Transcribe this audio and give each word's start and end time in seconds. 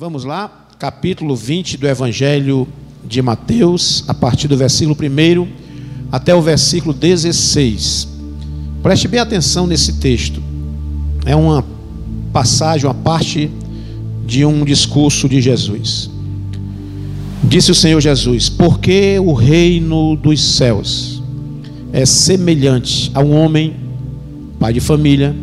Vamos 0.00 0.24
lá, 0.24 0.66
capítulo 0.78 1.36
20 1.36 1.76
do 1.76 1.86
Evangelho 1.86 2.66
de 3.06 3.20
Mateus, 3.20 4.02
a 4.08 4.14
partir 4.14 4.48
do 4.48 4.56
versículo 4.56 4.96
1 4.98 5.46
até 6.10 6.34
o 6.34 6.40
versículo 6.40 6.94
16. 6.94 8.08
Preste 8.82 9.06
bem 9.06 9.20
atenção 9.20 9.66
nesse 9.66 10.00
texto. 10.00 10.42
É 11.26 11.36
uma 11.36 11.62
passagem, 12.32 12.86
uma 12.86 12.94
parte 12.94 13.50
de 14.24 14.42
um 14.42 14.64
discurso 14.64 15.28
de 15.28 15.38
Jesus. 15.38 16.08
Disse 17.44 17.70
o 17.70 17.74
Senhor 17.74 18.00
Jesus: 18.00 18.48
Porque 18.48 19.18
o 19.18 19.34
reino 19.34 20.16
dos 20.16 20.42
céus 20.42 21.22
é 21.92 22.06
semelhante 22.06 23.10
a 23.12 23.20
um 23.20 23.36
homem, 23.36 23.76
pai 24.58 24.72
de 24.72 24.80
família, 24.80 25.36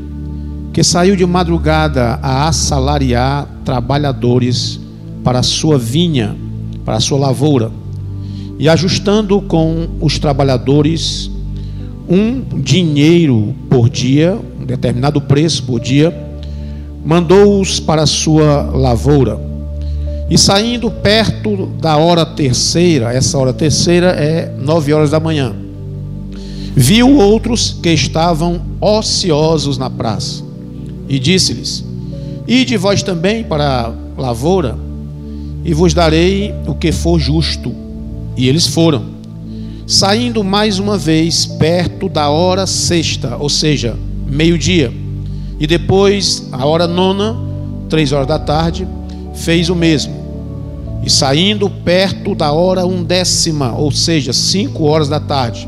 que 0.77 0.83
saiu 0.83 1.15
de 1.15 1.25
madrugada 1.25 2.19
a 2.21 2.47
assalariar 2.47 3.47
trabalhadores 3.65 4.79
para 5.23 5.39
a 5.39 5.41
sua 5.41 5.75
vinha, 5.75 6.35
para 6.85 6.97
a 6.97 6.99
sua 6.99 7.17
lavoura, 7.17 7.71
e 8.59 8.69
ajustando 8.69 9.41
com 9.41 9.87
os 9.99 10.19
trabalhadores 10.19 11.31
um 12.07 12.43
dinheiro 12.61 13.55
por 13.67 13.89
dia, 13.89 14.39
um 14.61 14.65
determinado 14.67 15.19
preço 15.19 15.63
por 15.63 15.79
dia, 15.79 16.15
mandou-os 17.03 17.79
para 17.79 18.03
a 18.03 18.05
sua 18.05 18.61
lavoura. 18.71 19.39
E 20.29 20.37
saindo 20.37 20.91
perto 20.91 21.65
da 21.81 21.97
hora 21.97 22.23
terceira, 22.23 23.11
essa 23.11 23.35
hora 23.39 23.51
terceira 23.51 24.09
é 24.09 24.53
nove 24.59 24.93
horas 24.93 25.09
da 25.09 25.19
manhã, 25.19 25.55
viu 26.75 27.17
outros 27.17 27.75
que 27.81 27.89
estavam 27.89 28.61
ociosos 28.79 29.79
na 29.79 29.89
praça 29.89 30.45
e 31.07 31.19
disse-lhes: 31.19 31.83
Ide 32.47 32.77
vós 32.77 33.03
também 33.03 33.43
para 33.43 33.93
a 34.17 34.21
lavoura, 34.21 34.77
e 35.63 35.73
vos 35.73 35.93
darei 35.93 36.53
o 36.65 36.73
que 36.73 36.91
for 36.91 37.19
justo. 37.19 37.73
E 38.35 38.47
eles 38.47 38.67
foram. 38.67 39.17
Saindo 39.85 40.43
mais 40.43 40.79
uma 40.79 40.97
vez 40.97 41.45
perto 41.45 42.09
da 42.09 42.29
hora 42.29 42.67
sexta, 42.67 43.37
ou 43.37 43.49
seja, 43.49 43.97
meio-dia, 44.27 44.93
e 45.59 45.65
depois 45.65 46.47
a 46.51 46.65
hora 46.65 46.87
nona, 46.87 47.35
três 47.89 48.11
horas 48.11 48.27
da 48.27 48.37
tarde, 48.37 48.87
fez 49.33 49.69
o 49.69 49.75
mesmo. 49.75 50.13
E 51.03 51.09
saindo 51.09 51.69
perto 51.69 52.35
da 52.35 52.51
hora 52.51 52.85
undécima, 52.85 53.73
ou 53.73 53.91
seja, 53.91 54.33
cinco 54.33 54.83
horas 54.83 55.07
da 55.07 55.21
tarde, 55.21 55.67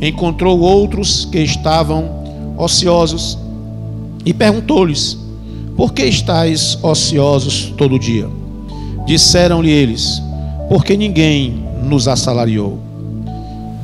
encontrou 0.00 0.58
outros 0.60 1.26
que 1.26 1.38
estavam 1.38 2.54
ociosos 2.56 3.38
e 4.24 4.32
perguntou-lhes: 4.32 5.18
Por 5.76 5.92
que 5.92 6.04
estáis 6.04 6.78
ociosos 6.82 7.72
todo 7.76 7.98
dia? 7.98 8.28
Disseram-lhe 9.06 9.70
eles: 9.70 10.22
Porque 10.68 10.96
ninguém 10.96 11.64
nos 11.84 12.06
assalariou. 12.08 12.78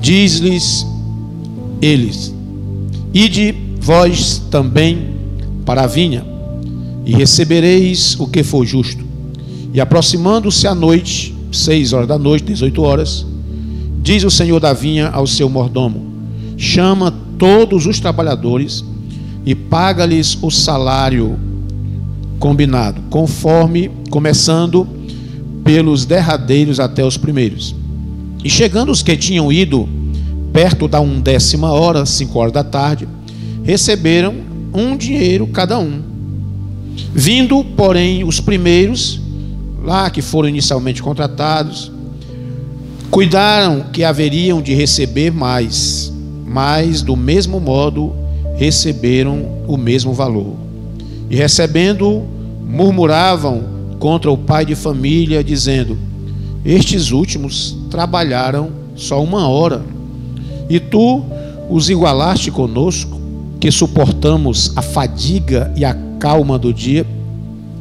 Diz-lhes 0.01 0.87
eles: 1.83 2.35
Ide 3.13 3.55
vós 3.81 4.43
também 4.51 5.17
para 5.65 5.83
a 5.83 5.87
vinha, 5.87 6.25
e 7.05 7.13
recebereis 7.13 8.19
o 8.19 8.27
que 8.27 8.43
for 8.43 8.65
justo. 8.65 9.05
E 9.73 9.81
aproximando-se 9.81 10.67
a 10.67 10.75
noite, 10.75 11.35
seis 11.53 11.93
horas 11.93 12.09
da 12.09 12.19
noite, 12.19 12.45
dezoito 12.45 12.83
horas, 12.83 13.27
diz 14.03 14.25
o 14.25 14.31
senhor 14.31 14.61
da 14.61 14.73
vinha 14.73 15.09
ao 15.09 15.27
seu 15.27 15.49
mordomo: 15.49 16.07
Chama 16.57 17.13
todos 17.39 17.87
os 17.87 18.01
trabalhadores 18.01 18.85
e 19.49 19.55
paga-lhes 19.55 20.37
o 20.43 20.51
salário 20.51 21.39
combinado, 22.39 23.01
conforme 23.09 23.91
começando 24.11 24.87
pelos 25.65 26.05
derradeiros 26.05 26.79
até 26.79 27.03
os 27.03 27.17
primeiros. 27.17 27.75
E 28.45 28.51
chegando 28.51 28.93
os 28.93 29.03
que 29.03 29.17
tinham 29.17 29.51
ido 29.51 29.89
perto 30.53 30.87
da 30.87 31.01
undécima 31.01 31.73
hora, 31.73 32.05
cinco 32.05 32.39
horas 32.39 32.53
da 32.53 32.63
tarde, 32.63 33.09
receberam 33.65 34.35
um 34.75 34.95
dinheiro 34.95 35.47
cada 35.47 35.79
um. 35.79 36.03
Vindo, 37.15 37.65
porém, 37.75 38.25
os 38.25 38.41
primeiros, 38.41 39.19
lá 39.83 40.11
que 40.11 40.21
foram 40.21 40.51
inicialmente 40.51 41.03
contratados, 41.03 41.91
cuidaram 43.11 43.87
que 43.95 44.05
haveriam 44.05 44.61
de 44.61 44.75
receber 44.75 45.33
mais, 45.33 46.13
mas 46.47 47.01
do 47.01 47.17
mesmo 47.17 47.59
modo 47.59 48.28
receberam 48.59 49.63
o 49.69 49.77
mesmo 49.77 50.13
valor. 50.13 50.57
E 51.31 51.37
recebendo, 51.37 52.25
murmuravam 52.67 53.63
contra 54.01 54.31
o 54.31 54.37
pai 54.37 54.67
de 54.67 54.75
família, 54.75 55.45
dizendo: 55.45 55.97
Estes 56.65 57.13
últimos 57.13 57.79
trabalharam 57.89 58.71
só 58.97 59.23
uma 59.23 59.49
hora, 59.49 59.83
e 60.69 60.81
tu 60.81 61.23
os 61.71 61.89
igualaste 61.89 62.51
conosco, 62.51 63.19
que 63.61 63.71
suportamos 63.71 64.73
a 64.77 64.83
fadiga 64.83 65.73
e 65.77 65.85
a 65.85 65.97
calma 66.19 66.59
do 66.59 66.75
dia. 66.75 67.07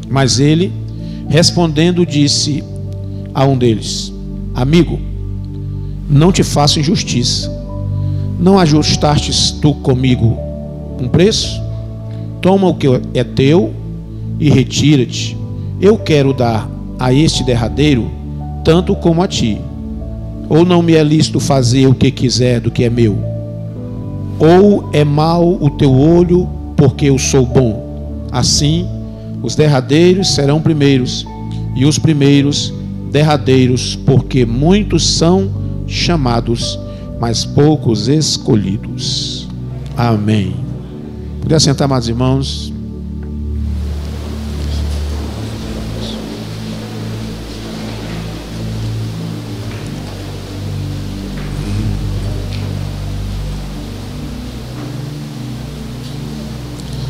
Mas 0.09 0.39
ele, 0.39 0.71
respondendo, 1.27 2.05
disse 2.05 2.63
a 3.33 3.43
um 3.45 3.57
deles: 3.57 4.13
Amigo, 4.53 4.99
não 6.07 6.31
te 6.31 6.43
faço 6.43 6.79
injustiça. 6.79 7.51
Não 8.39 8.59
ajustastes 8.59 9.49
tu 9.49 9.73
comigo 9.73 10.46
um 10.99 11.07
preço, 11.07 11.61
toma 12.41 12.67
o 12.67 12.75
que 12.75 12.87
é 13.13 13.23
teu 13.23 13.73
e 14.39 14.49
retira-te. 14.49 15.37
Eu 15.79 15.97
quero 15.97 16.33
dar 16.33 16.69
a 16.99 17.13
este 17.13 17.43
derradeiro 17.43 18.09
tanto 18.63 18.95
como 18.95 19.21
a 19.21 19.27
ti. 19.27 19.59
Ou 20.49 20.65
não 20.65 20.81
me 20.81 20.95
é 20.95 21.03
lícito 21.03 21.39
fazer 21.39 21.87
o 21.87 21.95
que 21.95 22.11
quiser 22.11 22.59
do 22.59 22.71
que 22.71 22.83
é 22.83 22.89
meu? 22.89 23.17
Ou 24.39 24.89
é 24.93 25.03
mau 25.03 25.57
o 25.61 25.69
teu 25.69 25.93
olho 25.93 26.47
porque 26.75 27.05
eu 27.05 27.17
sou 27.17 27.45
bom? 27.45 28.25
Assim, 28.31 28.87
os 29.41 29.55
derradeiros 29.55 30.33
serão 30.33 30.61
primeiros, 30.61 31.25
e 31.75 31.85
os 31.85 31.97
primeiros 31.97 32.73
derradeiros, 33.11 33.95
porque 33.95 34.45
muitos 34.45 35.05
são 35.05 35.49
chamados, 35.87 36.79
mas 37.19 37.45
poucos 37.45 38.07
escolhidos. 38.07 39.47
Amém. 39.95 40.66
Podia 41.41 41.59
sentar, 41.59 41.85
amados 41.85 42.09
irmãos. 42.09 42.73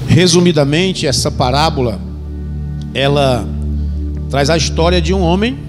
Resumidamente, 0.08 1.06
essa 1.06 1.30
parábola 1.30 2.00
ela 2.94 3.48
traz 4.32 4.50
a 4.50 4.58
história 4.58 5.00
de 5.00 5.14
um 5.14 5.22
homem 5.22 5.60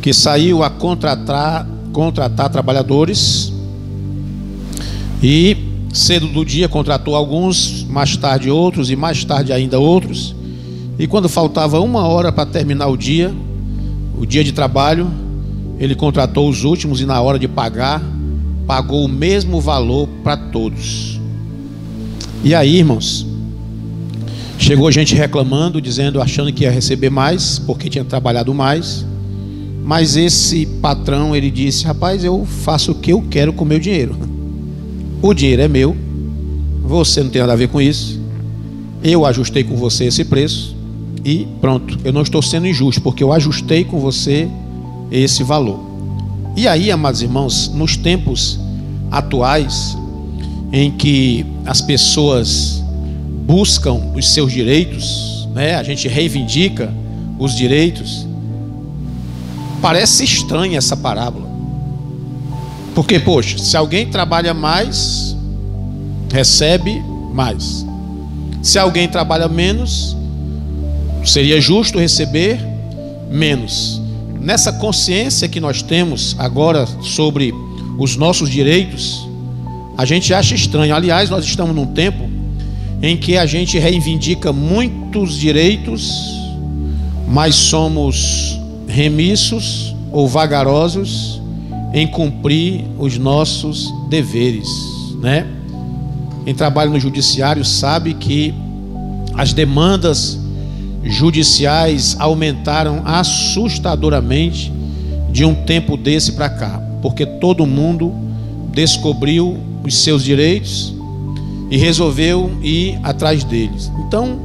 que 0.00 0.14
saiu 0.14 0.62
a 0.62 0.70
contratar, 0.70 1.66
contratar 1.92 2.48
trabalhadores 2.48 3.52
e 5.22 5.63
cedo 5.94 6.26
do 6.26 6.44
dia 6.44 6.68
contratou 6.68 7.14
alguns, 7.14 7.84
mais 7.88 8.16
tarde 8.16 8.50
outros 8.50 8.90
e 8.90 8.96
mais 8.96 9.24
tarde 9.24 9.52
ainda 9.52 9.78
outros. 9.78 10.34
E 10.98 11.06
quando 11.06 11.28
faltava 11.28 11.80
uma 11.80 12.06
hora 12.06 12.32
para 12.32 12.44
terminar 12.44 12.88
o 12.88 12.96
dia, 12.96 13.32
o 14.18 14.26
dia 14.26 14.42
de 14.42 14.52
trabalho, 14.52 15.08
ele 15.78 15.94
contratou 15.94 16.48
os 16.48 16.64
últimos 16.64 17.00
e 17.00 17.06
na 17.06 17.20
hora 17.20 17.38
de 17.38 17.46
pagar, 17.46 18.02
pagou 18.66 19.04
o 19.04 19.08
mesmo 19.08 19.60
valor 19.60 20.08
para 20.24 20.36
todos. 20.36 21.20
E 22.42 22.54
aí, 22.54 22.78
irmãos, 22.78 23.24
chegou 24.58 24.90
gente 24.90 25.14
reclamando, 25.14 25.80
dizendo, 25.80 26.20
achando 26.20 26.52
que 26.52 26.64
ia 26.64 26.70
receber 26.70 27.10
mais, 27.10 27.58
porque 27.60 27.88
tinha 27.88 28.04
trabalhado 28.04 28.52
mais. 28.52 29.06
Mas 29.84 30.16
esse 30.16 30.66
patrão, 30.66 31.36
ele 31.36 31.50
disse: 31.50 31.84
Rapaz, 31.84 32.24
eu 32.24 32.44
faço 32.44 32.92
o 32.92 32.94
que 32.94 33.12
eu 33.12 33.22
quero 33.22 33.52
com 33.52 33.64
o 33.64 33.66
meu 33.66 33.78
dinheiro. 33.78 34.16
O 35.24 35.32
dinheiro 35.32 35.62
é 35.62 35.68
meu, 35.68 35.96
você 36.82 37.22
não 37.22 37.30
tem 37.30 37.40
nada 37.40 37.54
a 37.54 37.56
ver 37.56 37.68
com 37.68 37.80
isso. 37.80 38.20
Eu 39.02 39.24
ajustei 39.24 39.64
com 39.64 39.74
você 39.74 40.04
esse 40.04 40.22
preço 40.22 40.76
e 41.24 41.48
pronto. 41.62 41.98
Eu 42.04 42.12
não 42.12 42.20
estou 42.20 42.42
sendo 42.42 42.66
injusto 42.66 43.00
porque 43.00 43.24
eu 43.24 43.32
ajustei 43.32 43.84
com 43.84 43.98
você 43.98 44.46
esse 45.10 45.42
valor. 45.42 45.80
E 46.54 46.68
aí, 46.68 46.90
amados 46.90 47.22
irmãos, 47.22 47.72
nos 47.74 47.96
tempos 47.96 48.60
atuais 49.10 49.96
em 50.70 50.90
que 50.90 51.46
as 51.64 51.80
pessoas 51.80 52.84
buscam 53.46 54.12
os 54.14 54.30
seus 54.30 54.52
direitos, 54.52 55.48
né? 55.54 55.74
A 55.76 55.82
gente 55.82 56.06
reivindica 56.06 56.92
os 57.38 57.56
direitos. 57.56 58.26
Parece 59.80 60.22
estranha 60.22 60.76
essa 60.76 60.94
parábola. 60.94 61.43
Porque, 62.94 63.18
poxa, 63.18 63.58
se 63.58 63.76
alguém 63.76 64.06
trabalha 64.06 64.54
mais, 64.54 65.36
recebe 66.32 67.02
mais. 67.32 67.84
Se 68.62 68.78
alguém 68.78 69.08
trabalha 69.08 69.48
menos, 69.48 70.16
seria 71.24 71.60
justo 71.60 71.98
receber 71.98 72.60
menos. 73.30 74.00
Nessa 74.40 74.72
consciência 74.72 75.48
que 75.48 75.58
nós 75.58 75.82
temos 75.82 76.36
agora 76.38 76.86
sobre 77.02 77.52
os 77.98 78.16
nossos 78.16 78.48
direitos, 78.48 79.26
a 79.96 80.04
gente 80.04 80.32
acha 80.32 80.54
estranho. 80.54 80.94
Aliás, 80.94 81.30
nós 81.30 81.44
estamos 81.44 81.74
num 81.74 81.86
tempo 81.86 82.30
em 83.02 83.16
que 83.16 83.36
a 83.36 83.44
gente 83.44 83.78
reivindica 83.78 84.52
muitos 84.52 85.34
direitos, 85.34 86.10
mas 87.28 87.54
somos 87.54 88.58
remissos 88.86 89.94
ou 90.12 90.28
vagarosos 90.28 91.40
em 91.94 92.08
cumprir 92.08 92.84
os 92.98 93.16
nossos 93.16 93.94
deveres, 94.08 94.68
né? 95.20 95.46
Quem 96.44 96.52
trabalha 96.52 96.90
no 96.90 96.98
judiciário 96.98 97.64
sabe 97.64 98.14
que 98.14 98.52
as 99.34 99.52
demandas 99.52 100.38
judiciais 101.04 102.16
aumentaram 102.18 103.02
assustadoramente 103.04 104.72
de 105.30 105.44
um 105.44 105.54
tempo 105.54 105.96
desse 105.96 106.32
para 106.32 106.48
cá, 106.48 106.82
porque 107.00 107.24
todo 107.24 107.64
mundo 107.64 108.12
descobriu 108.72 109.56
os 109.84 109.96
seus 109.96 110.24
direitos 110.24 110.92
e 111.70 111.76
resolveu 111.76 112.50
ir 112.60 112.98
atrás 113.04 113.44
deles. 113.44 113.90
Então, 114.06 114.38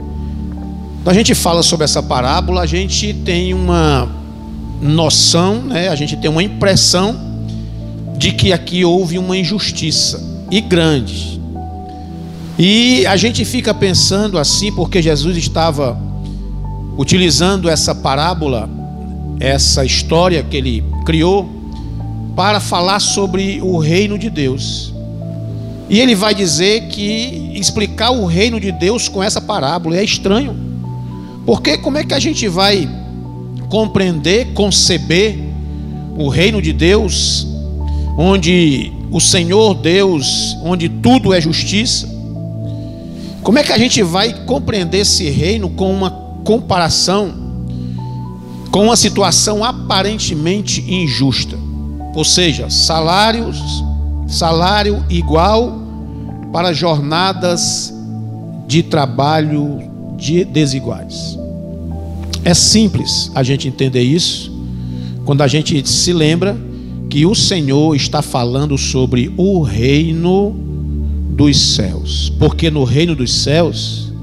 quando 1.04 1.16
a 1.16 1.18
gente 1.18 1.34
fala 1.34 1.64
sobre 1.64 1.84
essa 1.84 2.04
parábola, 2.04 2.62
a 2.62 2.66
gente 2.68 3.12
tem 3.12 3.54
uma 3.54 4.08
noção, 4.82 5.64
né? 5.64 5.90
a 5.90 5.96
gente 5.96 6.16
tem 6.16 6.30
uma 6.30 6.44
impressão 6.44 7.29
de 8.20 8.34
que 8.34 8.52
aqui 8.52 8.84
houve 8.84 9.18
uma 9.18 9.38
injustiça 9.38 10.22
e 10.52 10.60
grande. 10.60 11.40
E 12.60 13.06
a 13.06 13.16
gente 13.16 13.46
fica 13.46 13.74
pensando 13.74 14.38
assim, 14.38 14.74
porque 14.74 15.02
Jesus 15.02 15.38
estava 15.38 15.98
utilizando 16.98 17.70
essa 17.70 17.96
parábola, 17.96 18.70
essa 19.40 19.86
história 19.86 20.44
que 20.44 20.58
ele 20.58 20.84
criou, 21.06 21.50
para 22.36 22.60
falar 22.60 23.00
sobre 23.00 23.62
o 23.62 23.78
reino 23.78 24.20
de 24.20 24.30
Deus. 24.30 24.94
E 25.90 26.02
ele 26.02 26.14
vai 26.14 26.36
dizer 26.36 26.90
que 26.90 27.54
explicar 27.56 28.12
o 28.12 28.26
reino 28.26 28.60
de 28.60 28.74
Deus 28.74 29.08
com 29.08 29.24
essa 29.24 29.40
parábola 29.40 29.96
é 29.96 30.04
estranho. 30.04 30.54
Porque 31.46 31.78
como 31.78 31.98
é 31.98 32.04
que 32.04 32.14
a 32.14 32.20
gente 32.20 32.50
vai 32.50 32.88
compreender, 33.70 34.48
conceber 34.54 35.40
o 36.18 36.28
reino 36.28 36.62
de 36.62 36.74
Deus, 36.74 37.48
onde 38.22 38.92
o 39.10 39.22
Senhor 39.22 39.74
Deus, 39.76 40.58
onde 40.62 40.90
tudo 40.90 41.34
é 41.34 41.40
justiça? 41.40 42.06
Como 43.42 43.58
é 43.58 43.64
que 43.64 43.72
a 43.72 43.78
gente 43.78 44.04
vai 44.04 44.44
compreender 44.46 45.00
esse 45.00 45.30
reino 45.30 45.70
com 45.70 45.90
uma 45.90 46.12
comparação 46.44 47.48
com 48.72 48.84
uma 48.84 48.98
situação 48.98 49.64
aparentemente 49.64 50.82
injusta? 50.82 51.58
Ou 52.14 52.26
seja, 52.26 52.70
salários, 52.70 53.58
salário 54.28 55.02
igual 55.10 55.82
para 56.52 56.74
jornadas 56.74 57.94
de 58.68 58.84
trabalho 58.84 59.80
desiguais. 60.52 61.40
É 62.44 62.54
simples 62.54 63.32
a 63.34 63.44
gente 63.44 63.70
entender 63.70 64.04
isso 64.04 64.52
quando 65.24 65.42
a 65.42 65.48
gente 65.48 65.88
se 65.88 66.12
lembra 66.12 66.69
que 67.10 67.26
o 67.26 67.34
Senhor 67.34 67.96
está 67.96 68.22
falando 68.22 68.78
sobre 68.78 69.34
o 69.36 69.62
reino 69.62 70.56
dos 71.32 71.58
céus, 71.58 72.32
porque 72.38 72.70
no 72.70 72.84
reino 72.84 73.16
dos 73.16 73.34
céus 73.34 74.14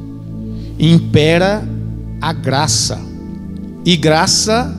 impera 0.78 1.66
a 2.20 2.32
graça. 2.32 3.00
E 3.84 3.96
graça 3.96 4.74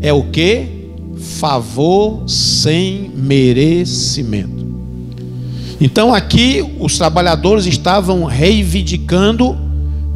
é 0.00 0.12
o 0.12 0.24
que? 0.24 0.66
Favor 1.38 2.28
sem 2.28 3.10
merecimento. 3.14 4.66
Então 5.80 6.12
aqui 6.12 6.64
os 6.78 6.98
trabalhadores 6.98 7.64
estavam 7.66 8.24
reivindicando 8.24 9.56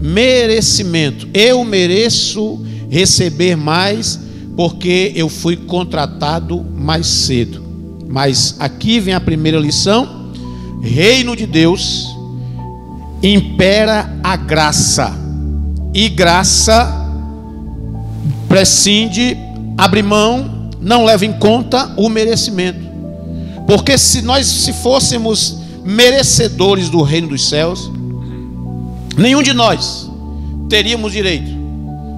merecimento. 0.00 1.28
Eu 1.32 1.64
mereço 1.64 2.61
receber 2.90 3.56
mais 3.56 4.20
porque 4.56 5.12
eu 5.14 5.28
fui 5.28 5.56
contratado 5.56 6.62
mais 6.62 7.06
cedo. 7.06 7.62
Mas 8.08 8.56
aqui 8.58 9.00
vem 9.00 9.14
a 9.14 9.20
primeira 9.20 9.58
lição: 9.58 10.31
reino 10.81 11.34
de 11.37 11.46
Deus 11.46 12.08
impera 13.22 14.19
a 14.22 14.37
graça. 14.37 15.19
E 15.94 16.08
graça 16.08 17.00
prescinde, 18.49 19.37
abre 19.76 20.02
mão, 20.02 20.70
não 20.81 21.04
leva 21.04 21.26
em 21.26 21.32
conta 21.32 21.93
o 21.96 22.08
merecimento. 22.08 22.81
Porque 23.66 23.96
se 23.99 24.22
nós 24.22 24.46
se 24.46 24.72
fôssemos 24.72 25.58
merecedores 25.84 26.88
do 26.88 27.02
reino 27.02 27.28
dos 27.28 27.49
céus, 27.49 27.90
Nenhum 29.16 29.43
de 29.43 29.52
nós 29.52 30.10
teríamos 30.69 31.12
direito, 31.12 31.50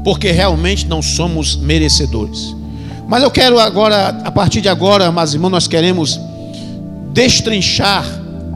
porque 0.05 0.31
realmente 0.31 0.87
não 0.87 1.01
somos 1.01 1.57
merecedores. 1.57 2.55
Mas 3.09 3.23
eu 3.23 3.31
quero 3.31 3.59
agora, 3.59 4.09
a 4.25 4.31
partir 4.31 4.61
de 4.61 4.69
agora, 4.69 5.11
mas 5.11 5.35
irmãos, 5.35 5.51
nós 5.51 5.67
queremos 5.67 6.21
destrinchar 7.13 8.05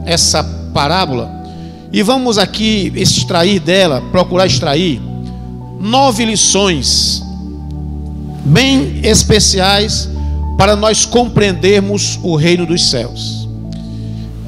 essa 0.05 0.43
parábola 0.73 1.43
e 1.91 2.03
vamos 2.03 2.37
aqui 2.37 2.91
extrair 2.95 3.59
dela, 3.59 4.01
procurar 4.11 4.45
extrair 4.45 5.01
nove 5.79 6.23
lições 6.25 7.23
bem 8.45 8.99
especiais 9.03 10.09
para 10.57 10.75
nós 10.75 11.05
compreendermos 11.05 12.19
o 12.21 12.35
reino 12.35 12.65
dos 12.65 12.89
céus. 12.89 13.47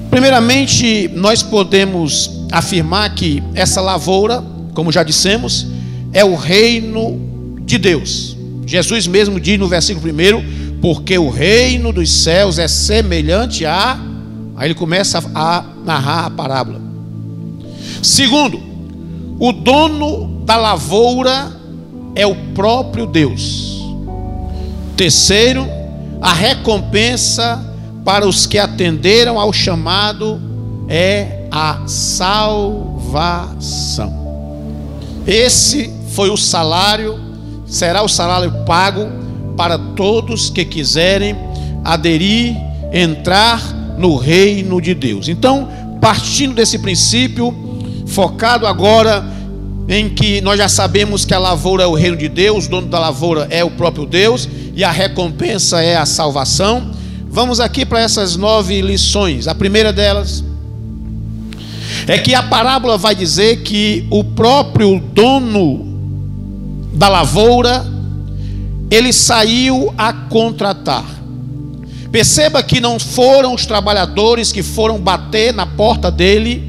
Primeiramente, 0.09 1.09
nós 1.15 1.42
podemos 1.42 2.30
afirmar 2.51 3.15
que 3.15 3.42
essa 3.56 3.80
lavoura, 3.80 4.44
como 4.74 4.92
já 4.92 5.03
dissemos, 5.03 5.65
é 6.13 6.23
o 6.23 6.35
reino 6.35 7.59
de 7.61 7.77
Deus. 7.77 8.37
Jesus 8.65 9.07
mesmo 9.07 9.39
diz 9.39 9.59
no 9.59 9.67
versículo 9.67 10.11
1: 10.13 10.79
Porque 10.81 11.17
o 11.17 11.29
reino 11.29 11.91
dos 11.91 12.11
céus 12.23 12.59
é 12.59 12.67
semelhante 12.67 13.65
a. 13.65 13.99
Aí 14.55 14.67
ele 14.67 14.75
começa 14.75 15.23
a 15.33 15.63
narrar 15.83 16.25
a 16.25 16.29
parábola. 16.29 16.81
Segundo, 18.01 18.59
o 19.39 19.51
dono 19.51 20.43
da 20.45 20.55
lavoura 20.57 21.51
é 22.15 22.25
o 22.25 22.35
próprio 22.53 23.05
Deus. 23.05 23.81
Terceiro, 24.95 25.67
a 26.21 26.33
recompensa 26.33 27.65
para 28.05 28.27
os 28.27 28.45
que 28.45 28.57
atenderam 28.57 29.39
ao 29.39 29.51
chamado 29.53 30.39
é 30.88 31.45
a 31.50 31.81
salvação. 31.88 33.01
Esse 35.25 36.00
foi 36.12 36.30
o 36.30 36.38
salário, 36.38 37.20
será 37.65 38.03
o 38.03 38.08
salário 38.08 38.51
pago 38.65 39.08
para 39.56 39.77
todos 39.77 40.50
que 40.50 40.65
quiserem 40.65 41.36
aderir, 41.84 42.56
entrar 42.91 43.62
no 43.98 44.15
reino 44.15 44.82
de 44.82 44.94
Deus. 44.94 45.27
Então, 45.27 45.70
partindo 46.01 46.56
desse 46.56 46.80
princípio, 46.80 47.56
focado 48.08 48.68
agora 48.68 49.24
em 49.88 50.10
que 50.10 50.41
nós 50.41 50.58
já 50.58 50.68
sabemos 50.68 51.25
que 51.25 51.34
a 51.34 51.39
lavoura 51.39 51.84
é 51.84 51.88
o 51.88 51.94
reino 51.94 52.18
de 52.18 52.27
Deus, 52.27 52.65
o 52.65 52.70
dono 52.70 52.88
da 52.88 53.00
lavoura 53.00 53.48
é 53.50 53.63
o 53.63 53.72
próprio 53.72 54.06
Deus 54.06 54.48
e 54.75 54.84
a 54.84 54.91
recompensa 54.91 55.82
é 55.82 55.96
a 55.96 56.06
salvação. 56.06 56.91
Vamos 57.30 57.60
aqui 57.60 57.86
para 57.86 58.01
essas 58.01 58.36
nove 58.36 58.82
lições. 58.82 59.48
A 59.48 59.56
primeira 59.56 59.94
delas 59.94 60.44
é 62.08 62.18
que 62.18 62.34
a 62.34 62.44
parábola 62.44 62.98
vai 62.98 63.15
dizer 63.15 63.63
que 63.63 64.06
o 64.10 64.24
próprio 64.24 65.00
dono 65.13 65.90
da 67.01 67.10
lavoura 67.10 67.84
ele 68.91 69.12
saiu 69.12 69.91
a 69.98 70.13
contratar. 70.13 71.03
Perceba 72.12 72.62
que 72.62 72.79
não 72.79 73.00
foram 73.00 73.55
os 73.55 73.65
trabalhadores 73.65 74.51
que 74.51 74.62
foram 74.62 75.00
bater 75.00 75.51
na 75.51 75.65
porta 75.65 76.12
dele 76.12 76.62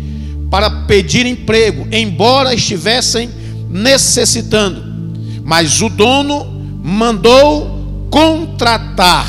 para 0.50 0.70
pedir 0.86 1.26
emprego, 1.26 1.86
embora 1.92 2.54
estivessem 2.54 3.28
necessitando. 3.68 4.82
Mas 5.44 5.82
o 5.82 5.90
dono 5.90 6.46
mandou 6.82 8.08
contratar. 8.10 9.26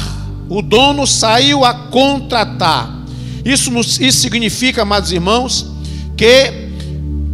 O 0.48 0.62
dono 0.62 1.06
saiu 1.06 1.66
a 1.66 1.74
contratar. 1.74 3.04
Isso, 3.44 3.78
isso 4.00 4.22
significa, 4.22 4.84
amados 4.84 5.12
irmãos, 5.12 5.70
que 6.16 6.63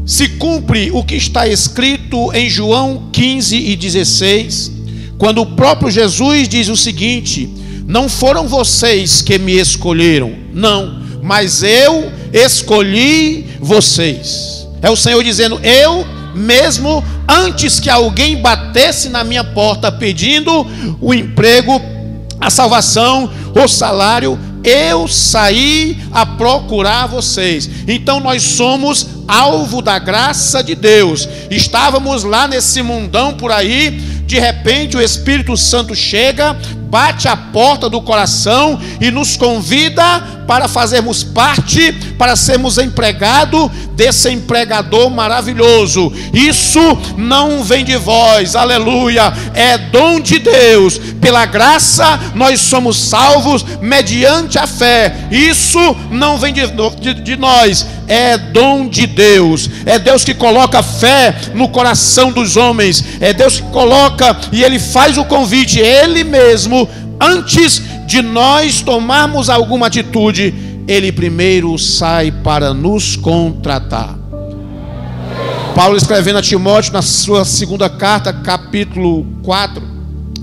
se 0.10 0.28
cumpre 0.28 0.90
o 0.92 1.04
que 1.04 1.14
está 1.14 1.48
escrito 1.48 2.34
em 2.34 2.50
João 2.50 3.10
15 3.12 3.56
e 3.56 3.76
16, 3.76 4.72
quando 5.20 5.42
o 5.42 5.46
próprio 5.46 5.92
Jesus 5.92 6.50
diz 6.50 6.68
o 6.68 6.76
seguinte: 6.76 7.48
Não 7.86 8.10
foram 8.10 8.48
vocês 8.48 9.22
que 9.22 9.38
me 9.38 9.60
escolheram, 9.60 10.34
não, 10.52 11.00
mas 11.22 11.62
eu 11.62 12.12
escolhi 12.34 13.46
vocês. 13.60 14.68
É 14.82 14.90
o 14.90 14.96
Senhor 14.96 15.24
dizendo: 15.24 15.60
Eu 15.64 16.04
mesmo 16.34 17.04
antes 17.28 17.80
que 17.80 17.92
alguém 17.92 18.42
batesse 18.42 19.10
na 19.10 19.24
minha 19.24 19.44
porta 19.44 19.92
pedindo 19.92 20.66
o 21.00 21.14
emprego, 21.14 21.80
a 22.42 22.50
salvação, 22.50 23.30
o 23.54 23.68
salário, 23.68 24.40
eu 24.64 25.08
saí 25.08 25.98
a 26.12 26.26
procurar 26.26 27.08
vocês. 27.08 27.70
Então 27.88 28.20
nós 28.20 28.44
somos 28.44 29.08
alvo 29.28 29.82
da 29.82 30.00
graça 30.00 30.64
de 30.64 30.76
Deus. 30.76 31.28
Estávamos 31.50 32.24
lá 32.24 32.48
nesse 32.48 32.82
mundão 32.82 33.34
por 33.34 33.52
aí, 33.52 33.92
de 34.26 34.40
repente 34.40 34.98
o 34.98 35.02
Espírito 35.02 35.56
Santo 35.56 35.96
chega, 35.96 36.58
bate 36.90 37.28
a 37.28 37.38
porta 37.38 37.90
do 37.90 38.02
coração 38.02 38.80
e 39.00 39.12
nos 39.12 39.38
convida 39.38 40.40
para 40.48 40.68
fazermos 40.68 41.24
parte, 41.24 41.92
para 42.18 42.36
sermos 42.36 42.80
empregado 42.80 43.70
desse 43.96 44.32
empregador 44.32 45.12
maravilhoso. 45.12 46.12
Isso 46.34 46.80
não 47.16 47.64
vem 47.64 47.86
de 47.86 47.96
vós, 47.98 48.56
aleluia, 48.56 49.32
é 49.54 49.78
dom 49.78 50.20
de 50.20 50.40
Deus. 50.40 51.00
Pela 51.22 51.46
graça 51.46 52.20
nós 52.34 52.60
somos 52.62 52.98
salvos 52.98 53.64
mediante 53.80 54.58
a 54.58 54.66
fé. 54.66 55.28
Isso 55.30 55.96
não 56.10 56.40
vem 56.40 56.52
de, 56.52 56.64
de, 57.00 57.14
de 57.14 57.36
nós, 57.36 57.86
é 58.08 58.36
dom 58.40 58.88
de 58.88 59.06
Deus. 59.06 59.70
É 59.86 60.00
Deus 60.00 60.24
que 60.24 60.34
coloca 60.34 60.82
fé 60.82 61.36
no 61.54 61.70
coração 61.70 62.32
dos 62.32 62.58
homens. 62.58 63.04
É 63.20 63.32
Deus 63.32 63.60
que 63.60 63.70
coloca 63.70 64.36
e 64.52 64.64
ele 64.64 64.80
faz 64.80 65.16
o 65.18 65.26
convite, 65.26 65.80
ele 65.80 66.24
mesmo 66.24 66.79
antes 67.20 67.82
de 68.08 68.22
nós 68.22 68.82
tomarmos 68.82 69.50
alguma 69.50 69.88
atitude, 69.88 70.54
ele 70.88 71.12
primeiro 71.12 71.78
sai 71.78 72.32
para 72.32 72.74
nos 72.74 73.16
contratar. 73.16 74.18
Paulo 75.76 75.96
escrevendo 75.96 76.40
a 76.40 76.42
Timóteo 76.42 76.94
na 76.94 77.02
sua 77.02 77.46
segunda 77.46 77.90
carta, 77.90 78.34
capítulo 78.34 79.26
4, 79.44 79.82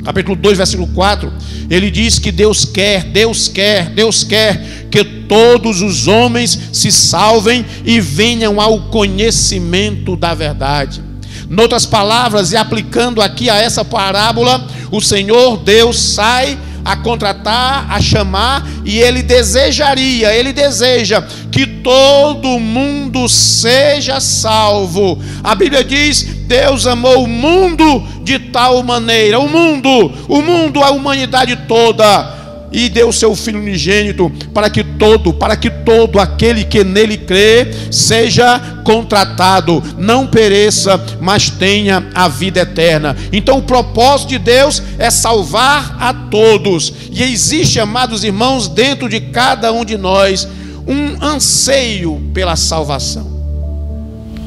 capítulo 0.04 0.36
2, 0.36 0.56
versículo 0.56 0.88
4, 0.94 1.32
ele 1.68 1.90
diz 1.90 2.18
que 2.18 2.30
Deus 2.30 2.64
quer, 2.64 3.02
Deus 3.04 3.48
quer, 3.48 3.90
Deus 3.90 4.22
quer 4.22 4.86
que 4.90 5.04
todos 5.04 5.82
os 5.82 6.06
homens 6.06 6.58
se 6.72 6.92
salvem 6.92 7.66
e 7.84 8.00
venham 8.00 8.60
ao 8.60 8.82
conhecimento 8.82 10.16
da 10.16 10.32
verdade. 10.32 11.05
Noutras 11.48 11.86
palavras, 11.86 12.52
e 12.52 12.56
aplicando 12.56 13.22
aqui 13.22 13.48
a 13.48 13.56
essa 13.56 13.84
parábola, 13.84 14.66
o 14.90 15.00
Senhor 15.00 15.58
Deus 15.58 15.98
sai 16.00 16.58
a 16.84 16.96
contratar, 16.96 17.86
a 17.90 18.00
chamar, 18.00 18.64
e 18.84 18.98
ele 18.98 19.22
desejaria, 19.22 20.32
ele 20.32 20.52
deseja 20.52 21.22
que 21.50 21.66
todo 21.66 22.60
mundo 22.60 23.28
seja 23.28 24.20
salvo. 24.20 25.20
A 25.42 25.54
Bíblia 25.54 25.82
diz: 25.82 26.22
Deus 26.22 26.86
amou 26.86 27.24
o 27.24 27.28
mundo 27.28 28.06
de 28.22 28.38
tal 28.38 28.82
maneira, 28.82 29.38
o 29.40 29.48
mundo, 29.48 30.12
o 30.28 30.42
mundo, 30.42 30.82
a 30.82 30.90
humanidade 30.90 31.56
toda 31.68 32.35
e 32.72 32.88
deu 32.88 33.12
seu 33.12 33.34
filho 33.34 33.60
unigênito 33.60 34.30
para 34.52 34.68
que 34.68 34.82
todo, 34.82 35.32
para 35.32 35.56
que 35.56 35.70
todo 35.70 36.18
aquele 36.18 36.64
que 36.64 36.82
nele 36.84 37.16
crê 37.16 37.70
seja 37.90 38.58
contratado, 38.84 39.82
não 39.98 40.26
pereça, 40.26 41.00
mas 41.20 41.50
tenha 41.50 42.06
a 42.14 42.28
vida 42.28 42.60
eterna. 42.60 43.16
Então 43.32 43.58
o 43.58 43.62
propósito 43.62 44.30
de 44.30 44.38
Deus 44.38 44.82
é 44.98 45.10
salvar 45.10 45.96
a 45.98 46.12
todos. 46.12 46.92
E 47.10 47.22
existe, 47.22 47.80
amados 47.80 48.24
irmãos, 48.24 48.68
dentro 48.68 49.08
de 49.08 49.20
cada 49.20 49.72
um 49.72 49.84
de 49.84 49.96
nós 49.96 50.46
um 50.86 51.22
anseio 51.24 52.22
pela 52.32 52.54
salvação. 52.54 53.34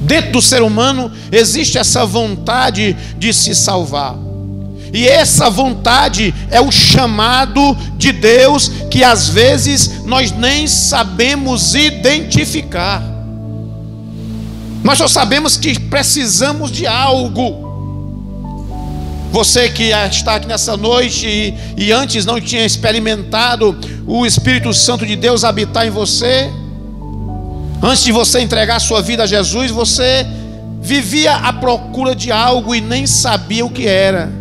Dentro 0.02 0.32
do 0.32 0.42
ser 0.42 0.62
humano 0.62 1.12
existe 1.32 1.78
essa 1.78 2.06
vontade 2.06 2.96
de 3.18 3.34
se 3.34 3.54
salvar. 3.54 4.29
E 4.92 5.08
essa 5.08 5.50
vontade 5.50 6.34
é 6.50 6.60
o 6.60 6.72
chamado 6.72 7.76
de 7.98 8.12
Deus 8.12 8.70
que 8.90 9.04
às 9.04 9.30
vezes 9.30 10.04
nós 10.04 10.32
nem 10.32 10.68
sabemos 10.68 11.76
identificar. 11.76 13.04
Nós 14.84 14.98
só 14.98 15.08
sabemos 15.08 15.58
que 15.58 15.80
precisamos 15.80 16.72
de 16.72 16.88
algo. 16.88 17.68
Você 19.32 19.70
que 19.70 19.92
está 19.92 20.36
aqui 20.36 20.48
nessa 20.48 20.76
noite 20.76 21.28
e, 21.28 21.56
e, 21.78 21.92
antes 21.92 22.26
não 22.26 22.42
tinha 22.42 22.66
experimentado 22.66 23.78
o 24.08 24.26
Espírito 24.26 24.74
Santo 24.74 25.06
de 25.06 25.16
Deus 25.16 25.44
habitar 25.44 25.86
em 25.86 25.92
você, 25.92 26.50
antes 27.82 28.04
de 28.04 28.12
você 28.12 28.40
entregar 28.40 28.80
sua 28.80 29.04
vida 29.04 29.24
a 29.24 29.28
Jesus, 29.28 29.70
você 29.70 30.26
vivia 30.82 31.36
à 31.36 31.54
procura 31.54 32.16
de 32.16 32.32
algo 32.32 32.74
e 32.74 32.82
nem 32.82 33.06
sabia 33.06 33.64
o 33.64 33.70
que 33.70 33.88
era. 33.88 34.39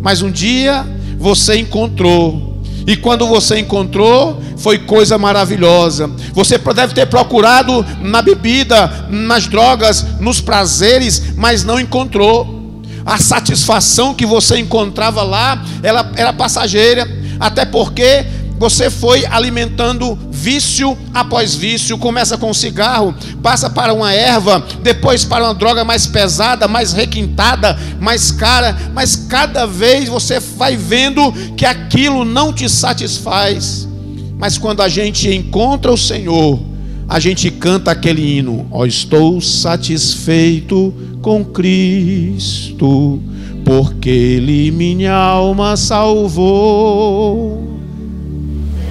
Mas 0.00 0.22
um 0.22 0.30
dia 0.30 0.86
você 1.18 1.56
encontrou. 1.58 2.58
E 2.86 2.96
quando 2.96 3.26
você 3.26 3.58
encontrou, 3.58 4.42
foi 4.56 4.78
coisa 4.78 5.18
maravilhosa. 5.18 6.10
Você 6.32 6.56
deve 6.56 6.94
ter 6.94 7.06
procurado 7.06 7.84
na 8.00 8.22
bebida, 8.22 9.06
nas 9.10 9.46
drogas, 9.46 10.04
nos 10.20 10.40
prazeres, 10.40 11.34
mas 11.36 11.64
não 11.64 11.78
encontrou. 11.78 12.80
A 13.04 13.18
satisfação 13.18 14.14
que 14.14 14.24
você 14.24 14.58
encontrava 14.58 15.22
lá, 15.22 15.62
ela 15.82 16.10
era 16.16 16.32
passageira, 16.32 17.06
até 17.38 17.64
porque 17.64 18.26
você 18.58 18.90
foi 18.90 19.24
alimentando 19.26 20.18
vício 20.30 20.98
após 21.14 21.54
vício, 21.54 21.96
começa 21.96 22.36
com 22.36 22.50
um 22.50 22.54
cigarro, 22.54 23.14
passa 23.42 23.70
para 23.70 23.94
uma 23.94 24.12
erva, 24.12 24.64
depois 24.82 25.24
para 25.24 25.44
uma 25.44 25.54
droga 25.54 25.84
mais 25.84 26.06
pesada, 26.06 26.66
mais 26.66 26.92
requintada, 26.92 27.78
mais 28.00 28.32
cara, 28.32 28.76
mas 28.92 29.14
cada 29.14 29.66
vez 29.66 30.08
você 30.08 30.40
vai 30.40 30.76
vendo 30.76 31.32
que 31.56 31.64
aquilo 31.64 32.24
não 32.24 32.52
te 32.52 32.68
satisfaz. 32.68 33.88
Mas 34.36 34.58
quando 34.58 34.82
a 34.82 34.88
gente 34.88 35.28
encontra 35.32 35.92
o 35.92 35.98
Senhor, 35.98 36.60
a 37.08 37.18
gente 37.18 37.50
canta 37.50 37.90
aquele 37.90 38.38
hino: 38.38 38.66
Ó, 38.70 38.80
oh, 38.80 38.86
estou 38.86 39.40
satisfeito 39.40 40.94
com 41.22 41.44
Cristo, 41.44 43.20
porque 43.64 44.10
Ele 44.10 44.70
minha 44.70 45.14
alma 45.14 45.76
salvou. 45.76 47.67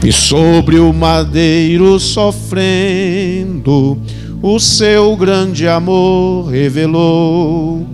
E 0.04 0.12
sobre 0.12 0.80
o 0.80 0.94
madeiro 0.94 2.00
sofrendo, 2.00 3.98
o 4.42 4.60
seu 4.60 5.16
grande 5.16 5.68
amor 5.68 6.50
revelou. 6.50 7.86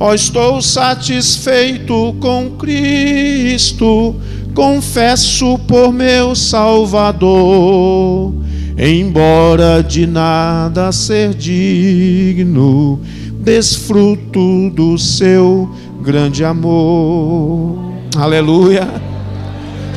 Ó, 0.00 0.10
oh, 0.10 0.14
estou 0.14 0.60
satisfeito 0.60 2.14
com 2.18 2.50
Cristo, 2.58 4.16
confesso 4.54 5.58
por 5.68 5.92
meu 5.92 6.34
Salvador. 6.34 8.34
Embora 8.76 9.82
de 9.82 10.06
nada 10.06 10.90
ser 10.90 11.34
digno, 11.34 12.98
desfruto 13.38 14.70
do 14.70 14.98
seu 14.98 15.70
grande 16.02 16.44
amor. 16.44 17.92
Aleluia. 18.16 19.11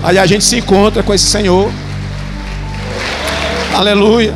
Aí 0.06 0.20
a 0.20 0.26
gente 0.28 0.46
se 0.46 0.60
encontra 0.60 1.02
com 1.02 1.12
esse 1.12 1.26
Senhor. 1.26 1.72
Aleluia. 3.74 4.36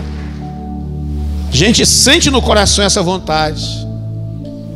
A 1.48 1.56
gente 1.56 1.86
sente 1.86 2.32
no 2.32 2.42
coração 2.42 2.84
essa 2.84 3.04
vontade. 3.04 3.64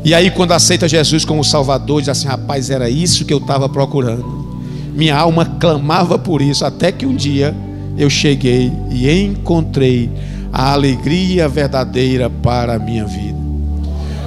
E 0.03 0.13
aí, 0.13 0.29
quando 0.29 0.51
aceita 0.51 0.87
Jesus 0.87 1.25
como 1.25 1.43
Salvador, 1.43 1.99
diz 1.99 2.09
assim: 2.09 2.27
rapaz, 2.27 2.69
era 2.69 2.91
isso 2.91 3.25
que 3.25 3.33
eu 3.33 3.39
estava 3.39 3.67
procurando. 3.67 4.61
Minha 4.93 5.17
alma 5.17 5.57
clamava 5.59 6.19
por 6.19 6.43
isso, 6.43 6.63
até 6.63 6.91
que 6.91 7.07
um 7.07 7.15
dia 7.15 7.55
eu 7.97 8.07
cheguei 8.07 8.71
e 8.91 9.09
encontrei 9.11 10.11
a 10.51 10.73
alegria 10.73 11.49
verdadeira 11.49 12.29
para 12.29 12.75
a 12.75 12.79
minha 12.79 13.05
vida. 13.05 13.39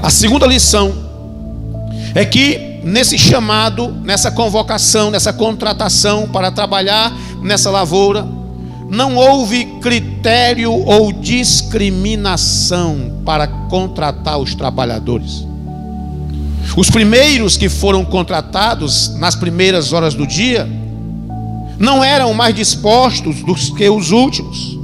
A 0.03 0.11
segunda 0.11 0.49
lição 0.49 0.93
é 2.13 2.25
que 2.25 2.76
nesse 2.87 3.19
chamado, 3.19 3.89
nessa 4.05 4.31
convocação, 4.31 5.11
nessa 5.11 5.33
contratação 5.33 6.29
para 6.29 6.53
trabalhar 6.53 7.13
nessa 7.43 7.69
lavoura, 7.69 8.27
não 8.89 9.17
houve 9.17 9.65
critério 9.81 10.73
ou 10.73 11.13
discriminação 11.13 13.21
para 13.25 13.49
contratar 13.49 14.39
os 14.39 14.55
trabalhadores. 14.55 15.45
Os 16.77 16.89
primeiros 16.89 17.57
que 17.57 17.69
foram 17.69 18.05
contratados 18.05 19.17
nas 19.17 19.35
primeiras 19.35 19.93
horas 19.93 20.15
do 20.15 20.25
dia 20.25 20.69
não 21.81 22.05
eram 22.05 22.33
mais 22.33 22.55
dispostos 22.55 23.43
do 23.43 23.55
que 23.75 23.91
os 23.91 24.13
últimos. 24.13 24.79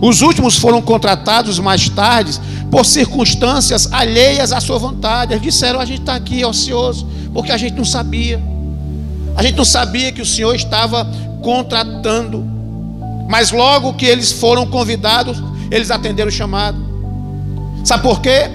Os 0.00 0.22
últimos 0.22 0.56
foram 0.56 0.80
contratados 0.80 1.58
mais 1.58 1.90
tarde 1.90 2.40
por 2.70 2.86
circunstâncias 2.86 3.92
alheias 3.92 4.50
à 4.50 4.60
sua 4.60 4.78
vontade. 4.78 5.32
Eles 5.32 5.42
disseram: 5.42 5.78
a 5.78 5.84
gente 5.84 6.00
está 6.00 6.14
aqui 6.14 6.44
ocioso, 6.44 7.06
porque 7.34 7.50
a 7.50 7.56
gente 7.56 7.74
não 7.74 7.84
sabia. 7.84 8.40
A 9.36 9.42
gente 9.42 9.56
não 9.56 9.64
sabia 9.64 10.12
que 10.12 10.22
o 10.22 10.26
Senhor 10.26 10.54
estava 10.54 11.06
contratando. 11.42 12.46
Mas 13.28 13.50
logo 13.50 13.94
que 13.94 14.06
eles 14.06 14.30
foram 14.30 14.64
convidados, 14.66 15.42
eles 15.70 15.90
atenderam 15.90 16.28
o 16.28 16.32
chamado. 16.32 16.78
Sabe 17.84 18.04
por 18.04 18.20
quê? 18.20 18.48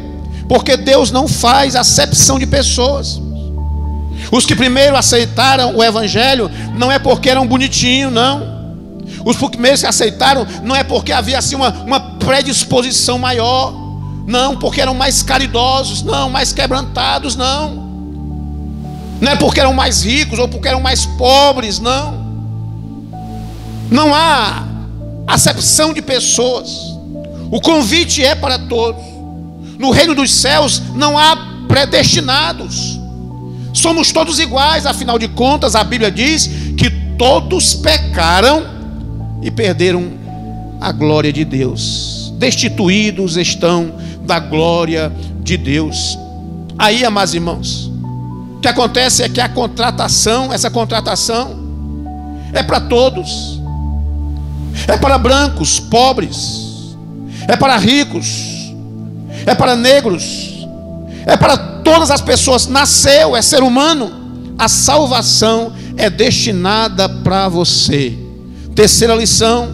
Porque 0.48 0.78
Deus 0.78 1.12
não 1.12 1.28
faz 1.28 1.76
acepção 1.76 2.40
de 2.40 2.48
pessoas. 2.48 3.22
Os 4.32 4.46
que 4.46 4.56
primeiro 4.56 4.96
aceitaram 4.96 5.76
o 5.76 5.84
Evangelho 5.84 6.50
não 6.76 6.92
é 6.92 6.98
porque 6.98 7.30
eram 7.30 7.46
bonitinhos, 7.46 8.12
não. 8.12 8.60
Os 9.26 9.36
primeiros 9.36 9.82
que 9.82 9.88
aceitaram 9.88 10.48
não 10.64 10.76
é 10.76 10.84
porque 10.84 11.12
havia 11.12 11.38
assim 11.38 11.56
uma, 11.56 11.70
uma 11.70 12.00
predisposição 12.00 13.18
maior, 13.18 13.74
não, 14.26 14.56
porque 14.56 14.80
eram 14.80 14.94
mais 14.94 15.22
caridosos, 15.22 16.04
não, 16.04 16.30
mais 16.30 16.54
quebrantados, 16.54 17.36
não. 17.36 17.89
Não 19.22 19.32
é 19.32 19.36
porque 19.36 19.60
eram 19.60 19.74
mais 19.74 20.04
ricos 20.04 20.40
ou 20.40 20.48
porque 20.48 20.68
eram 20.68 20.80
mais 20.80 21.06
pobres, 21.06 21.80
não. 21.80 22.28
Não 23.92 24.14
há 24.14 24.66
acepção 25.28 25.94
de 25.94 26.02
pessoas. 26.02 26.70
O 27.52 27.60
convite 27.60 28.24
é 28.24 28.36
para 28.36 28.58
todos. 28.60 29.02
No 29.78 29.92
reino 29.92 30.14
dos 30.14 30.32
céus 30.34 30.82
não 30.96 31.18
há 31.18 31.36
predestinados. 31.68 33.00
Somos 33.74 34.12
todos 34.12 34.40
iguais, 34.40 34.86
afinal 34.86 35.20
de 35.20 35.28
contas, 35.28 35.76
a 35.76 35.84
Bíblia 35.84 36.12
diz 36.12 36.50
que 36.78 36.90
todos 37.18 37.76
pecaram 37.76 38.66
e 39.42 39.52
perderam 39.52 40.12
a 40.82 40.92
glória 40.92 41.32
de 41.32 41.46
Deus. 41.46 42.34
Destituídos 42.38 43.38
estão 43.38 43.94
da 44.26 44.40
glória 44.40 45.12
de 45.42 45.58
Deus. 45.58 46.18
Aí, 46.78 47.04
amados 47.04 47.34
irmãos, 47.34 47.89
o 48.60 48.62
que 48.62 48.68
acontece 48.68 49.24
é 49.24 49.30
que 49.30 49.40
a 49.40 49.48
contratação, 49.48 50.52
essa 50.52 50.70
contratação, 50.70 51.58
é 52.52 52.62
para 52.62 52.82
todos, 52.82 53.58
é 54.86 54.98
para 54.98 55.18
brancos, 55.18 55.80
pobres, 55.80 56.94
é 57.48 57.56
para 57.56 57.78
ricos, 57.78 58.74
é 59.46 59.56
para 59.56 59.78
negros, 59.78 60.68
é 61.26 61.38
para 61.38 61.56
todas 61.56 62.12
as 62.12 62.20
pessoas. 62.20 62.68
Nasceu, 62.68 63.34
é 63.34 63.42
ser 63.42 63.64
humano, 63.64 64.12
a 64.58 64.68
salvação 64.68 65.72
é 65.96 66.10
destinada 66.10 67.08
para 67.08 67.48
você. 67.48 68.14
Terceira 68.76 69.16
lição: 69.16 69.70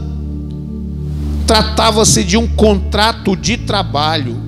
tratava-se 1.47 2.23
de 2.23 2.37
um 2.37 2.47
contrato 2.47 3.35
de 3.35 3.57
trabalho, 3.57 4.39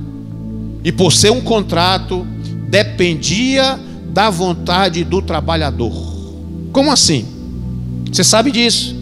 e 0.84 0.92
por 0.92 1.12
ser 1.12 1.32
um 1.32 1.42
contrato, 1.42 2.24
dependia 2.70 3.87
da 4.14 4.30
vontade 4.30 5.04
do 5.04 5.22
trabalhador. 5.22 5.94
Como 6.72 6.92
assim? 6.92 7.26
Você 8.12 8.24
sabe 8.24 8.52
disso? 8.52 8.96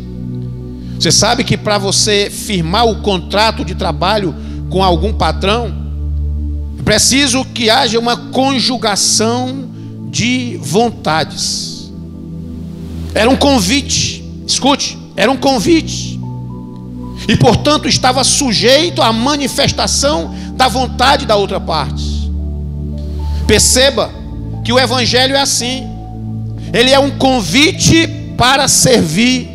Você 1.00 1.12
sabe 1.12 1.44
que 1.44 1.58
para 1.58 1.78
você 1.78 2.30
firmar 2.30 2.86
o 2.86 3.02
contrato 3.02 3.64
de 3.64 3.76
trabalho 3.76 4.34
com 4.70 4.84
algum 4.84 5.14
patrão, 5.14 5.74
preciso 6.84 7.44
que 7.46 7.70
haja 7.70 8.00
uma 8.00 8.16
conjugação 8.16 9.70
de 10.10 10.58
vontades. 10.62 11.92
Era 13.14 13.30
um 13.30 13.36
convite, 13.36 14.24
escute, 14.48 14.98
era 15.16 15.32
um 15.32 15.38
convite. 15.38 16.20
E 17.28 17.36
portanto 17.38 17.88
estava 17.88 18.24
sujeito 18.24 19.02
à 19.02 19.12
manifestação 19.12 20.34
da 20.56 20.68
vontade 20.68 21.26
da 21.26 21.36
outra 21.36 21.60
parte. 21.60 22.32
Perceba, 23.48 24.12
que 24.66 24.74
o 24.74 24.80
Evangelho 24.80 25.36
é 25.36 25.40
assim. 25.40 25.88
Ele 26.74 26.92
é 26.92 27.00
um 27.00 27.12
convite 27.12 28.08
para 28.36 28.68
servir, 28.68 29.48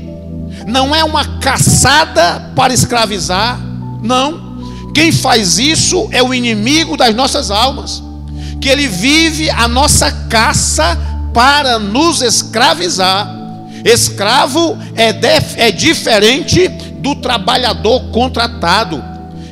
não 0.67 0.95
é 0.95 1.03
uma 1.05 1.39
caçada 1.41 2.53
para 2.55 2.73
escravizar, 2.73 3.61
não. 4.03 4.49
Quem 4.95 5.11
faz 5.11 5.59
isso 5.59 6.09
é 6.13 6.23
o 6.23 6.33
inimigo 6.33 6.97
das 6.97 7.15
nossas 7.15 7.51
almas, 7.51 8.03
que 8.61 8.69
ele 8.69 8.87
vive 8.87 9.51
a 9.51 9.67
nossa 9.67 10.11
caça 10.29 10.97
para 11.35 11.79
nos 11.79 12.23
escravizar. 12.23 13.29
Escravo 13.85 14.79
é, 14.95 15.67
é 15.67 15.73
diferente 15.73 16.69
do 16.69 17.17
trabalhador 17.17 18.11
contratado. 18.11 19.03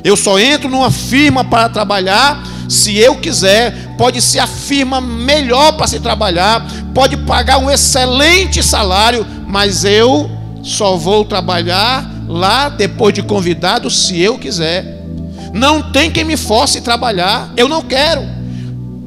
Eu 0.03 0.15
só 0.15 0.39
entro 0.39 0.69
numa 0.69 0.89
firma 0.89 1.43
para 1.43 1.67
trabalhar 1.67 2.41
se 2.69 2.95
eu 2.95 3.15
quiser, 3.15 3.95
pode 3.97 4.21
ser 4.21 4.39
a 4.39 4.47
firma 4.47 5.01
melhor 5.01 5.73
para 5.73 5.87
se 5.87 5.99
trabalhar, 5.99 6.65
pode 6.93 7.17
pagar 7.17 7.57
um 7.57 7.69
excelente 7.69 8.61
salário, 8.61 9.25
mas 9.47 9.83
eu 9.83 10.29
só 10.61 10.95
vou 10.95 11.25
trabalhar 11.25 12.07
lá 12.27 12.69
depois 12.69 13.13
de 13.13 13.23
convidado 13.23 13.89
se 13.89 14.21
eu 14.21 14.37
quiser. 14.37 14.99
Não 15.51 15.91
tem 15.91 16.11
quem 16.11 16.23
me 16.23 16.37
force 16.37 16.79
trabalhar, 16.79 17.51
eu 17.57 17.67
não 17.67 17.81
quero. 17.81 18.21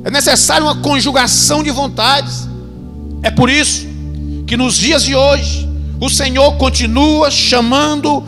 É 0.05 0.11
necessário 0.11 0.67
uma 0.67 0.77
conjugação 0.77 1.63
de 1.63 1.71
vontades. 1.71 2.49
É 3.23 3.31
por 3.31 3.49
isso 3.49 3.87
que 4.45 4.57
nos 4.57 4.77
dias 4.77 5.05
de 5.05 5.15
hoje 5.15 5.69
o 6.01 6.11
Senhor 6.11 6.57
continua 6.57 7.31
chamando 7.31 8.25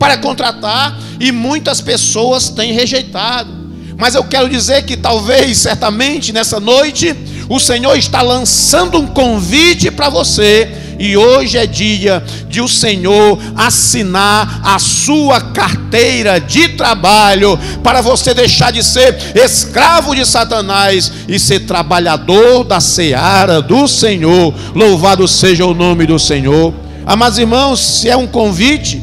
para 0.00 0.18
contratar 0.18 0.98
e 1.20 1.30
muitas 1.30 1.80
pessoas 1.80 2.48
têm 2.48 2.72
rejeitado. 2.72 3.63
Mas 3.96 4.14
eu 4.14 4.24
quero 4.24 4.48
dizer 4.48 4.82
que 4.84 4.96
talvez, 4.96 5.58
certamente, 5.58 6.32
nessa 6.32 6.58
noite, 6.58 7.14
o 7.48 7.60
Senhor 7.60 7.96
está 7.96 8.22
lançando 8.22 8.98
um 8.98 9.06
convite 9.06 9.90
para 9.90 10.08
você. 10.08 10.68
E 10.98 11.16
hoje 11.16 11.58
é 11.58 11.66
dia 11.66 12.22
de 12.48 12.60
o 12.60 12.68
Senhor 12.68 13.38
assinar 13.56 14.60
a 14.64 14.78
sua 14.78 15.40
carteira 15.40 16.38
de 16.40 16.68
trabalho 16.68 17.58
para 17.82 18.00
você 18.00 18.32
deixar 18.32 18.70
de 18.70 18.82
ser 18.82 19.16
escravo 19.34 20.14
de 20.14 20.24
Satanás 20.24 21.10
e 21.26 21.38
ser 21.38 21.60
trabalhador 21.60 22.62
da 22.62 22.80
seara 22.80 23.60
do 23.60 23.88
Senhor. 23.88 24.54
Louvado 24.74 25.26
seja 25.26 25.66
o 25.66 25.74
nome 25.74 26.06
do 26.06 26.18
Senhor. 26.18 26.72
Amados 27.04 27.38
irmãos, 27.38 27.80
se 27.80 28.08
é 28.08 28.16
um 28.16 28.26
convite, 28.26 29.02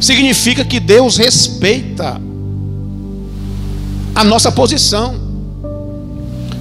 significa 0.00 0.64
que 0.64 0.80
Deus 0.80 1.16
respeita 1.16 2.20
a 4.16 4.24
nossa 4.24 4.50
posição. 4.50 5.14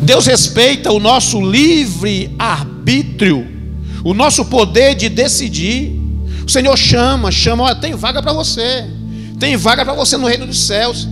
Deus 0.02 0.26
respeita 0.26 0.92
o 0.92 1.00
nosso 1.00 1.40
livre 1.40 2.36
arbítrio, 2.38 3.48
o 4.04 4.14
nosso 4.14 4.44
poder 4.44 4.94
de 4.94 5.08
decidir. 5.08 5.98
O 6.46 6.52
Senhor 6.52 6.78
chama, 6.78 7.32
chama, 7.32 7.64
olha, 7.64 7.76
tem 7.76 7.96
vaga 7.96 8.22
para 8.22 8.34
você. 8.34 8.86
Tem 9.40 9.56
vaga 9.56 9.86
para 9.86 9.94
você 9.94 10.18
no 10.18 10.28
reino 10.28 10.46
dos 10.46 10.68
céus. 10.68 11.08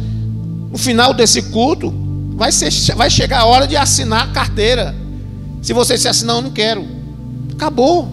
No 0.70 0.78
final 0.78 1.14
desse 1.14 1.44
culto, 1.44 1.94
vai, 2.36 2.52
ser, 2.52 2.72
vai 2.94 3.10
chegar 3.10 3.40
a 3.40 3.46
hora 3.46 3.66
de 3.66 3.78
assinar 3.78 4.24
a 4.24 4.28
carteira. 4.28 4.94
Se 5.62 5.72
você 5.72 5.98
se 5.98 6.10
assinar, 6.10 6.36
eu 6.36 6.42
não 6.42 6.52
quero. 6.52 6.86
Acabou. 7.54 8.12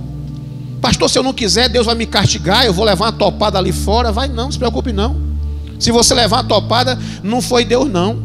Pastor, 0.80 1.10
se 1.10 1.18
eu 1.18 1.24
não 1.24 1.32
quiser, 1.32 1.68
Deus 1.68 1.84
vai 1.84 1.96
me 1.96 2.06
castigar, 2.06 2.64
eu 2.64 2.72
vou 2.72 2.84
levar 2.84 3.06
uma 3.06 3.12
topada 3.12 3.58
ali 3.58 3.72
fora. 3.72 4.12
Vai 4.12 4.28
não, 4.28 4.44
não 4.44 4.52
se 4.52 4.58
preocupe 4.58 4.92
não. 4.92 5.29
Se 5.80 5.90
você 5.90 6.14
levar 6.14 6.40
a 6.40 6.44
topada, 6.44 6.98
não 7.22 7.40
foi 7.40 7.64
Deus, 7.64 7.90
não. 7.90 8.16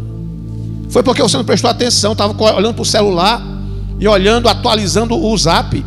Foi 0.89 1.01
porque 1.01 1.21
você 1.21 1.37
não 1.37 1.45
prestou 1.45 1.69
atenção, 1.69 2.11
estava 2.11 2.35
olhando 2.55 2.73
para 2.73 2.81
o 2.81 2.85
celular 2.85 3.41
e 3.99 4.07
olhando, 4.07 4.47
atualizando 4.47 5.15
o 5.15 5.37
zap. 5.37 5.83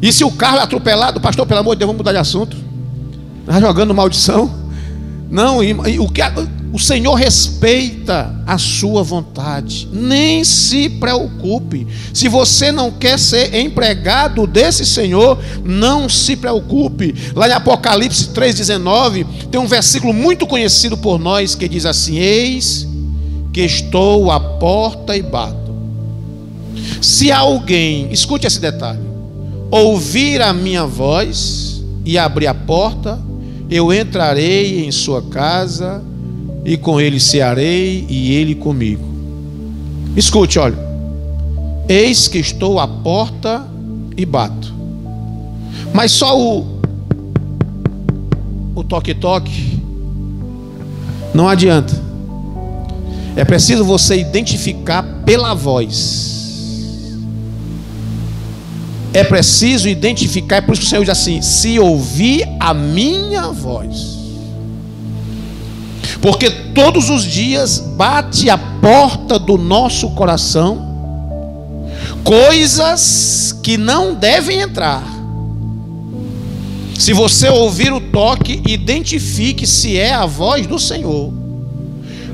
E 0.00 0.12
se 0.12 0.24
o 0.24 0.30
carro 0.32 0.56
é 0.56 0.62
atropelado, 0.62 1.20
pastor, 1.20 1.46
pelo 1.46 1.60
amor 1.60 1.76
de 1.76 1.80
Deus, 1.80 1.86
vamos 1.86 1.98
mudar 1.98 2.12
de 2.12 2.18
assunto. 2.18 2.56
Está 3.40 3.60
jogando 3.60 3.94
maldição. 3.94 4.50
Não, 5.30 5.62
e, 5.62 5.70
e, 5.70 6.00
o 6.00 6.08
que 6.08 6.20
o 6.72 6.78
Senhor 6.78 7.14
respeita 7.14 8.34
a 8.46 8.56
sua 8.56 9.02
vontade. 9.02 9.86
Nem 9.92 10.42
se 10.42 10.88
preocupe. 10.88 11.86
Se 12.14 12.28
você 12.28 12.72
não 12.72 12.90
quer 12.90 13.18
ser 13.18 13.54
empregado 13.54 14.46
desse 14.46 14.86
Senhor, 14.86 15.38
não 15.62 16.08
se 16.08 16.34
preocupe. 16.34 17.14
Lá 17.34 17.46
em 17.46 17.52
Apocalipse 17.52 18.28
3,19, 18.28 19.26
tem 19.50 19.60
um 19.60 19.66
versículo 19.66 20.14
muito 20.14 20.46
conhecido 20.46 20.96
por 20.96 21.18
nós 21.18 21.54
que 21.54 21.68
diz 21.68 21.84
assim: 21.84 22.16
Eis 22.16 22.88
que 23.52 23.60
estou 23.60 24.30
à 24.30 24.40
porta 24.40 25.14
e 25.14 25.22
bato. 25.22 25.74
Se 27.02 27.30
alguém, 27.30 28.10
escute 28.10 28.46
esse 28.46 28.58
detalhe, 28.58 29.02
ouvir 29.70 30.40
a 30.40 30.54
minha 30.54 30.86
voz 30.86 31.82
e 32.02 32.16
abrir 32.16 32.46
a 32.46 32.54
porta, 32.54 33.20
eu 33.68 33.92
entrarei 33.92 34.86
em 34.86 34.90
sua 34.90 35.20
casa 35.20 36.02
e 36.64 36.76
com 36.76 37.00
ele 37.00 37.18
cearei 37.18 38.06
e 38.08 38.32
ele 38.32 38.54
comigo. 38.54 39.04
Escute, 40.16 40.58
olha. 40.58 40.78
Eis 41.88 42.28
que 42.28 42.38
estou 42.38 42.78
à 42.78 42.86
porta 42.86 43.66
e 44.16 44.24
bato. 44.24 44.72
Mas 45.92 46.12
só 46.12 46.38
o 46.38 46.80
o 48.74 48.82
toque-toque 48.82 49.80
não 51.34 51.48
adianta. 51.48 52.00
É 53.36 53.44
preciso 53.44 53.84
você 53.84 54.18
identificar 54.18 55.02
pela 55.24 55.54
voz. 55.54 56.30
É 59.14 59.24
preciso 59.24 59.88
identificar, 59.88 60.56
é 60.56 60.60
por 60.60 60.72
isso 60.72 60.82
que 60.82 60.86
o 60.86 60.90
Senhor 60.90 61.02
diz 61.02 61.10
assim: 61.10 61.40
se 61.42 61.78
ouvir 61.78 62.46
a 62.58 62.72
minha 62.72 63.48
voz. 63.48 64.21
Porque 66.22 66.48
todos 66.48 67.10
os 67.10 67.24
dias 67.24 67.78
bate 67.78 68.48
a 68.48 68.56
porta 68.56 69.38
do 69.38 69.58
nosso 69.58 70.10
coração 70.10 70.92
coisas 72.22 73.58
que 73.62 73.76
não 73.76 74.14
devem 74.14 74.60
entrar. 74.60 75.02
Se 76.98 77.12
você 77.12 77.48
ouvir 77.48 77.92
o 77.92 78.00
toque, 78.00 78.62
identifique 78.66 79.66
se 79.66 79.98
é 79.98 80.12
a 80.12 80.24
voz 80.24 80.66
do 80.66 80.78
Senhor. 80.78 81.32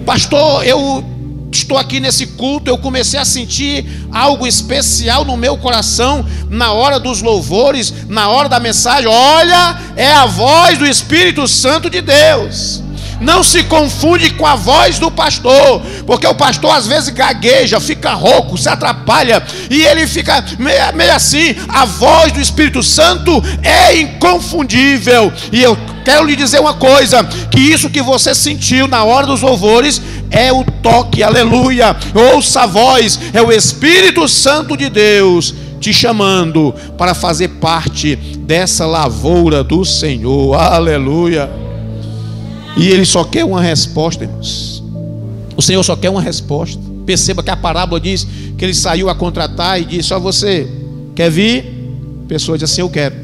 Pastor, 0.05 0.64
eu 0.66 1.03
estou 1.51 1.79
aqui 1.79 2.01
nesse 2.01 2.27
culto, 2.27 2.70
eu 2.70 2.77
comecei 2.77 3.18
a 3.18 3.24
sentir 3.24 3.87
algo 4.12 4.46
especial 4.46 5.24
no 5.24 5.37
meu 5.37 5.57
coração 5.57 6.24
na 6.51 6.72
hora 6.72 7.01
dos 7.01 7.22
louvores, 7.22 7.92
na 8.09 8.29
hora 8.29 8.48
da 8.48 8.61
mensagem. 8.61 9.09
Olha, 9.09 9.81
é 9.96 10.12
a 10.12 10.27
voz 10.27 10.77
do 10.77 10.87
Espírito 10.87 11.48
Santo 11.48 11.88
de 11.88 12.03
Deus. 12.03 12.83
Não 13.20 13.42
se 13.42 13.62
confunde 13.64 14.31
com 14.31 14.46
a 14.46 14.54
voz 14.54 14.98
do 14.98 15.11
pastor, 15.11 15.83
porque 16.07 16.26
o 16.26 16.35
pastor 16.35 16.70
às 16.70 16.87
vezes 16.87 17.11
gagueja, 17.11 17.81
fica 17.81 18.12
rouco, 18.12 18.57
se 18.57 18.68
atrapalha 18.68 19.42
e 19.70 19.83
ele 19.83 20.07
fica 20.07 20.44
meio, 20.59 20.94
meio 20.94 21.12
assim. 21.12 21.54
A 21.68 21.85
voz 21.85 22.33
do 22.33 22.40
Espírito 22.40 22.83
Santo 22.83 23.42
é 23.62 23.98
inconfundível. 23.98 25.33
E 25.52 25.62
eu 25.62 25.76
quero 26.04 26.26
lhe 26.26 26.37
dizer 26.37 26.61
uma 26.61 26.74
coisa: 26.74 27.24
que 27.50 27.61
isso 27.61 27.90
que 27.90 28.02
você 28.02 28.35
sentiu 28.35 28.87
na 28.87 29.04
hora 29.04 29.26
dos 29.26 29.42
louvores 29.42 30.00
é 30.31 30.52
o 30.52 30.64
toque, 30.64 31.22
aleluia. 31.22 31.96
Ouça 32.33 32.62
a 32.62 32.66
voz, 32.66 33.18
é 33.33 33.42
o 33.42 33.52
Espírito 33.52 34.28
Santo 34.28 34.76
de 34.76 34.88
Deus 34.88 35.54
te 35.81 35.92
chamando 35.92 36.74
para 36.96 37.14
fazer 37.14 37.48
parte 37.61 38.16
dessa 38.16 38.85
lavoura 38.85 39.62
do 39.62 39.85
Senhor, 39.85 40.54
aleluia. 40.54 41.67
E 42.78 42.86
ele 42.90 43.04
só 43.04 43.24
quer 43.24 43.44
uma 43.44 43.60
resposta, 43.60 44.22
irmãos. 44.22 44.82
O 45.56 45.60
Senhor 45.60 45.82
só 45.82 45.96
quer 45.96 46.10
uma 46.10 46.22
resposta. 46.22 46.80
Perceba 47.04 47.42
que 47.42 47.50
a 47.50 47.56
parábola 47.56 48.00
diz 48.00 48.24
que 48.56 48.64
ele 48.64 48.72
saiu 48.72 49.10
a 49.10 49.14
contratar 49.16 49.80
e 49.80 49.84
disse: 49.84 50.08
Só 50.08 50.20
você 50.20 50.70
quer 51.14 51.28
vir? 51.28 51.64
A 52.24 52.28
pessoa 52.28 52.56
diz 52.56 52.70
assim: 52.70 52.80
Eu 52.80 52.88
quero. 52.88 53.16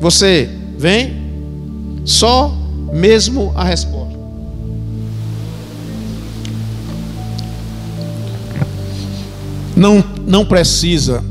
Você 0.00 0.50
vem? 0.76 1.14
Só 2.04 2.52
mesmo 2.92 3.52
a 3.54 3.62
resposta. 3.62 4.16
Não, 9.76 10.02
não 10.26 10.44
precisa 10.44 11.22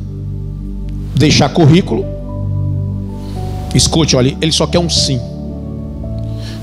deixar 1.13 1.49
currículo. 1.49 2.05
Escute, 3.73 4.15
olha, 4.15 4.37
ele 4.39 4.53
só 4.53 4.65
quer 4.65 4.79
um 4.79 4.89
sim 4.89 5.19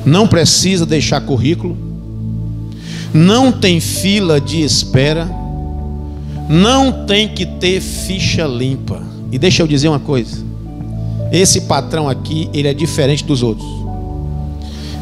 não 0.05 0.27
precisa 0.27 0.85
deixar 0.85 1.21
currículo, 1.21 1.77
não 3.13 3.53
tem 3.53 3.81
fila 3.81 4.41
de 4.41 4.63
espera, 4.63 5.29
não 6.49 7.07
tem 7.07 7.29
que 7.29 7.47
ter 7.47 7.81
ficha 7.81 8.47
limpa. 8.47 9.03
E 9.31 9.39
deixa 9.39 9.63
eu 9.63 9.67
dizer 9.67 9.89
uma 9.89 10.01
coisa: 10.01 10.45
esse 11.31 11.63
patrão 11.63 12.09
aqui, 12.09 12.49
ele 12.53 12.69
é 12.69 12.75
diferente 12.75 13.25
dos 13.25 13.43
outros. 13.43 13.67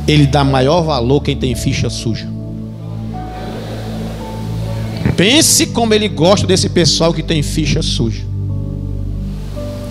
Ele 0.07 0.27
dá 0.27 0.45
maior 0.45 0.83
valor 0.83 1.21
quem 1.21 1.37
tem 1.37 1.55
ficha 1.55 1.89
suja. 1.89 2.29
Pense 5.17 5.67
como 5.67 5.93
ele 5.93 6.09
gosta 6.09 6.47
desse 6.47 6.69
pessoal 6.69 7.13
que 7.13 7.23
tem 7.23 7.43
ficha 7.43 7.83
suja. 7.83 8.25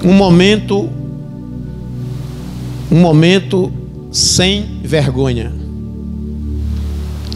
Um 0.03 0.13
momento, 0.13 0.89
um 2.91 2.99
momento 2.99 3.71
sem 4.11 4.81
vergonha. 4.83 5.51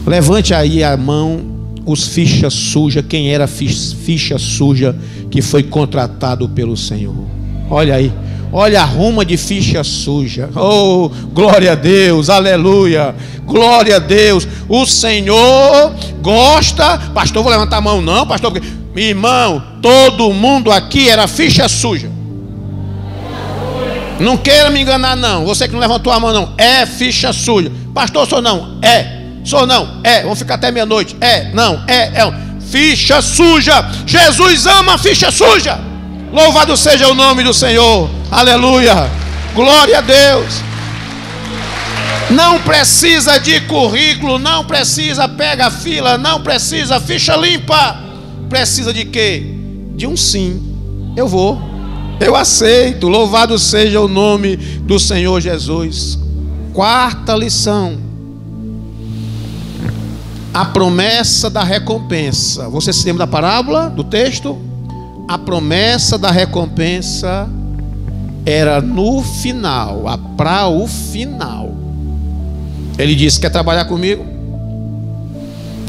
Levante 0.06 0.52
aí 0.52 0.84
a 0.84 0.96
mão 0.96 1.54
os 1.86 2.06
ficha 2.08 2.48
suja, 2.50 3.02
quem 3.02 3.32
era 3.32 3.46
ficha 3.46 4.38
suja 4.38 4.96
que 5.30 5.42
foi 5.42 5.62
contratado 5.62 6.48
pelo 6.48 6.76
Senhor. 6.76 7.14
Olha 7.70 7.94
aí, 7.94 8.12
olha 8.52 8.82
a 8.82 8.84
ruma 8.84 9.24
de 9.24 9.36
ficha 9.36 9.84
suja. 9.84 10.48
Oh, 10.54 11.10
glória 11.32 11.72
a 11.72 11.74
Deus, 11.74 12.30
aleluia, 12.30 13.14
glória 13.46 13.96
a 13.96 13.98
Deus. 13.98 14.46
O 14.68 14.86
Senhor 14.86 15.94
gosta, 16.22 16.98
pastor, 17.14 17.42
vou 17.42 17.52
levantar 17.52 17.78
a 17.78 17.82
mão, 17.82 18.00
não, 18.00 18.26
pastor, 18.26 18.50
porque, 18.50 18.66
irmão, 18.96 19.62
todo 19.82 20.32
mundo 20.32 20.70
aqui 20.70 21.08
era 21.08 21.26
ficha 21.26 21.68
suja. 21.68 22.13
Não 24.18 24.36
queira 24.36 24.70
me 24.70 24.80
enganar, 24.80 25.16
não. 25.16 25.44
Você 25.44 25.66
que 25.66 25.74
não 25.74 25.80
levantou 25.80 26.12
a 26.12 26.20
mão, 26.20 26.32
não. 26.32 26.54
É 26.56 26.86
ficha 26.86 27.32
suja. 27.32 27.70
Pastor, 27.92 28.26
sou 28.28 28.40
não. 28.40 28.78
É. 28.82 29.22
Sou 29.44 29.66
não. 29.66 30.00
É. 30.04 30.22
Vamos 30.22 30.38
ficar 30.38 30.54
até 30.54 30.70
meia-noite. 30.70 31.16
É. 31.20 31.50
Não. 31.52 31.82
É. 31.86 32.12
É. 32.20 32.34
Ficha 32.70 33.20
suja. 33.20 33.84
Jesus 34.06 34.66
ama 34.66 34.98
ficha 34.98 35.30
suja. 35.30 35.78
Louvado 36.32 36.76
seja 36.76 37.08
o 37.08 37.14
nome 37.14 37.42
do 37.42 37.52
Senhor. 37.52 38.08
Aleluia. 38.30 39.08
Glória 39.54 39.98
a 39.98 40.00
Deus. 40.00 40.62
Não 42.30 42.58
precisa 42.60 43.38
de 43.38 43.60
currículo, 43.62 44.38
não 44.38 44.64
precisa 44.64 45.28
pega 45.28 45.70
fila, 45.70 46.16
não 46.16 46.40
precisa 46.40 46.98
ficha 46.98 47.36
limpa. 47.36 48.00
Precisa 48.48 48.92
de 48.92 49.04
quê? 49.04 49.42
De 49.94 50.06
um 50.06 50.16
sim. 50.16 50.60
Eu 51.16 51.28
vou. 51.28 51.73
Eu 52.20 52.36
aceito. 52.36 53.08
Louvado 53.08 53.58
seja 53.58 54.00
o 54.00 54.08
nome 54.08 54.56
do 54.56 54.98
Senhor 54.98 55.40
Jesus. 55.40 56.18
Quarta 56.72 57.34
lição. 57.34 57.98
A 60.52 60.64
promessa 60.64 61.50
da 61.50 61.62
recompensa. 61.62 62.68
Você 62.68 62.92
se 62.92 63.04
lembra 63.04 63.26
da 63.26 63.30
parábola, 63.30 63.88
do 63.88 64.04
texto? 64.04 64.56
A 65.28 65.36
promessa 65.38 66.16
da 66.16 66.30
recompensa 66.30 67.48
era 68.46 68.80
no 68.80 69.22
final, 69.22 70.04
para 70.36 70.68
o 70.68 70.86
final. 70.86 71.72
Ele 72.98 73.14
disse: 73.14 73.40
Quer 73.40 73.50
trabalhar 73.50 73.86
comigo? 73.86 74.24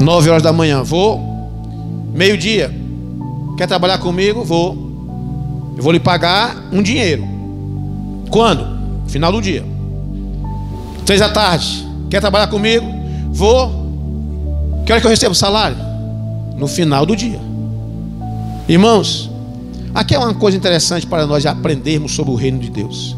Nove 0.00 0.30
horas 0.30 0.42
da 0.42 0.52
manhã, 0.52 0.82
vou. 0.82 1.20
Meio-dia, 2.14 2.74
quer 3.56 3.66
trabalhar 3.66 3.98
comigo? 3.98 4.42
Vou. 4.42 4.85
Eu 5.76 5.82
vou 5.82 5.92
lhe 5.92 6.00
pagar 6.00 6.56
um 6.72 6.82
dinheiro. 6.82 7.26
Quando? 8.30 8.66
Final 9.06 9.30
do 9.30 9.42
dia. 9.42 9.64
Três 11.04 11.20
da 11.20 11.28
tarde. 11.28 11.86
Quer 12.08 12.20
trabalhar 12.20 12.46
comigo? 12.46 12.86
Vou. 13.30 13.86
Que 14.86 14.92
hora 14.92 15.00
que 15.00 15.06
eu 15.06 15.10
recebo 15.10 15.32
o 15.32 15.34
salário? 15.34 15.76
No 16.56 16.66
final 16.66 17.04
do 17.04 17.14
dia. 17.14 17.40
Irmãos, 18.66 19.30
aqui 19.94 20.14
é 20.14 20.18
uma 20.18 20.34
coisa 20.34 20.56
interessante 20.56 21.06
para 21.06 21.26
nós 21.26 21.44
aprendermos 21.44 22.12
sobre 22.12 22.32
o 22.32 22.36
reino 22.36 22.58
de 22.58 22.70
Deus. 22.70 23.14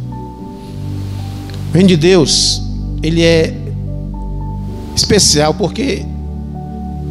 O 1.70 1.74
reino 1.74 1.88
de 1.88 1.96
Deus, 1.96 2.60
ele 3.02 3.22
é 3.22 3.54
especial 4.96 5.54
porque, 5.54 6.04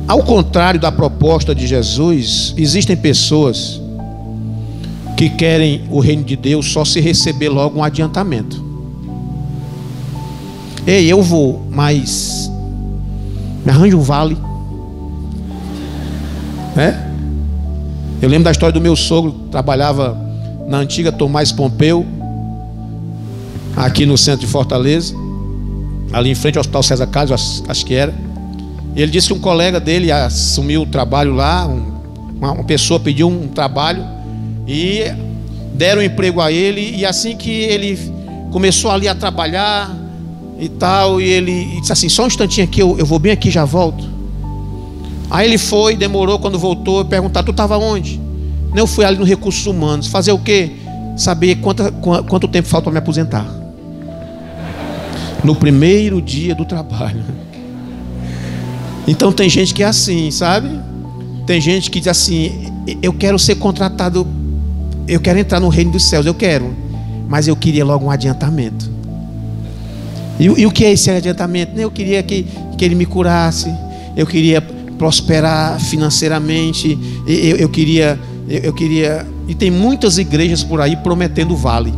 ao 0.08 0.22
contrário 0.24 0.80
da 0.80 0.92
proposta 0.92 1.56
de 1.56 1.66
Jesus, 1.66 2.54
existem 2.58 2.98
pessoas 2.98 3.80
que 5.18 5.32
querem 5.32 5.82
o 5.90 6.00
reino 6.00 6.24
de 6.24 6.36
Deus 6.36 6.72
só 6.72 6.86
se 6.86 7.02
receber 7.02 7.50
logo 7.50 7.80
um 7.80 7.84
adiantamento. 7.84 8.64
Ei, 10.86 11.12
eu 11.12 11.24
vou, 11.24 11.66
mas 11.72 12.50
me 13.66 13.72
arranje 13.72 13.96
um 13.96 14.02
vale. 14.02 14.38
É? 16.78 16.96
Eu 18.22 18.30
lembro 18.30 18.44
da 18.44 18.52
história 18.52 18.72
do 18.72 18.80
meu 18.80 18.96
sogro, 18.96 19.32
trabalhava 19.52 20.16
na 20.68 20.78
antiga 20.78 21.12
Tomás 21.12 21.52
Pompeu, 21.52 22.06
aqui 23.76 24.06
no 24.06 24.18
centro 24.20 24.46
de 24.46 24.52
Fortaleza, 24.52 25.16
ali 26.14 26.30
em 26.30 26.36
frente 26.36 26.60
ao 26.60 26.62
Hospital 26.62 26.84
César 26.84 27.08
Carlos, 27.08 27.64
acho, 27.68 27.86
que 27.86 27.96
era. 27.96 28.14
Ele 28.96 29.12
disse 29.12 29.30
que 29.30 29.34
um 29.34 29.40
colega 29.40 29.80
dele 29.80 30.12
assumiu 30.12 30.84
o 30.84 30.86
trabalho 30.86 31.34
lá, 31.34 31.68
um, 31.68 31.92
uma 32.40 32.64
pessoa 32.64 33.00
pediu 33.00 33.28
um 33.28 33.48
trabalho 33.48 34.17
e 34.68 35.04
deram 35.74 36.04
emprego 36.04 36.42
a 36.42 36.52
ele, 36.52 36.96
e 36.98 37.06
assim 37.06 37.38
que 37.38 37.50
ele 37.50 37.98
começou 38.52 38.92
ali 38.92 39.08
a 39.08 39.16
trabalhar 39.16 39.96
e 40.60 40.68
tal, 40.68 41.22
e 41.22 41.26
ele 41.26 41.80
disse 41.80 41.94
assim: 41.94 42.10
só 42.10 42.24
um 42.24 42.28
instantinho 42.28 42.66
aqui, 42.66 42.82
eu, 42.82 42.98
eu 42.98 43.06
vou 43.06 43.20
bem 43.20 43.32
aqui, 43.32 43.50
já 43.50 43.64
volto. 43.64 44.04
Aí 45.30 45.48
ele 45.48 45.58
foi, 45.58 45.96
demorou, 45.96 46.40
quando 46.40 46.58
voltou, 46.58 47.06
perguntar: 47.06 47.44
tu 47.44 47.52
estava 47.52 47.78
onde? 47.78 48.20
Eu 48.76 48.88
fui 48.88 49.06
ali 49.06 49.18
no 49.18 49.24
Recursos 49.24 49.66
Humanos. 49.66 50.08
Fazer 50.08 50.32
o 50.32 50.40
quê? 50.40 50.72
Saber 51.16 51.56
quanto, 51.56 51.92
quanto 52.28 52.48
tempo 52.48 52.68
falta 52.68 52.86
para 52.86 52.94
me 52.94 53.00
aposentar. 53.00 53.46
No 55.44 55.56
primeiro 55.56 56.22
dia 56.22 56.54
do 56.54 56.66
trabalho. 56.66 57.24
Então 59.08 59.32
tem 59.32 59.50
gente 59.50 59.74
que 59.74 59.84
é 59.84 59.86
assim, 59.86 60.30
sabe? 60.32 60.70
Tem 61.46 61.62
gente 61.62 61.90
que 61.90 62.00
diz 62.00 62.08
assim: 62.08 62.72
eu 63.02 63.14
quero 63.14 63.40
ser 63.40 63.56
contratado 63.56 64.28
eu 65.08 65.20
quero 65.20 65.40
entrar 65.40 65.60
no 65.60 65.70
reino 65.70 65.92
dos 65.92 66.04
céus, 66.04 66.26
eu 66.26 66.34
quero, 66.34 66.76
mas 67.28 67.48
eu 67.48 67.56
queria 67.56 67.86
logo 67.86 68.06
um 68.06 68.12
adiantamento. 68.12 68.90
E, 70.40 70.46
e 70.46 70.66
o 70.66 70.72
que 70.72 70.86
é 70.86 70.92
esse 70.92 71.10
adiantamento? 71.10 71.80
Eu 71.80 71.90
queria 71.90 72.22
que, 72.22 72.48
que 72.78 72.86
ele 72.86 72.96
me 72.96 73.06
curasse, 73.06 73.74
eu 74.16 74.26
queria 74.26 74.62
prosperar 74.98 75.80
financeiramente, 75.80 76.98
eu, 77.26 77.58
eu 77.58 77.70
queria, 77.70 78.20
eu, 78.50 78.60
eu 78.60 78.74
queria. 78.74 79.26
E 79.48 79.56
tem 79.56 79.72
muitas 79.72 80.18
igrejas 80.18 80.64
por 80.64 80.82
aí 80.82 80.96
prometendo 80.98 81.56
vale. 81.56 81.94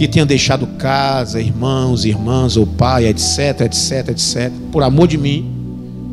que 0.00 0.08
tenha 0.08 0.24
deixado 0.24 0.66
casa, 0.78 1.42
irmãos, 1.42 2.06
irmãs, 2.06 2.56
ou 2.56 2.66
pai, 2.66 3.06
etc, 3.06 3.60
etc, 3.60 4.08
etc, 4.08 4.50
por 4.72 4.82
amor 4.82 5.06
de 5.06 5.18
mim 5.18 5.52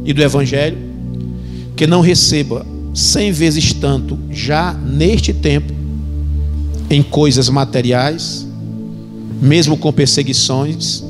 e 0.03 0.11
do 0.11 0.21
Evangelho, 0.21 0.77
que 1.73 1.87
não 1.87 2.01
receba 2.01 2.65
cem 2.97 3.31
vezes 3.31 3.73
tanto 3.73 4.17
já 4.31 4.73
neste 4.73 5.31
tempo 5.31 5.71
em 6.89 7.03
coisas 7.03 7.47
materiais, 7.47 8.47
mesmo 9.39 9.77
com 9.77 9.93
perseguições, 9.93 11.03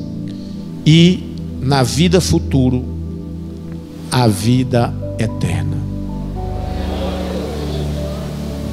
e 0.84 1.34
na 1.62 1.82
vida 1.82 2.20
futuro, 2.20 2.84
a 4.10 4.28
vida 4.28 4.92
eterna. 5.18 5.78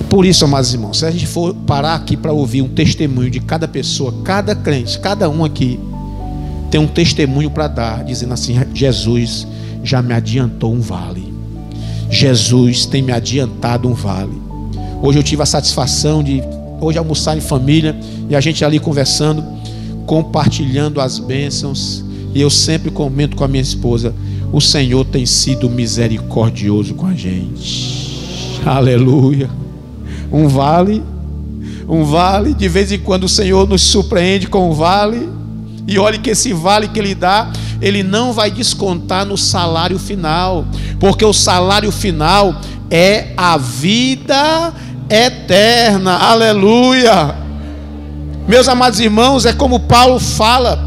Por 0.10 0.26
isso, 0.26 0.44
amados 0.44 0.74
irmãos, 0.74 1.00
se 1.00 1.06
a 1.06 1.12
gente 1.12 1.26
for 1.26 1.54
parar 1.54 1.96
aqui 1.96 2.18
para 2.18 2.34
ouvir 2.34 2.62
um 2.64 2.70
testemunho 2.70 3.30
de 3.30 3.40
cada 3.40 3.66
pessoa, 3.66 4.14
cada 4.26 4.54
crente, 4.54 5.00
cada 5.00 5.30
um 5.30 5.46
aqui, 5.46 5.80
tem 6.70 6.82
um 6.82 6.88
testemunho 6.88 7.50
para 7.50 7.70
dar, 7.70 8.04
dizendo 8.04 8.34
assim: 8.34 8.56
Jesus 8.74 9.48
já 9.84 10.02
me 10.02 10.14
adiantou 10.14 10.74
um 10.74 10.82
vale. 10.82 11.35
Jesus 12.10 12.86
tem 12.86 13.02
me 13.02 13.12
adiantado 13.12 13.88
um 13.88 13.94
vale. 13.94 14.42
Hoje 15.02 15.20
eu 15.20 15.24
tive 15.24 15.42
a 15.42 15.46
satisfação 15.46 16.24
de 16.24 16.42
hoje 16.80 16.98
almoçar 16.98 17.38
em 17.38 17.42
família 17.42 17.96
e 18.30 18.36
a 18.36 18.42
gente 18.42 18.64
ali 18.64 18.80
conversando, 18.80 19.44
compartilhando 20.06 21.02
as 21.02 21.20
bênçãos. 21.20 22.04
E 22.34 22.42
eu 22.42 22.50
sempre 22.50 22.92
comento 22.92 23.36
com 23.36 23.44
a 23.44 23.48
minha 23.48 23.62
esposa: 23.62 24.14
o 24.52 24.60
Senhor 24.62 25.06
tem 25.06 25.26
sido 25.26 25.70
misericordioso 25.70 26.94
com 26.96 27.08
a 27.08 27.14
gente. 27.14 28.60
Aleluia. 28.66 29.50
Um 30.32 30.48
vale, 30.48 31.04
um 31.88 32.04
vale, 32.04 32.54
de 32.54 32.68
vez 32.68 32.92
em 32.92 33.00
quando 33.00 33.26
o 33.26 33.30
Senhor 33.30 33.68
nos 33.68 33.82
surpreende 33.82 34.48
com 34.48 34.70
um 34.70 34.74
vale. 34.74 35.30
E 35.88 36.00
olhe 36.00 36.18
que 36.18 36.32
esse 36.32 36.52
vale 36.52 36.88
que 36.88 36.98
Ele 36.98 37.14
dá, 37.14 37.52
Ele 37.86 38.02
não 38.02 38.34
vai 38.34 38.50
descontar 38.50 39.28
no 39.28 39.38
salário 39.38 40.00
final 40.00 40.66
porque 41.00 41.24
o 41.24 41.32
salário 41.32 41.92
final 41.92 42.60
é 42.90 43.28
a 43.38 43.58
vida 43.58 44.74
eterna. 45.08 46.18
Aleluia! 46.18 47.36
Meus 48.48 48.68
amados 48.68 49.00
irmãos, 49.00 49.46
é 49.46 49.54
como 49.54 49.82
Paulo 49.82 50.20
fala: 50.20 50.84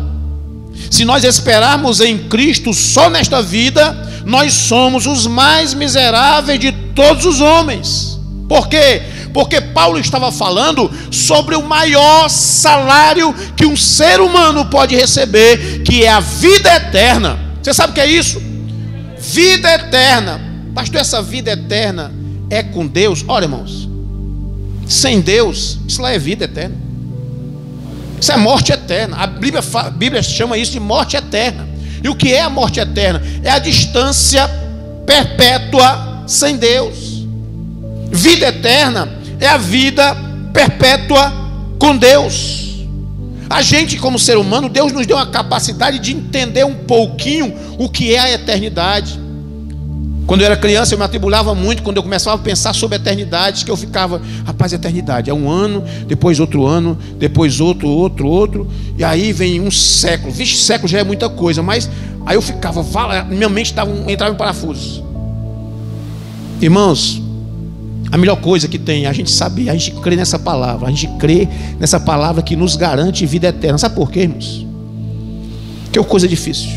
se 0.90 1.04
nós 1.04 1.22
esperarmos 1.22 2.00
em 2.00 2.18
Cristo 2.18 2.74
só 2.74 3.08
nesta 3.08 3.40
vida, 3.40 3.96
nós 4.24 4.52
somos 4.52 5.06
os 5.06 5.24
mais 5.24 5.74
miseráveis 5.74 6.58
de 6.58 6.72
todos 6.72 7.24
os 7.24 7.40
homens. 7.40 8.18
Por 8.48 8.66
quê? 8.66 9.02
Porque 9.38 9.60
Paulo 9.60 10.00
estava 10.00 10.32
falando 10.32 10.90
sobre 11.12 11.54
o 11.54 11.62
maior 11.62 12.28
salário 12.28 13.32
que 13.56 13.64
um 13.64 13.76
ser 13.76 14.20
humano 14.20 14.64
pode 14.64 14.96
receber, 14.96 15.84
que 15.84 16.02
é 16.02 16.08
a 16.08 16.18
vida 16.18 16.74
eterna. 16.74 17.38
Você 17.62 17.72
sabe 17.72 17.92
o 17.92 17.94
que 17.94 18.00
é 18.00 18.06
isso? 18.06 18.42
Vida 19.16 19.72
eterna. 19.72 20.40
Pastor, 20.74 21.00
essa 21.00 21.22
vida 21.22 21.52
eterna 21.52 22.12
é 22.50 22.64
com 22.64 22.84
Deus? 22.84 23.24
Olha, 23.28 23.44
irmãos. 23.44 23.88
Sem 24.88 25.20
Deus, 25.20 25.78
isso 25.86 26.02
lá 26.02 26.10
é 26.10 26.18
vida 26.18 26.46
eterna. 26.46 26.74
Isso 28.20 28.32
é 28.32 28.36
morte 28.36 28.72
eterna. 28.72 29.18
A 29.18 29.26
Bíblia, 29.28 29.62
a 29.72 29.90
Bíblia 29.90 30.20
chama 30.20 30.58
isso 30.58 30.72
de 30.72 30.80
morte 30.80 31.16
eterna. 31.16 31.68
E 32.02 32.08
o 32.08 32.16
que 32.16 32.32
é 32.32 32.40
a 32.40 32.50
morte 32.50 32.80
eterna? 32.80 33.22
É 33.44 33.50
a 33.50 33.60
distância 33.60 34.50
perpétua 35.06 36.24
sem 36.26 36.56
Deus. 36.56 37.24
Vida 38.10 38.48
eterna 38.48 39.17
é 39.40 39.46
a 39.46 39.56
vida 39.56 40.16
perpétua 40.52 41.32
com 41.78 41.96
Deus. 41.96 42.86
A 43.50 43.62
gente, 43.62 43.96
como 43.96 44.18
ser 44.18 44.36
humano, 44.36 44.68
Deus 44.68 44.92
nos 44.92 45.06
deu 45.06 45.16
a 45.16 45.26
capacidade 45.26 45.98
de 45.98 46.12
entender 46.12 46.64
um 46.64 46.74
pouquinho 46.74 47.54
o 47.78 47.88
que 47.88 48.14
é 48.14 48.18
a 48.18 48.32
eternidade. 48.32 49.18
Quando 50.26 50.42
eu 50.42 50.46
era 50.46 50.56
criança, 50.58 50.92
eu 50.92 50.98
me 50.98 51.04
atribulava 51.04 51.54
muito 51.54 51.82
quando 51.82 51.96
eu 51.96 52.02
começava 52.02 52.36
a 52.36 52.38
pensar 52.38 52.74
sobre 52.74 52.98
a 52.98 53.00
eternidade, 53.00 53.64
que 53.64 53.70
eu 53.70 53.76
ficava, 53.78 54.20
rapaz, 54.44 54.74
eternidade 54.74 55.30
é 55.30 55.32
um 55.32 55.50
ano, 55.50 55.82
depois 56.06 56.38
outro 56.38 56.66
ano, 56.66 56.98
depois 57.16 57.58
outro, 57.60 57.88
outro, 57.88 58.28
outro, 58.28 58.70
e 58.98 59.02
aí 59.02 59.32
vem 59.32 59.58
um 59.58 59.70
século. 59.70 60.30
Vixe, 60.30 60.56
século 60.56 60.86
já 60.86 60.98
é 60.98 61.04
muita 61.04 61.30
coisa, 61.30 61.62
mas 61.62 61.88
aí 62.26 62.36
eu 62.36 62.42
ficava, 62.42 62.84
minha 63.24 63.48
mente 63.48 63.72
tava, 63.72 63.90
entrava 64.12 64.34
em 64.34 64.36
parafusos. 64.36 65.02
Irmãos, 66.60 67.22
a 68.10 68.16
melhor 68.16 68.36
coisa 68.36 68.66
que 68.66 68.78
tem, 68.78 69.06
a 69.06 69.12
gente 69.12 69.30
sabe, 69.30 69.68
a 69.68 69.74
gente 69.74 69.92
crê 70.00 70.16
nessa 70.16 70.38
palavra, 70.38 70.88
a 70.88 70.90
gente 70.90 71.08
crê 71.18 71.46
nessa 71.78 72.00
palavra 72.00 72.42
que 72.42 72.56
nos 72.56 72.74
garante 72.74 73.26
vida 73.26 73.48
eterna. 73.48 73.76
Sabe 73.76 73.94
por 73.94 74.10
quê, 74.10 74.20
irmãos? 74.20 74.66
Que 75.92 75.98
é 75.98 76.00
uma 76.02 76.08
coisa 76.08 76.26
difícil. 76.26 76.70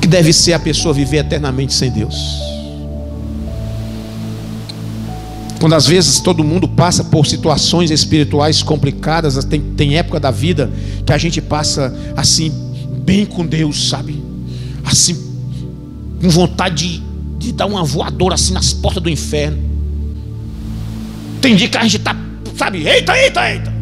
Que 0.00 0.06
deve 0.06 0.32
ser 0.32 0.52
a 0.52 0.58
pessoa 0.58 0.94
viver 0.94 1.18
eternamente 1.18 1.74
sem 1.74 1.90
Deus. 1.90 2.16
Quando 5.58 5.74
às 5.74 5.86
vezes 5.86 6.20
todo 6.20 6.44
mundo 6.44 6.68
passa 6.68 7.02
por 7.02 7.26
situações 7.26 7.90
espirituais 7.90 8.62
complicadas, 8.62 9.42
tem, 9.44 9.60
tem 9.60 9.96
época 9.96 10.20
da 10.20 10.30
vida 10.30 10.70
que 11.04 11.12
a 11.12 11.18
gente 11.18 11.40
passa 11.40 11.92
assim, 12.16 12.52
bem 13.04 13.26
com 13.26 13.44
Deus, 13.44 13.88
sabe? 13.88 14.22
Assim, 14.84 15.16
com 16.20 16.28
vontade 16.28 17.00
de 17.00 17.05
de 17.38 17.52
dar 17.52 17.66
uma 17.66 17.84
voadora 17.84 18.34
assim 18.34 18.52
nas 18.52 18.72
portas 18.72 19.02
do 19.02 19.10
inferno. 19.10 19.58
Tem 21.40 21.54
dia 21.54 21.68
que 21.68 21.76
a 21.76 21.82
gente 21.82 21.96
está, 21.96 22.16
sabe, 22.56 22.86
eita, 22.86 23.16
eita, 23.16 23.50
eita. 23.50 23.74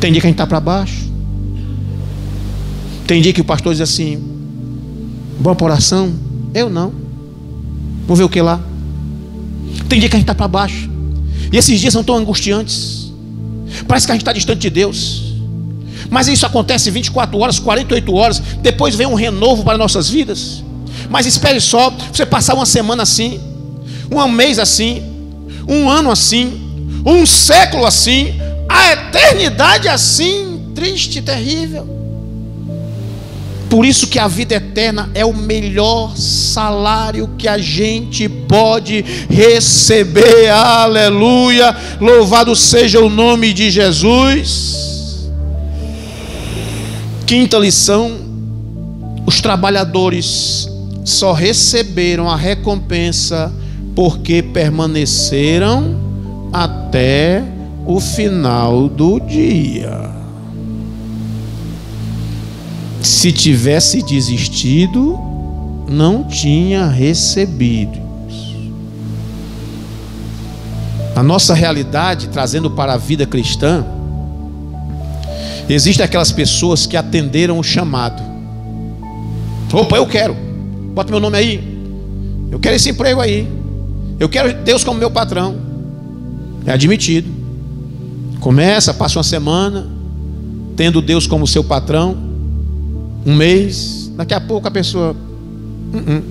Tem 0.00 0.12
dia 0.12 0.20
que 0.20 0.26
a 0.26 0.30
gente 0.30 0.34
está 0.34 0.46
para 0.46 0.60
baixo. 0.60 1.06
Tem 3.06 3.20
dia 3.20 3.32
que 3.32 3.40
o 3.40 3.44
pastor 3.44 3.72
diz 3.72 3.80
assim: 3.80 4.22
Boa 5.38 5.56
oração? 5.62 6.14
Eu 6.54 6.68
não. 6.68 6.92
Vou 8.06 8.16
ver 8.16 8.24
o 8.24 8.28
que 8.28 8.40
lá. 8.40 8.60
Tem 9.88 10.00
dia 10.00 10.08
que 10.08 10.16
a 10.16 10.18
gente 10.18 10.24
está 10.24 10.34
para 10.34 10.48
baixo. 10.48 10.90
E 11.52 11.56
esses 11.56 11.80
dias 11.80 11.92
são 11.92 12.02
tão 12.02 12.16
angustiantes. 12.16 13.12
Parece 13.86 14.06
que 14.06 14.12
a 14.12 14.14
gente 14.14 14.22
está 14.22 14.32
distante 14.32 14.60
de 14.60 14.70
Deus. 14.70 15.34
Mas 16.10 16.28
isso 16.28 16.46
acontece 16.46 16.90
24 16.90 17.38
horas, 17.38 17.58
48 17.58 18.14
horas, 18.14 18.42
depois 18.60 18.94
vem 18.94 19.06
um 19.06 19.14
renovo 19.14 19.64
para 19.64 19.76
nossas 19.76 20.08
vidas. 20.08 20.62
Mas 21.08 21.26
espere 21.26 21.60
só, 21.60 21.90
você 22.12 22.26
passar 22.26 22.54
uma 22.54 22.66
semana 22.66 23.02
assim, 23.02 23.40
um 24.10 24.28
mês 24.28 24.58
assim, 24.58 25.02
um 25.68 25.88
ano 25.88 26.10
assim, 26.10 26.60
um 27.04 27.24
século 27.26 27.86
assim, 27.86 28.34
a 28.68 28.92
eternidade 28.92 29.88
assim, 29.88 30.72
triste, 30.74 31.22
terrível. 31.22 31.96
Por 33.68 33.84
isso 33.84 34.06
que 34.06 34.18
a 34.18 34.28
vida 34.28 34.54
eterna 34.54 35.10
é 35.12 35.24
o 35.24 35.34
melhor 35.34 36.16
salário 36.16 37.30
que 37.36 37.48
a 37.48 37.58
gente 37.58 38.28
pode 38.28 39.04
receber. 39.28 40.48
Aleluia! 40.50 41.76
Louvado 42.00 42.54
seja 42.54 43.00
o 43.00 43.10
nome 43.10 43.52
de 43.52 43.68
Jesus. 43.70 45.28
Quinta 47.26 47.58
lição: 47.58 48.18
os 49.26 49.40
trabalhadores 49.40 50.68
só 51.06 51.32
receberam 51.32 52.28
a 52.28 52.34
recompensa 52.34 53.54
porque 53.94 54.42
permaneceram 54.42 56.50
até 56.52 57.44
o 57.86 58.00
final 58.00 58.88
do 58.88 59.20
dia. 59.20 60.10
Se 63.00 63.30
tivesse 63.30 64.02
desistido, 64.02 65.16
não 65.88 66.24
tinha 66.24 66.88
recebido. 66.88 68.04
A 71.14 71.22
nossa 71.22 71.54
realidade, 71.54 72.28
trazendo 72.30 72.68
para 72.68 72.94
a 72.94 72.96
vida 72.96 73.24
cristã, 73.24 73.86
existem 75.68 76.04
aquelas 76.04 76.32
pessoas 76.32 76.84
que 76.84 76.96
atenderam 76.96 77.60
o 77.60 77.62
chamado. 77.62 78.20
Opa, 79.72 79.96
eu 79.96 80.06
quero. 80.06 80.45
Bota 80.96 81.10
meu 81.10 81.20
nome 81.20 81.36
aí. 81.36 81.60
Eu 82.50 82.58
quero 82.58 82.74
esse 82.74 82.88
emprego 82.88 83.20
aí. 83.20 83.46
Eu 84.18 84.30
quero 84.30 84.50
Deus 84.64 84.82
como 84.82 84.98
meu 84.98 85.10
patrão. 85.10 85.54
É 86.64 86.72
admitido. 86.72 87.28
Começa, 88.40 88.94
passa 88.94 89.18
uma 89.18 89.22
semana, 89.22 89.86
tendo 90.74 91.02
Deus 91.02 91.26
como 91.26 91.46
seu 91.46 91.62
patrão, 91.62 92.16
um 93.26 93.36
mês, 93.36 94.10
daqui 94.16 94.32
a 94.32 94.40
pouco 94.40 94.68
a 94.68 94.70
pessoa, 94.70 95.14
uh 95.92 95.96
-uh, 95.96 96.22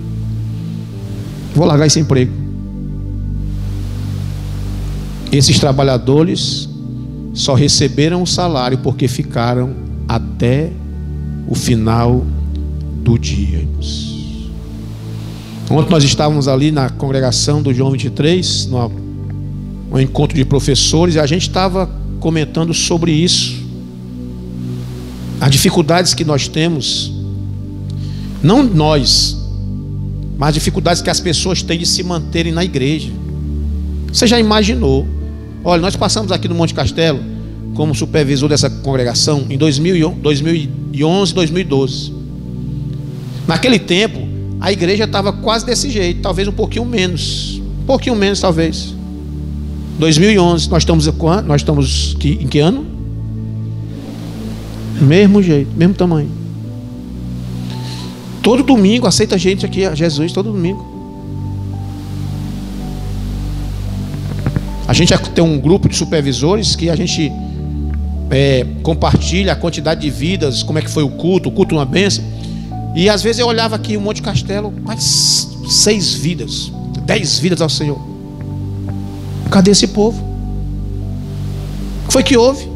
vou 1.54 1.68
largar 1.68 1.86
esse 1.86 2.00
emprego. 2.00 2.34
Esses 5.32 5.60
trabalhadores 5.60 6.68
só 7.36 7.54
receberam 7.54 8.24
o 8.24 8.26
salário 8.26 8.80
porque 8.80 9.08
ficaram 9.08 9.76
até 10.08 10.72
o 11.48 11.54
final 11.54 12.26
do 13.04 13.20
dia. 13.20 13.64
Ontem 15.70 15.90
nós 15.90 16.04
estávamos 16.04 16.48
ali 16.48 16.72
na 16.72 16.90
congregação 16.90 17.62
do 17.62 17.74
João 17.74 17.92
23, 17.92 18.68
no 18.68 18.92
um 19.92 20.00
encontro 20.00 20.38
de 20.38 20.46
professores, 20.46 21.16
e 21.16 21.20
a 21.20 21.26
gente 21.26 21.48
estava 21.48 21.90
comentando 22.20 22.74
sobre 22.74 23.12
isso. 23.12 23.64
As 25.42 25.50
dificuldades 25.50 26.14
que 26.14 26.24
nós 26.24 26.48
temos, 26.48 27.12
não 28.44 28.64
nós, 28.64 29.38
mas 30.38 30.50
as 30.50 30.54
dificuldades 30.56 31.02
que 31.02 31.10
as 31.10 31.20
pessoas 31.20 31.64
têm 31.64 31.80
de 31.80 31.86
se 31.86 32.04
manterem 32.04 32.52
na 32.52 32.64
igreja. 32.64 33.12
Você 34.12 34.28
já 34.28 34.40
imaginou? 34.40 35.08
Olha, 35.64 35.82
nós 35.82 35.96
passamos 35.96 36.32
aqui 36.32 36.48
no 36.48 36.54
Monte 36.54 36.76
Castelo 36.76 37.20
como 37.74 37.94
supervisor 37.96 38.48
dessa 38.48 38.70
congregação 38.70 39.46
em 39.50 39.58
2011, 39.58 41.34
2012. 41.34 42.14
Naquele 43.48 43.80
tempo, 43.80 44.35
a 44.66 44.72
igreja 44.72 45.04
estava 45.04 45.32
quase 45.32 45.64
desse 45.64 45.92
jeito, 45.92 46.22
talvez 46.22 46.48
um 46.48 46.52
pouquinho 46.52 46.86
menos, 46.86 47.62
um 47.84 47.86
pouquinho 47.86 48.16
menos 48.16 48.40
talvez. 48.40 48.96
2011, 50.00 50.72
nós 50.72 50.82
estamos 50.82 51.06
nós 51.46 51.62
estamos 51.62 52.18
em 52.20 52.48
que 52.48 52.58
ano? 52.58 52.84
Mesmo 55.00 55.44
jeito, 55.44 55.70
mesmo 55.78 55.94
tamanho. 55.94 56.32
Todo 58.42 58.64
domingo 58.64 59.06
aceita 59.06 59.38
gente 59.38 59.68
aqui, 59.68 59.82
Jesus, 59.96 60.32
todo 60.32 60.52
domingo. 60.52 60.84
A 64.88 64.94
gente 64.94 65.16
tem 65.36 65.44
um 65.44 65.60
grupo 65.60 65.88
de 65.88 65.96
supervisores 65.96 66.76
que 66.76 66.90
a 66.90 66.96
gente 66.96 67.32
é, 68.32 68.66
compartilha 68.82 69.54
a 69.54 69.56
quantidade 69.56 70.02
de 70.02 70.10
vidas, 70.10 70.64
como 70.64 70.80
é 70.80 70.82
que 70.82 70.90
foi 70.90 71.04
o 71.04 71.10
culto, 71.10 71.50
o 71.50 71.52
culto 71.52 71.76
é 71.76 71.78
uma 71.78 71.86
benção. 71.86 72.26
E 72.96 73.10
às 73.10 73.22
vezes 73.22 73.40
eu 73.40 73.48
olhava 73.48 73.76
aqui 73.76 73.98
um 73.98 74.02
monte 74.02 74.18
de 74.18 74.22
castelo, 74.22 74.74
mais 74.84 75.50
seis 75.70 76.14
vidas, 76.14 76.72
dez 77.06 77.38
vidas 77.38 77.62
ao 77.62 77.68
Senhor. 77.68 78.00
Cadê 79.52 79.72
esse 79.72 79.88
povo? 79.88 80.24
O 82.04 82.08
que 82.08 82.14
foi 82.14 82.24
que 82.24 82.38
houve? 82.38 82.70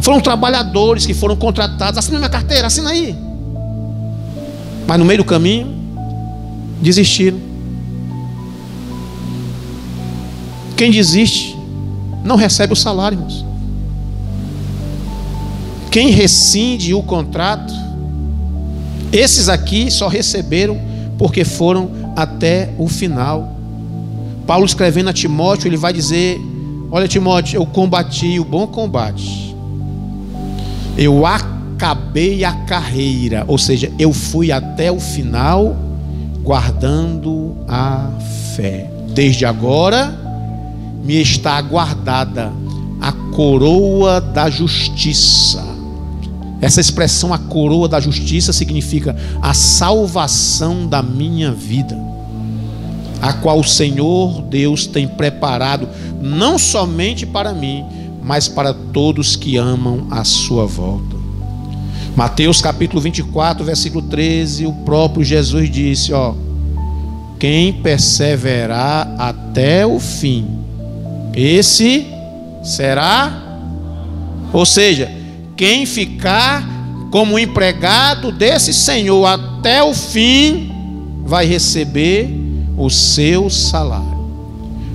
Foram 0.00 0.20
trabalhadores 0.20 1.06
que 1.06 1.14
foram 1.14 1.36
contratados. 1.36 1.98
Assina 1.98 2.18
minha 2.18 2.28
carteira, 2.28 2.66
assina 2.66 2.90
aí. 2.90 3.16
Mas 4.86 4.98
no 4.98 5.04
meio 5.04 5.18
do 5.18 5.24
caminho, 5.24 5.72
desistiram. 6.82 7.38
Quem 10.76 10.90
desiste, 10.90 11.56
não 12.24 12.36
recebe 12.36 12.72
o 12.72 12.76
salário, 12.76 13.16
irmãos. 13.16 13.44
Quem 15.90 16.10
rescinde 16.10 16.92
o 16.92 17.02
contrato, 17.02 17.72
esses 19.18 19.48
aqui 19.48 19.90
só 19.90 20.08
receberam 20.08 20.78
porque 21.18 21.44
foram 21.44 21.90
até 22.16 22.70
o 22.78 22.88
final 22.88 23.56
Paulo 24.46 24.64
escrevendo 24.64 25.10
a 25.10 25.12
Timóteo, 25.12 25.66
ele 25.66 25.76
vai 25.76 25.92
dizer: 25.92 26.40
Olha, 26.90 27.08
Timóteo, 27.08 27.56
eu 27.56 27.66
combati 27.66 28.38
o 28.38 28.44
bom 28.44 28.66
combate, 28.66 29.54
eu 30.96 31.26
acabei 31.26 32.44
a 32.44 32.52
carreira, 32.52 33.44
ou 33.48 33.58
seja, 33.58 33.90
eu 33.98 34.12
fui 34.12 34.52
até 34.52 34.90
o 34.90 35.00
final, 35.00 35.76
guardando 36.42 37.56
a 37.66 38.08
fé. 38.54 38.88
Desde 39.08 39.44
agora 39.44 40.14
me 41.02 41.20
está 41.20 41.60
guardada 41.60 42.52
a 43.00 43.12
coroa 43.34 44.20
da 44.20 44.48
justiça. 44.48 45.75
Essa 46.60 46.80
expressão, 46.80 47.34
a 47.34 47.38
coroa 47.38 47.88
da 47.88 48.00
justiça, 48.00 48.52
significa 48.52 49.14
a 49.42 49.52
salvação 49.52 50.86
da 50.86 51.02
minha 51.02 51.52
vida 51.52 51.96
a 53.20 53.32
qual 53.32 53.60
o 53.60 53.64
Senhor 53.64 54.42
Deus 54.42 54.86
tem 54.86 55.08
preparado 55.08 55.88
não 56.20 56.58
somente 56.58 57.24
para 57.24 57.52
mim, 57.52 57.84
mas 58.22 58.48
para 58.48 58.74
todos 58.74 59.36
que 59.36 59.56
amam 59.56 60.06
a 60.10 60.24
sua 60.24 60.66
volta. 60.66 61.16
Mateus 62.14 62.60
capítulo 62.60 63.00
24, 63.00 63.64
versículo 63.64 64.02
13, 64.08 64.66
o 64.66 64.72
próprio 64.72 65.24
Jesus 65.24 65.70
disse, 65.70 66.12
ó: 66.12 66.34
Quem 67.38 67.72
perseverar 67.72 69.14
até 69.18 69.86
o 69.86 70.00
fim, 70.00 70.46
esse 71.34 72.06
será 72.62 73.42
ou 74.52 74.64
seja, 74.64 75.10
quem 75.56 75.86
ficar 75.86 76.62
como 77.10 77.38
empregado 77.38 78.30
desse 78.30 78.74
Senhor 78.74 79.24
até 79.24 79.82
o 79.82 79.94
fim 79.94 80.70
vai 81.24 81.46
receber 81.46 82.28
o 82.76 82.90
seu 82.90 83.48
salário. 83.48 84.16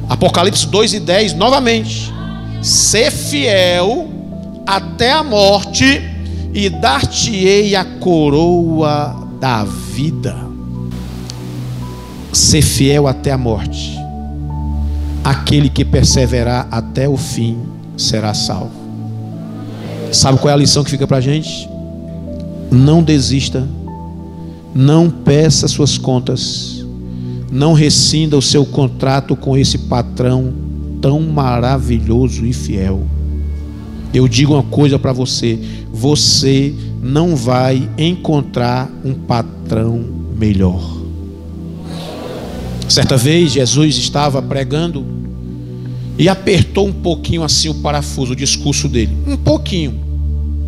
Apocalipse 0.08 0.68
2 0.68 0.94
e 0.94 1.00
10, 1.00 1.34
novamente. 1.34 2.14
Ser 2.62 3.10
fiel 3.12 4.10
até 4.68 5.12
a 5.12 5.24
morte, 5.24 6.02
e 6.54 6.70
dar-te-ei 6.70 7.76
a 7.76 7.86
coroa 7.86 9.28
da 9.40 9.64
vida. 9.64 10.36
Ser 12.34 12.62
fiel 12.62 13.08
até 13.08 13.32
a 13.32 13.38
morte. 13.38 13.98
Aquele 15.24 15.70
que 15.70 15.86
perseverar 15.86 16.68
até 16.70 17.08
o 17.08 17.16
fim 17.18 17.58
será 17.98 18.34
salvo. 18.34 18.81
Sabe 20.12 20.40
qual 20.40 20.50
é 20.52 20.54
a 20.54 20.58
lição 20.58 20.84
que 20.84 20.92
fica 20.92 21.08
para 21.08 21.18
a 21.18 21.22
gente? 21.22 21.70
Não 22.72 23.02
desista, 23.04 23.68
não 24.74 25.10
peça 25.10 25.68
suas 25.68 25.98
contas 25.98 26.82
não 27.52 27.74
rescinda 27.74 28.38
o 28.38 28.42
seu 28.42 28.66
contrato 28.66 29.36
com 29.36 29.58
esse 29.58 29.78
patrão 29.78 30.54
tão 31.02 31.20
maravilhoso 31.22 32.46
e 32.46 32.54
fiel. 32.54 33.06
Eu 34.14 34.28
digo 34.28 34.54
uma 34.54 34.64
coisa 34.64 34.98
para 34.98 35.12
você: 35.12 35.60
você 35.92 36.74
não 37.04 37.36
vai 37.36 37.90
encontrar 37.98 38.90
um 39.04 39.14
patrão 39.14 40.04
melhor. 40.38 41.02
Certa 42.88 43.18
vez 43.18 43.52
Jesus 43.52 43.98
estava 43.98 44.42
pregando 44.42 45.06
e 46.22 46.30
apertou 46.30 46.88
um 46.88 46.94
pouquinho 46.94 47.42
assim 47.42 47.68
o 47.68 47.74
parafuso, 47.74 48.34
o 48.34 48.36
discurso 48.36 48.88
dele, 48.88 49.12
um 49.26 49.36
pouquinho. 49.36 50.00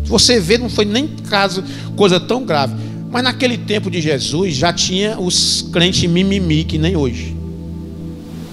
Você 0.04 0.40
vê, 0.40 0.58
não 0.58 0.68
foi 0.68 0.84
nem 0.84 1.06
caso, 1.06 1.62
coisa 1.94 2.18
tão 2.18 2.44
grave. 2.44 2.74
Mas 3.08 3.22
naquele 3.22 3.56
tempo 3.56 3.88
de 3.88 4.00
Jesus 4.00 4.56
já 4.56 4.72
tinha 4.72 5.16
os 5.16 5.62
crentes 5.72 6.10
mimimi, 6.10 6.64
que 6.64 6.76
nem 6.76 6.96
hoje. 6.96 7.36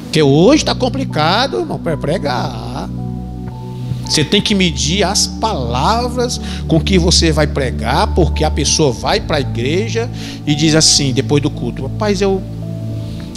Porque 0.04 0.22
hoje 0.22 0.62
está 0.62 0.76
complicado, 0.76 1.62
irmão, 1.62 1.80
para 1.80 1.97
pregar. 1.97 2.88
Você 4.06 4.24
tem 4.24 4.39
que 4.39 4.54
medir 4.54 5.04
as 5.04 5.26
palavras 5.26 6.39
com 6.68 6.80
que 6.80 6.99
você 6.99 7.32
vai 7.32 7.47
pregar, 7.47 8.14
porque 8.14 8.43
a 8.43 8.52
pessoa 8.52 8.91
vai 8.91 9.20
para 9.20 9.38
a 9.38 9.41
igreja 9.41 10.08
e 10.45 10.54
diz 10.54 10.76
assim, 10.76 11.14
depois 11.14 11.41
do 11.41 11.49
culto: 11.49 11.82
Rapaz, 11.82 12.22
eu. 12.22 12.39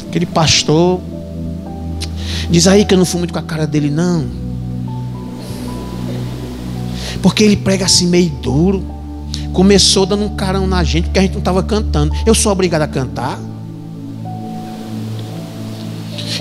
Aquele 0.07 0.27
pastor. 0.27 1.01
Diz 2.51 2.67
aí 2.67 2.85
que 2.85 2.95
eu 2.95 2.99
não 2.99 3.05
fui 3.05 3.19
muito 3.19 3.33
com 3.33 3.39
a 3.39 3.43
cara 3.43 3.67
dele, 3.67 3.91
não. 3.91 4.27
Porque 7.23 7.43
ele 7.43 7.57
prega 7.57 7.85
assim 7.87 8.07
meio 8.07 8.31
duro. 8.43 8.85
Começou 9.53 10.05
dando 10.05 10.25
um 10.25 10.37
carão 10.37 10.67
na 10.67 10.83
gente 10.85 11.05
porque 11.05 11.19
a 11.19 11.23
gente 11.23 11.33
não 11.33 11.39
estava 11.39 11.63
cantando. 11.63 12.15
Eu 12.27 12.35
sou 12.35 12.53
obrigado 12.53 12.83
a 12.83 12.89
cantar. 12.89 13.39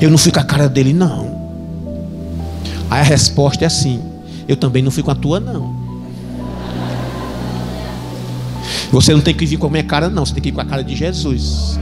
Eu 0.01 0.10
não 0.10 0.18
fui 0.18 0.32
com 0.32 0.39
a 0.39 0.43
cara 0.43 0.68
dele, 0.68 0.93
não. 0.93 1.41
Aí 2.89 2.99
a 2.99 3.04
resposta 3.04 3.64
é 3.64 3.68
assim: 3.68 4.01
Eu 4.47 4.58
também 4.58 4.84
não 4.84 4.91
fui 4.91 5.04
com 5.04 5.12
a 5.12 5.16
tua, 5.16 5.39
não. 5.39 5.74
Você 8.91 9.14
não 9.14 9.22
tem 9.22 9.34
que 9.34 9.45
vir 9.45 9.58
com 9.58 9.68
a 9.68 9.70
minha 9.70 9.84
cara, 9.84 10.10
não. 10.10 10.26
Você 10.26 10.34
tem 10.34 10.43
que 10.43 10.49
ir 10.49 10.51
com 10.51 10.62
a 10.62 10.66
cara 10.66 10.84
de 10.84 10.95
Jesus. 10.95 11.80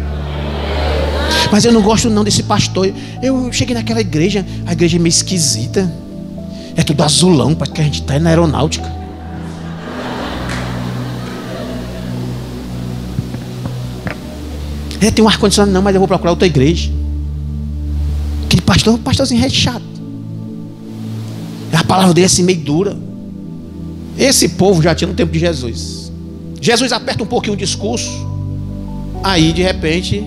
Mas 1.52 1.66
eu 1.66 1.74
não 1.74 1.82
gosto 1.82 2.10
não 2.10 2.24
desse 2.24 2.44
pastor. 2.44 2.92
Eu 3.22 3.52
cheguei 3.52 3.76
naquela 3.76 4.00
igreja, 4.00 4.46
a 4.66 4.72
igreja 4.72 4.98
é 4.98 5.00
meio 5.00 5.10
esquisita. 5.10 5.92
É 6.76 6.84
tudo 6.84 7.04
azulão, 7.04 7.54
parece 7.54 7.76
que 7.76 7.82
a 7.82 7.84
gente 7.84 8.02
está 8.02 8.18
na 8.18 8.30
aeronáutica. 8.30 8.90
É, 15.02 15.10
tem 15.10 15.26
um 15.26 15.28
ar-condicionado, 15.28 15.74
não, 15.74 15.82
mas 15.82 15.94
eu 15.94 16.00
vou 16.00 16.08
procurar 16.08 16.30
outra 16.30 16.48
igreja. 16.48 16.92
Aquele 18.46 18.62
pastor, 18.62 18.98
pastorzinho 19.00 19.50
chato. 19.50 19.84
A 21.74 21.84
palavra 21.84 22.14
dele 22.14 22.26
é 22.26 22.28
assim 22.28 22.44
meio 22.44 22.60
dura. 22.60 22.98
Esse 24.18 24.50
povo 24.50 24.82
já 24.82 24.94
tinha 24.94 25.08
no 25.08 25.16
tempo 25.16 25.32
de 25.32 25.40
Jesus. 25.40 26.12
Jesus 26.62 26.94
aperta 26.94 27.24
um 27.24 27.28
pouquinho 27.28 27.56
o 27.56 27.58
discurso. 27.58 28.12
Aí, 29.24 29.52
de 29.52 29.64
repente, 29.64 30.24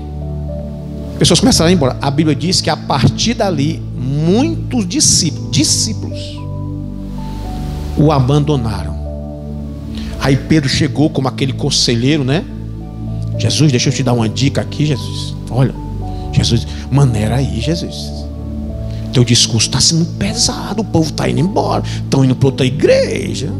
pessoas 1.18 1.40
começaram 1.40 1.68
a 1.68 1.72
ir 1.72 1.74
embora. 1.74 1.96
A 2.00 2.10
Bíblia 2.10 2.34
diz 2.34 2.60
que 2.60 2.70
a 2.70 2.76
partir 2.76 3.34
dali, 3.34 3.82
muitos 3.96 4.86
discípulos, 4.86 5.50
discípulos 5.50 6.18
o 7.96 8.10
abandonaram. 8.10 8.94
Aí 10.20 10.36
Pedro 10.36 10.68
chegou 10.68 11.10
como 11.10 11.28
aquele 11.28 11.52
conselheiro, 11.52 12.24
né? 12.24 12.44
Jesus, 13.38 13.70
deixa 13.70 13.88
eu 13.88 13.92
te 13.92 14.02
dar 14.02 14.12
uma 14.12 14.28
dica 14.28 14.60
aqui, 14.60 14.86
Jesus. 14.86 15.34
Olha, 15.50 15.74
Jesus, 16.32 16.66
maneira 16.90 17.36
aí, 17.36 17.60
Jesus. 17.60 18.24
Teu 19.12 19.24
discurso 19.24 19.68
está 19.68 19.80
sendo 19.80 20.04
pesado, 20.18 20.82
o 20.82 20.84
povo 20.84 21.10
está 21.10 21.28
indo 21.28 21.40
embora, 21.40 21.84
estão 22.02 22.24
indo 22.24 22.34
para 22.34 22.48
outra 22.48 22.66
igreja. 22.66 23.52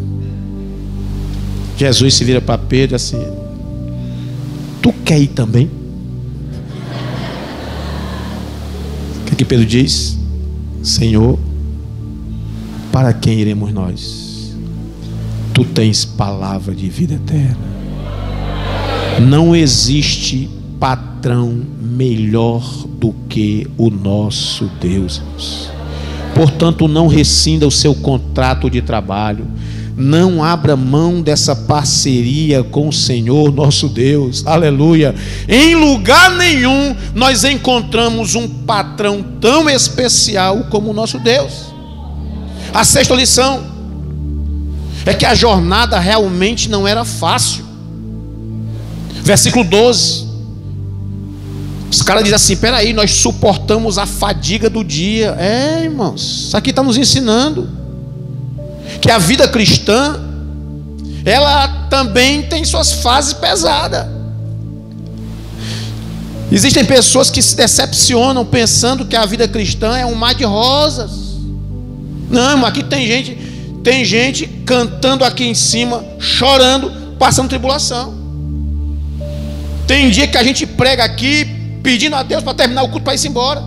Jesus 1.77 2.15
se 2.15 2.25
vira 2.25 2.41
para 2.41 2.59
Pedro 2.59 2.97
assim: 2.97 3.23
Tu 4.83 4.93
quer 5.05 5.21
ir 5.21 5.29
também? 5.29 5.71
O 9.35 9.37
que, 9.37 9.45
Pedro 9.45 9.67
diz? 9.67 10.17
Senhor, 10.81 11.37
para 12.93 13.13
quem 13.13 13.41
iremos 13.41 13.73
nós? 13.73 14.57
Tu 15.53 15.65
tens 15.65 16.05
palavra 16.05 16.73
de 16.73 16.89
vida 16.89 17.15
eterna. 17.15 17.67
Não 19.21 19.57
existe 19.57 20.49
patrão 20.79 21.65
melhor 21.83 22.63
do 23.01 23.13
que 23.29 23.67
o 23.77 23.91
nosso 23.91 24.71
Deus. 24.81 25.21
Portanto, 26.33 26.87
não 26.87 27.09
rescinda 27.09 27.67
o 27.67 27.73
seu 27.73 27.93
contrato 27.93 28.71
de 28.71 28.83
trabalho. 28.83 29.49
Não 29.97 30.43
abra 30.43 30.75
mão 30.75 31.23
dessa 31.23 31.55
parceria 31.55 32.65
com 32.65 32.89
o 32.89 32.93
Senhor 32.93 33.53
nosso 33.53 33.89
Deus, 33.89 34.45
aleluia. 34.45 35.15
Em 35.49 35.77
lugar 35.77 36.33
nenhum 36.33 36.97
nós 37.15 37.45
encontramos 37.45 38.35
um 38.35 38.49
patrão 38.49 39.25
tão 39.41 39.71
especial 39.71 40.65
como 40.65 40.91
o 40.91 40.93
nosso 40.93 41.21
Deus. 41.21 41.73
A 42.73 42.83
sexta 42.83 43.15
lição 43.15 43.65
é 45.07 45.15
que 45.15 45.25
a 45.25 45.35
jornada 45.35 45.97
realmente 46.01 46.69
não 46.69 46.89
era 46.89 47.05
fácil. 47.05 47.65
Versículo 49.23 49.65
12. 49.65 50.25
Os 51.89 52.03
caras 52.03 52.25
dizem 52.25 52.35
assim: 52.35 52.57
peraí, 52.57 52.93
nós 52.93 53.13
suportamos 53.13 53.97
a 53.97 54.07
fadiga 54.07 54.69
do 54.69 54.83
dia. 54.83 55.37
É, 55.39 55.85
irmãos, 55.85 56.47
isso 56.49 56.57
aqui 56.57 56.71
está 56.71 56.83
nos 56.83 56.97
ensinando 56.97 57.84
que 59.05 59.11
a 59.11 59.19
vida 59.19 59.47
cristã, 59.47 60.19
ela 61.27 61.69
também 61.91 62.41
tem 62.45 62.65
suas 62.65 62.91
fases 62.91 63.35
pesadas. 63.35 64.07
Existem 66.51 66.87
pessoas 66.87 67.29
que 67.29 67.43
se 67.43 67.55
decepcionam 67.55 68.47
pensando 68.47 69.05
que 69.05 69.15
a 69.15 69.27
vida 69.27 69.47
cristã 69.47 69.95
é 69.99 70.07
um 70.07 70.15
mar 70.15 70.35
de 70.35 70.45
rosas. 70.45 71.11
Não, 72.31 72.65
aqui 72.65 72.83
tem 72.83 73.07
gente, 73.07 73.35
tem 73.85 74.07
gente 74.07 74.47
cantando 74.65 75.23
aqui 75.23 75.45
em 75.45 75.55
cima, 75.55 76.03
chorando, 76.19 76.91
passando 77.19 77.51
tribulação. 77.51 78.15
Tem 79.87 80.09
dia 80.09 80.29
que 80.29 80.39
a 80.39 80.43
gente 80.43 80.65
prega 80.65 81.05
aqui 81.05 81.45
pedindo 81.83 82.17
a 82.17 82.23
Deus 82.23 82.43
para 82.43 82.55
terminar 82.55 82.85
o 82.85 82.89
culto 82.89 83.05
para 83.05 83.15
ir 83.15 83.27
embora. 83.27 83.63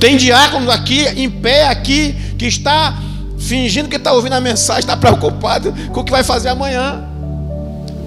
Tem 0.00 0.16
diáconos 0.16 0.68
aqui 0.68 1.06
em 1.14 1.30
pé 1.30 1.68
aqui 1.68 2.16
que 2.36 2.46
está 2.46 3.00
fingindo 3.48 3.88
que 3.88 3.96
está 3.96 4.12
ouvindo 4.12 4.32
a 4.32 4.40
mensagem, 4.40 4.80
está 4.80 4.96
preocupado 4.96 5.72
com 5.92 6.00
o 6.00 6.04
que 6.04 6.10
vai 6.10 6.24
fazer 6.24 6.48
amanhã. 6.48 7.04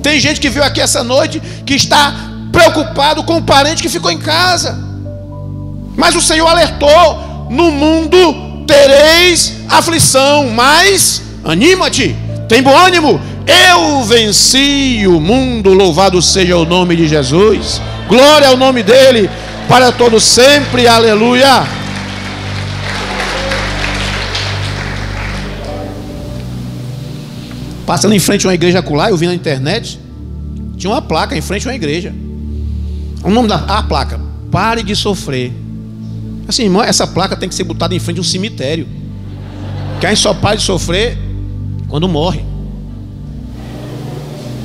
Tem 0.02 0.20
gente 0.20 0.40
que 0.40 0.50
veio 0.50 0.66
aqui 0.66 0.82
essa 0.82 1.04
noite 1.04 1.42
que 1.66 1.76
está 1.76 2.14
preocupado 2.52 3.24
com 3.24 3.38
o 3.38 3.44
parente 3.44 3.82
que 3.82 3.90
ficou 3.90 4.12
em 4.12 4.18
casa. 4.18 4.78
Mas 5.96 6.16
o 6.16 6.22
Senhor 6.22 6.48
alertou: 6.48 7.48
no 7.50 7.72
mundo 7.72 8.66
tereis 8.66 9.54
aflição, 9.70 10.50
mas 10.50 11.22
anima-te, 11.44 12.16
tem 12.48 12.62
bom 12.62 12.76
ânimo. 12.76 13.20
Eu 13.46 14.04
venci 14.04 15.06
o 15.08 15.22
mundo, 15.22 15.74
louvado 15.74 16.22
seja 16.22 16.58
o 16.58 16.66
nome 16.66 16.96
de 16.96 17.08
Jesus. 17.08 17.82
Glória 18.10 18.50
ao 18.50 18.58
nome 18.58 18.84
dele 18.84 19.30
para 19.70 19.92
todo 19.92 20.20
sempre. 20.20 20.88
Aleluia. 20.88 21.87
Passando 27.88 28.14
em 28.14 28.20
frente 28.20 28.46
a 28.46 28.50
uma 28.50 28.54
igreja 28.54 28.80
acolá, 28.80 29.10
eu 29.10 29.16
vi 29.16 29.28
na 29.28 29.34
internet, 29.34 29.98
tinha 30.76 30.92
uma 30.92 31.02
placa 31.02 31.38
em 31.38 31.42
frente 31.42 31.66
a 31.66 31.72
uma 31.72 31.76
igreja. 31.76 32.14
O 33.24 33.30
nome 33.30 33.48
da 33.48 33.56
a 33.56 33.82
placa: 33.82 34.20
Pare 34.52 34.84
de 34.84 34.94
sofrer. 34.94 35.54
Assim, 36.46 36.64
irmão, 36.64 36.84
essa 36.84 37.08
placa 37.08 37.38
tem 37.38 37.48
que 37.48 37.56
ser 37.56 37.64
botada 37.64 37.96
em 37.96 38.00
frente 38.00 38.16
de 38.16 38.22
um 38.22 38.26
cemitério. 38.26 38.86
Quem 40.02 40.14
só 40.18 40.34
para 40.34 40.58
de 40.58 40.64
sofrer 40.64 41.18
quando 41.88 42.10
morre. 42.10 42.44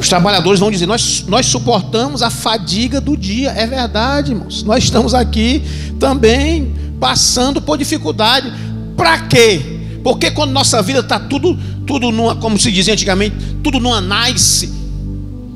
Os 0.00 0.08
trabalhadores 0.08 0.58
vão 0.58 0.68
dizer: 0.68 0.86
nós, 0.86 1.24
nós 1.28 1.46
suportamos 1.46 2.22
a 2.22 2.30
fadiga 2.30 3.00
do 3.00 3.16
dia. 3.16 3.50
É 3.50 3.68
verdade, 3.68 4.32
irmãos. 4.32 4.64
Nós 4.64 4.82
estamos 4.82 5.14
aqui 5.14 5.62
também 6.00 6.74
passando 6.98 7.62
por 7.62 7.78
dificuldade. 7.78 8.52
Para 8.96 9.20
quê? 9.20 9.78
Porque 10.02 10.32
quando 10.32 10.50
nossa 10.50 10.82
vida 10.82 10.98
está 10.98 11.20
tudo, 11.20 11.56
tudo 11.86 12.10
numa, 12.10 12.36
como 12.36 12.58
se 12.58 12.70
dizia 12.70 12.94
antigamente, 12.94 13.36
tudo 13.62 13.78
numa 13.80 14.00
nice, 14.00 14.70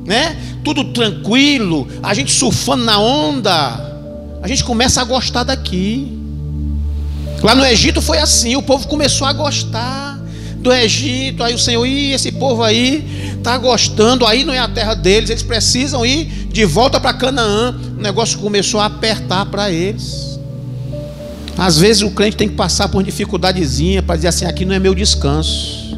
né? 0.05 0.37
Tudo 0.63 0.85
tranquilo, 0.85 1.87
a 2.03 2.13
gente 2.13 2.31
surfando 2.31 2.83
na 2.83 2.99
onda, 2.99 3.87
a 4.41 4.47
gente 4.47 4.63
começa 4.63 5.01
a 5.01 5.03
gostar 5.03 5.43
daqui. 5.43 6.17
Lá 7.41 7.53
no 7.53 7.65
Egito 7.65 8.01
foi 8.01 8.17
assim, 8.17 8.55
o 8.55 8.61
povo 8.61 8.87
começou 8.87 9.27
a 9.27 9.33
gostar 9.33 10.19
do 10.59 10.73
Egito, 10.73 11.43
aí 11.43 11.53
o 11.53 11.59
Senhor, 11.59 11.85
e 11.85 12.11
esse 12.13 12.31
povo 12.31 12.63
aí 12.63 13.05
está 13.37 13.57
gostando, 13.57 14.25
aí 14.25 14.43
não 14.43 14.53
é 14.53 14.59
a 14.59 14.67
terra 14.67 14.93
deles, 14.93 15.29
eles 15.29 15.43
precisam 15.43 16.05
ir 16.05 16.25
de 16.51 16.65
volta 16.65 16.99
para 16.99 17.13
Canaã. 17.13 17.75
O 17.97 18.01
negócio 18.01 18.39
começou 18.39 18.79
a 18.79 18.85
apertar 18.85 19.45
para 19.45 19.71
eles. 19.71 20.39
Às 21.57 21.77
vezes 21.77 22.01
o 22.03 22.11
crente 22.11 22.37
tem 22.37 22.47
que 22.47 22.55
passar 22.55 22.89
por 22.89 23.01
dificuldadezinha 23.03 24.03
para 24.03 24.15
dizer 24.15 24.27
assim: 24.27 24.45
aqui 24.45 24.65
não 24.65 24.75
é 24.75 24.79
meu 24.79 24.93
descanso. 24.93 25.96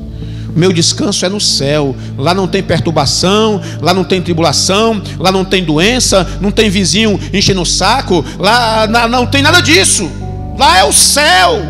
Meu 0.55 0.73
descanso 0.73 1.25
é 1.25 1.29
no 1.29 1.39
céu. 1.39 1.95
Lá 2.17 2.33
não 2.33 2.47
tem 2.47 2.61
perturbação, 2.63 3.61
lá 3.81 3.93
não 3.93 4.03
tem 4.03 4.21
tribulação, 4.21 5.01
lá 5.17 5.31
não 5.31 5.45
tem 5.45 5.63
doença, 5.63 6.27
não 6.41 6.51
tem 6.51 6.69
vizinho 6.69 7.19
enchendo 7.33 7.61
o 7.61 7.65
saco, 7.65 8.23
lá 8.37 8.87
não 9.07 9.25
tem 9.25 9.41
nada 9.41 9.61
disso. 9.61 10.09
Lá 10.57 10.77
é 10.77 10.83
o 10.83 10.93
céu. 10.93 11.61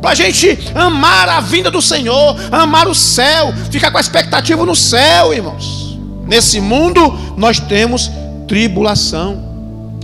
para 0.00 0.10
a 0.10 0.14
gente 0.14 0.58
amar 0.74 1.28
a 1.28 1.40
vinda 1.40 1.70
do 1.70 1.82
Senhor, 1.82 2.36
amar 2.52 2.86
o 2.86 2.94
céu, 2.94 3.52
ficar 3.70 3.90
com 3.90 3.98
a 3.98 4.00
expectativa 4.00 4.64
no 4.64 4.76
céu, 4.76 5.32
irmãos. 5.32 5.98
Nesse 6.26 6.60
mundo 6.60 7.00
nós 7.36 7.58
temos 7.58 8.10
tribulação. 8.46 9.46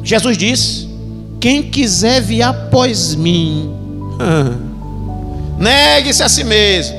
Jesus 0.03 0.37
disse: 0.37 0.89
Quem 1.41 1.63
quiser 1.63 2.21
vir 2.21 2.43
após 2.43 3.15
mim, 3.15 3.71
negue-se 5.59 6.23
a 6.23 6.29
si 6.29 6.43
mesmo, 6.43 6.97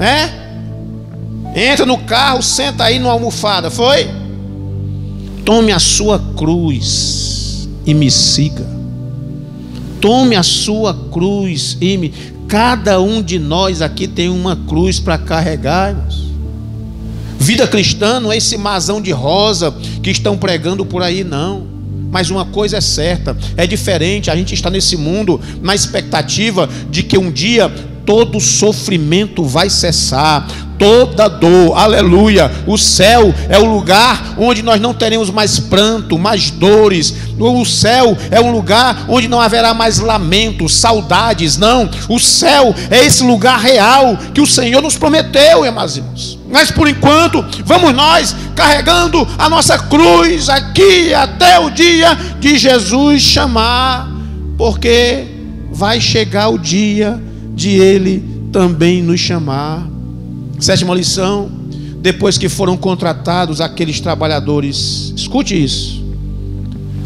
né? 0.00 0.32
Entra 1.54 1.84
no 1.84 1.98
carro, 1.98 2.42
senta 2.42 2.84
aí 2.84 2.98
numa 2.98 3.12
almofada, 3.12 3.70
foi? 3.70 4.08
Tome 5.44 5.72
a 5.72 5.78
sua 5.78 6.18
cruz 6.36 7.68
e 7.84 7.92
me 7.92 8.10
siga. 8.10 8.66
Tome 10.00 10.36
a 10.36 10.42
sua 10.42 10.94
cruz 11.12 11.76
e 11.80 11.98
me. 11.98 12.14
Cada 12.48 13.00
um 13.00 13.22
de 13.22 13.38
nós 13.38 13.82
aqui 13.82 14.08
tem 14.08 14.30
uma 14.30 14.56
cruz 14.56 14.98
para 14.98 15.18
carregar, 15.18 15.90
irmãos. 15.90 16.30
Vida 17.38 17.66
cristã 17.66 18.20
não 18.20 18.32
é 18.32 18.38
esse 18.38 18.56
masão 18.56 19.00
de 19.00 19.10
rosa 19.12 19.74
que 20.02 20.10
estão 20.10 20.36
pregando 20.36 20.84
por 20.84 21.02
aí, 21.02 21.22
não. 21.22 21.66
Mas 22.10 22.30
uma 22.30 22.44
coisa 22.44 22.78
é 22.78 22.80
certa, 22.80 23.36
é 23.56 23.66
diferente. 23.66 24.30
A 24.30 24.36
gente 24.36 24.54
está 24.54 24.70
nesse 24.70 24.96
mundo 24.96 25.40
na 25.62 25.74
expectativa 25.74 26.68
de 26.90 27.02
que 27.02 27.16
um 27.16 27.30
dia 27.30 27.72
todo 28.10 28.40
sofrimento 28.40 29.44
vai 29.44 29.70
cessar, 29.70 30.44
toda 30.76 31.28
dor, 31.28 31.78
aleluia. 31.78 32.50
O 32.66 32.76
céu 32.76 33.32
é 33.48 33.56
o 33.56 33.64
lugar 33.64 34.34
onde 34.36 34.64
nós 34.64 34.80
não 34.80 34.92
teremos 34.92 35.30
mais 35.30 35.60
pranto, 35.60 36.18
mais 36.18 36.50
dores. 36.50 37.14
O 37.38 37.64
céu 37.64 38.18
é 38.28 38.40
um 38.40 38.50
lugar 38.50 39.04
onde 39.08 39.28
não 39.28 39.40
haverá 39.40 39.72
mais 39.72 40.00
lamento, 40.00 40.68
saudades, 40.68 41.56
não. 41.56 41.88
O 42.08 42.18
céu 42.18 42.74
é 42.90 43.04
esse 43.06 43.22
lugar 43.22 43.60
real 43.60 44.18
que 44.34 44.40
o 44.40 44.46
Senhor 44.46 44.82
nos 44.82 44.96
prometeu, 44.96 45.64
irmãos 45.64 45.96
irmãos. 45.96 46.36
Mas 46.50 46.68
por 46.72 46.88
enquanto, 46.88 47.44
vamos 47.64 47.94
nós 47.94 48.34
carregando 48.56 49.24
a 49.38 49.48
nossa 49.48 49.78
cruz 49.78 50.48
aqui 50.48 51.14
até 51.14 51.60
o 51.60 51.70
dia 51.70 52.18
de 52.40 52.58
Jesus 52.58 53.22
chamar, 53.22 54.10
porque 54.58 55.28
vai 55.70 56.00
chegar 56.00 56.48
o 56.48 56.58
dia 56.58 57.29
de 57.60 57.70
Ele 57.72 58.24
também 58.50 59.02
nos 59.02 59.20
chamar. 59.20 59.86
Sétima 60.58 60.94
lição: 60.94 61.50
depois 62.00 62.38
que 62.38 62.48
foram 62.48 62.74
contratados 62.74 63.60
aqueles 63.60 64.00
trabalhadores, 64.00 65.12
escute 65.14 65.62
isso. 65.62 66.02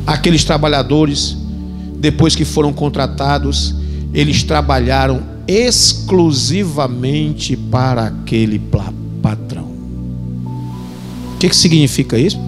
Aqueles 0.07 0.45
trabalhadores, 0.45 1.37
depois 1.99 2.37
que 2.37 2.45
foram 2.45 2.73
contratados, 2.73 3.75
eles 4.13 4.45
trabalharam 4.45 5.25
exclusivamente 5.49 7.57
para 7.57 8.05
aquele 8.05 8.63
patrão. 9.21 9.75
O 11.35 11.39
que, 11.41 11.49
que 11.49 11.57
significa 11.57 12.17
isso? 12.17 12.39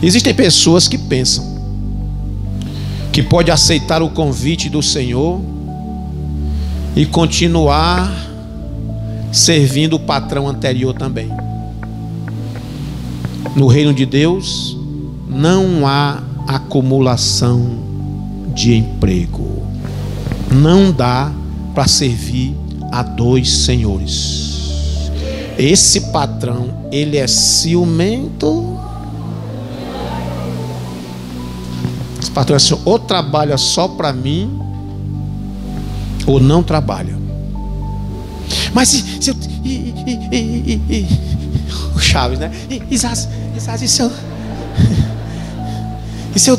Existem 0.00 0.32
pessoas 0.32 0.86
que 0.86 0.96
pensam 0.96 1.58
que 3.12 3.24
pode 3.24 3.50
aceitar 3.50 4.00
o 4.02 4.10
convite 4.10 4.68
do 4.68 4.80
Senhor 4.80 5.57
e 6.98 7.06
continuar 7.06 8.12
servindo 9.30 9.94
o 9.94 10.00
patrão 10.00 10.48
anterior 10.48 10.92
também. 10.92 11.30
No 13.54 13.68
reino 13.68 13.94
de 13.94 14.04
Deus 14.04 14.76
não 15.28 15.86
há 15.86 16.20
acumulação 16.48 17.78
de 18.52 18.74
emprego. 18.74 19.62
Não 20.50 20.90
dá 20.90 21.30
para 21.72 21.86
servir 21.86 22.52
a 22.90 23.04
dois 23.04 23.48
senhores. 23.48 25.12
Esse 25.56 26.00
patrão, 26.10 26.88
ele 26.90 27.16
é 27.16 27.28
ciumento. 27.28 28.76
Esse 32.20 32.30
patrão 32.32 32.54
é 32.54 32.56
assim, 32.56 32.76
ou 32.84 32.98
trabalha 32.98 33.56
só 33.56 33.86
para 33.86 34.12
mim, 34.12 34.67
ou 36.28 36.38
não 36.38 36.62
trabalha. 36.62 37.16
Mas 38.72 38.88
se, 38.88 39.04
se 39.20 39.30
eu. 39.30 39.36
E, 39.64 39.94
e, 40.30 40.80
e, 40.88 41.06
o 41.94 41.98
Chaves, 41.98 42.38
né? 42.38 42.50
E 42.90 42.98
se 43.88 44.02
eu. 44.02 44.12
E 46.34 46.38
se 46.38 46.50
eu, 46.50 46.58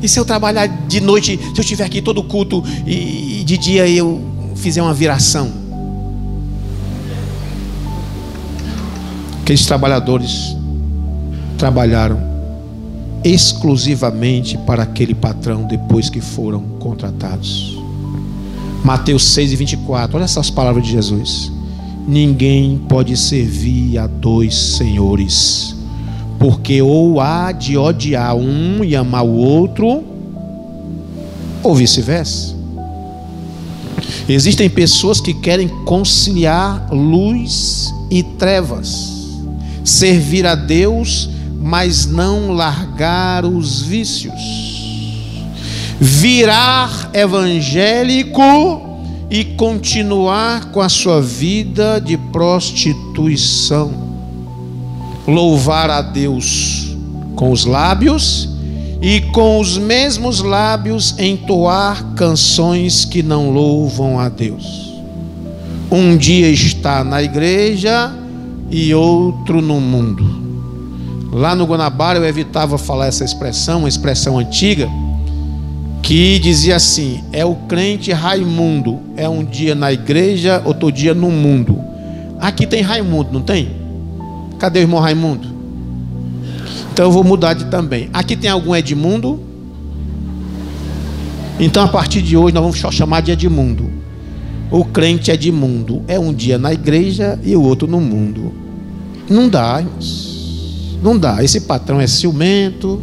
e 0.00 0.08
se 0.08 0.18
eu 0.18 0.24
trabalhar 0.24 0.66
de 0.66 1.00
noite, 1.00 1.36
se 1.36 1.60
eu 1.60 1.60
estiver 1.60 1.84
aqui 1.84 2.00
todo 2.00 2.22
culto 2.22 2.64
e, 2.86 3.40
e 3.40 3.44
de 3.44 3.58
dia 3.58 3.86
eu 3.88 4.22
fizer 4.54 4.80
uma 4.80 4.94
viração? 4.94 5.52
Aqueles 9.42 9.66
trabalhadores 9.66 10.56
trabalharam 11.58 12.20
exclusivamente 13.24 14.56
para 14.58 14.84
aquele 14.84 15.14
patrão 15.14 15.64
depois 15.64 16.08
que 16.08 16.20
foram 16.20 16.62
contratados. 16.78 17.77
Mateus 18.84 19.24
6 19.34 19.52
e 19.52 19.56
24. 19.56 20.16
Olha 20.16 20.24
essas 20.24 20.50
palavras 20.50 20.84
de 20.84 20.92
Jesus. 20.92 21.52
Ninguém 22.06 22.78
pode 22.88 23.16
servir 23.16 23.98
a 23.98 24.06
dois 24.06 24.54
senhores, 24.56 25.76
porque 26.38 26.80
ou 26.80 27.20
há 27.20 27.52
de 27.52 27.76
odiar 27.76 28.34
um 28.34 28.82
e 28.82 28.96
amar 28.96 29.24
o 29.24 29.36
outro, 29.36 30.02
ou 31.62 31.74
vice-versa. 31.74 32.56
Existem 34.28 34.70
pessoas 34.70 35.20
que 35.20 35.34
querem 35.34 35.68
conciliar 35.84 36.88
luz 36.90 37.92
e 38.10 38.22
trevas, 38.22 39.12
servir 39.84 40.46
a 40.46 40.54
Deus, 40.54 41.28
mas 41.60 42.06
não 42.06 42.52
largar 42.52 43.44
os 43.44 43.82
vícios 43.82 44.67
virar 46.00 47.10
evangélico 47.12 48.42
e 49.30 49.44
continuar 49.44 50.66
com 50.70 50.80
a 50.80 50.88
sua 50.88 51.20
vida 51.20 52.00
de 52.00 52.16
prostituição. 52.16 53.92
Louvar 55.26 55.90
a 55.90 56.00
Deus 56.00 56.96
com 57.34 57.50
os 57.50 57.64
lábios 57.64 58.48
e 59.02 59.20
com 59.32 59.60
os 59.60 59.76
mesmos 59.76 60.40
lábios 60.40 61.14
entoar 61.18 62.02
canções 62.14 63.04
que 63.04 63.22
não 63.22 63.50
louvam 63.50 64.18
a 64.18 64.28
Deus. 64.28 64.88
Um 65.90 66.16
dia 66.16 66.48
está 66.48 67.04
na 67.04 67.22
igreja 67.22 68.12
e 68.70 68.94
outro 68.94 69.60
no 69.60 69.80
mundo. 69.80 70.48
Lá 71.32 71.54
no 71.54 71.64
Guanabara 71.64 72.18
eu 72.18 72.24
evitava 72.24 72.78
falar 72.78 73.06
essa 73.06 73.24
expressão, 73.24 73.80
uma 73.80 73.88
expressão 73.88 74.38
antiga 74.38 74.88
que 76.02 76.38
dizia 76.38 76.76
assim: 76.76 77.22
é 77.32 77.44
o 77.44 77.54
crente 77.54 78.12
Raimundo, 78.12 78.98
é 79.16 79.28
um 79.28 79.44
dia 79.44 79.74
na 79.74 79.92
igreja, 79.92 80.62
outro 80.64 80.90
dia 80.90 81.14
no 81.14 81.30
mundo. 81.30 81.78
Aqui 82.40 82.66
tem 82.66 82.82
Raimundo, 82.82 83.30
não 83.32 83.42
tem? 83.42 83.70
Cadê 84.58 84.80
o 84.80 84.82
irmão 84.82 85.00
Raimundo? 85.00 85.48
Então 86.92 87.06
eu 87.06 87.12
vou 87.12 87.22
mudar 87.22 87.54
de 87.54 87.66
também. 87.66 88.10
Aqui 88.12 88.36
tem 88.36 88.50
algum 88.50 88.74
Edmundo? 88.74 89.40
Então 91.60 91.84
a 91.84 91.88
partir 91.88 92.22
de 92.22 92.36
hoje 92.36 92.54
nós 92.54 92.62
vamos 92.62 92.94
chamar 92.94 93.20
de 93.20 93.32
Edmundo. 93.32 93.88
O 94.70 94.84
crente 94.84 95.30
Edmundo 95.30 96.02
é 96.08 96.18
um 96.18 96.32
dia 96.32 96.58
na 96.58 96.72
igreja 96.72 97.38
e 97.42 97.54
o 97.56 97.62
outro 97.62 97.86
no 97.88 98.00
mundo. 98.00 98.52
Não 99.28 99.48
dá, 99.48 99.78
irmãos. 99.80 100.98
Não 101.02 101.18
dá. 101.18 101.42
Esse 101.42 101.62
patrão 101.62 102.00
é 102.00 102.06
ciumento. 102.06 103.00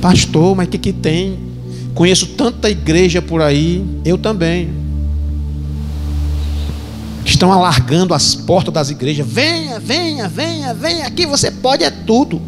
Pastor, 0.00 0.56
mas 0.56 0.68
o 0.68 0.70
que, 0.70 0.78
que 0.78 0.92
tem? 0.92 1.51
Conheço 1.94 2.28
tanta 2.28 2.70
igreja 2.70 3.20
por 3.20 3.42
aí, 3.42 3.84
eu 4.04 4.16
também. 4.16 4.70
Estão 7.24 7.52
alargando 7.52 8.14
as 8.14 8.34
portas 8.34 8.72
das 8.72 8.90
igrejas. 8.90 9.26
Venha, 9.26 9.78
venha, 9.78 10.28
venha, 10.28 10.74
venha. 10.74 11.06
Aqui 11.06 11.26
você 11.26 11.50
pode 11.50 11.84
é 11.84 11.90
tudo. 11.90 12.40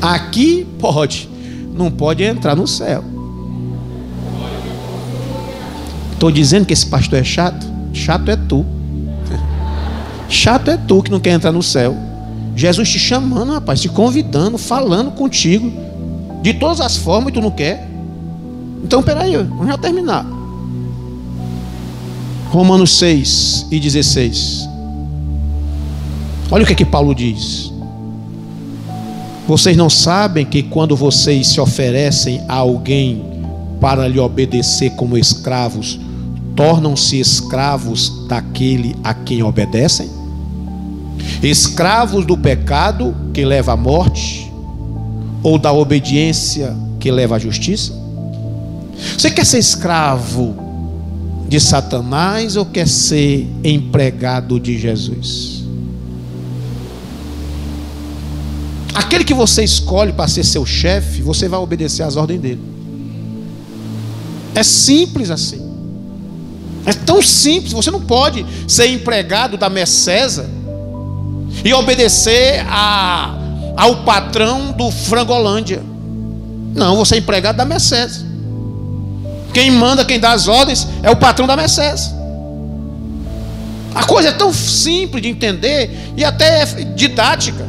Aqui 0.00 0.66
pode. 0.78 1.28
Não 1.74 1.90
pode 1.90 2.22
entrar 2.22 2.56
no 2.56 2.66
céu. 2.66 3.04
Estou 6.12 6.30
dizendo 6.30 6.66
que 6.66 6.72
esse 6.72 6.86
pastor 6.86 7.18
é 7.18 7.24
chato? 7.24 7.66
Chato 7.92 8.30
é 8.30 8.36
tu. 8.36 8.66
Chato 10.28 10.70
é 10.70 10.76
tu 10.76 11.02
que 11.02 11.10
não 11.10 11.20
quer 11.20 11.32
entrar 11.32 11.52
no 11.52 11.62
céu. 11.62 11.96
Jesus 12.54 12.90
te 12.90 12.98
chamando, 12.98 13.52
rapaz, 13.52 13.80
te 13.80 13.88
convidando, 13.88 14.58
falando 14.58 15.12
contigo. 15.12 15.72
De 16.42 16.52
todas 16.52 16.80
as 16.80 16.96
formas 16.96 17.30
e 17.30 17.32
tu 17.32 17.40
não 17.40 17.50
quer. 17.50 17.91
Então, 18.82 19.02
peraí, 19.02 19.36
vamos 19.36 19.66
já 19.66 19.78
terminar. 19.78 20.26
Romanos 22.50 22.98
6 22.98 23.68
e 23.70 23.80
16. 23.80 24.68
Olha 26.50 26.64
o 26.64 26.66
que 26.66 26.74
é 26.74 26.76
que 26.76 26.84
Paulo 26.84 27.14
diz. 27.14 27.72
Vocês 29.48 29.76
não 29.76 29.88
sabem 29.88 30.44
que 30.44 30.62
quando 30.62 30.94
vocês 30.94 31.46
se 31.46 31.60
oferecem 31.60 32.42
a 32.48 32.56
alguém 32.56 33.24
para 33.80 34.06
lhe 34.06 34.18
obedecer 34.18 34.90
como 34.90 35.16
escravos, 35.16 35.98
tornam-se 36.54 37.18
escravos 37.18 38.26
daquele 38.28 38.94
a 39.02 39.14
quem 39.14 39.42
obedecem? 39.42 40.10
Escravos 41.42 42.26
do 42.26 42.36
pecado 42.36 43.14
que 43.32 43.44
leva 43.44 43.72
à 43.72 43.76
morte, 43.76 44.52
ou 45.42 45.58
da 45.58 45.72
obediência 45.72 46.76
que 47.00 47.10
leva 47.10 47.36
à 47.36 47.38
justiça? 47.38 48.01
Você 49.16 49.30
quer 49.30 49.44
ser 49.44 49.58
escravo 49.58 50.56
de 51.48 51.60
Satanás 51.60 52.56
ou 52.56 52.64
quer 52.64 52.88
ser 52.88 53.46
empregado 53.62 54.58
de 54.58 54.78
Jesus? 54.78 55.62
Aquele 58.94 59.24
que 59.24 59.34
você 59.34 59.64
escolhe 59.64 60.12
para 60.12 60.28
ser 60.28 60.44
seu 60.44 60.66
chefe, 60.66 61.22
você 61.22 61.48
vai 61.48 61.58
obedecer 61.58 62.02
às 62.02 62.16
ordens 62.16 62.40
dele. 62.40 62.60
É 64.54 64.62
simples 64.62 65.30
assim. 65.30 65.72
É 66.84 66.92
tão 66.92 67.22
simples. 67.22 67.72
Você 67.72 67.90
não 67.90 68.00
pode 68.00 68.44
ser 68.68 68.86
empregado 68.88 69.56
da 69.56 69.70
Mercesa 69.70 70.48
e 71.64 71.72
obedecer 71.72 72.64
a, 72.68 73.34
ao 73.76 74.04
patrão 74.04 74.72
do 74.72 74.90
Frangolândia. 74.90 75.82
Não, 76.74 76.96
você 76.96 77.16
é 77.16 77.18
empregado 77.18 77.56
da 77.56 77.64
Mercedes. 77.64 78.24
Quem 79.52 79.70
manda, 79.70 80.04
quem 80.04 80.18
dá 80.18 80.32
as 80.32 80.48
ordens 80.48 80.88
é 81.02 81.10
o 81.10 81.16
patrão 81.16 81.46
da 81.46 81.56
Mercedes. 81.56 82.10
A 83.94 84.04
coisa 84.04 84.30
é 84.30 84.32
tão 84.32 84.52
simples 84.52 85.22
de 85.22 85.28
entender 85.28 86.12
e 86.16 86.24
até 86.24 86.64
didática. 86.94 87.66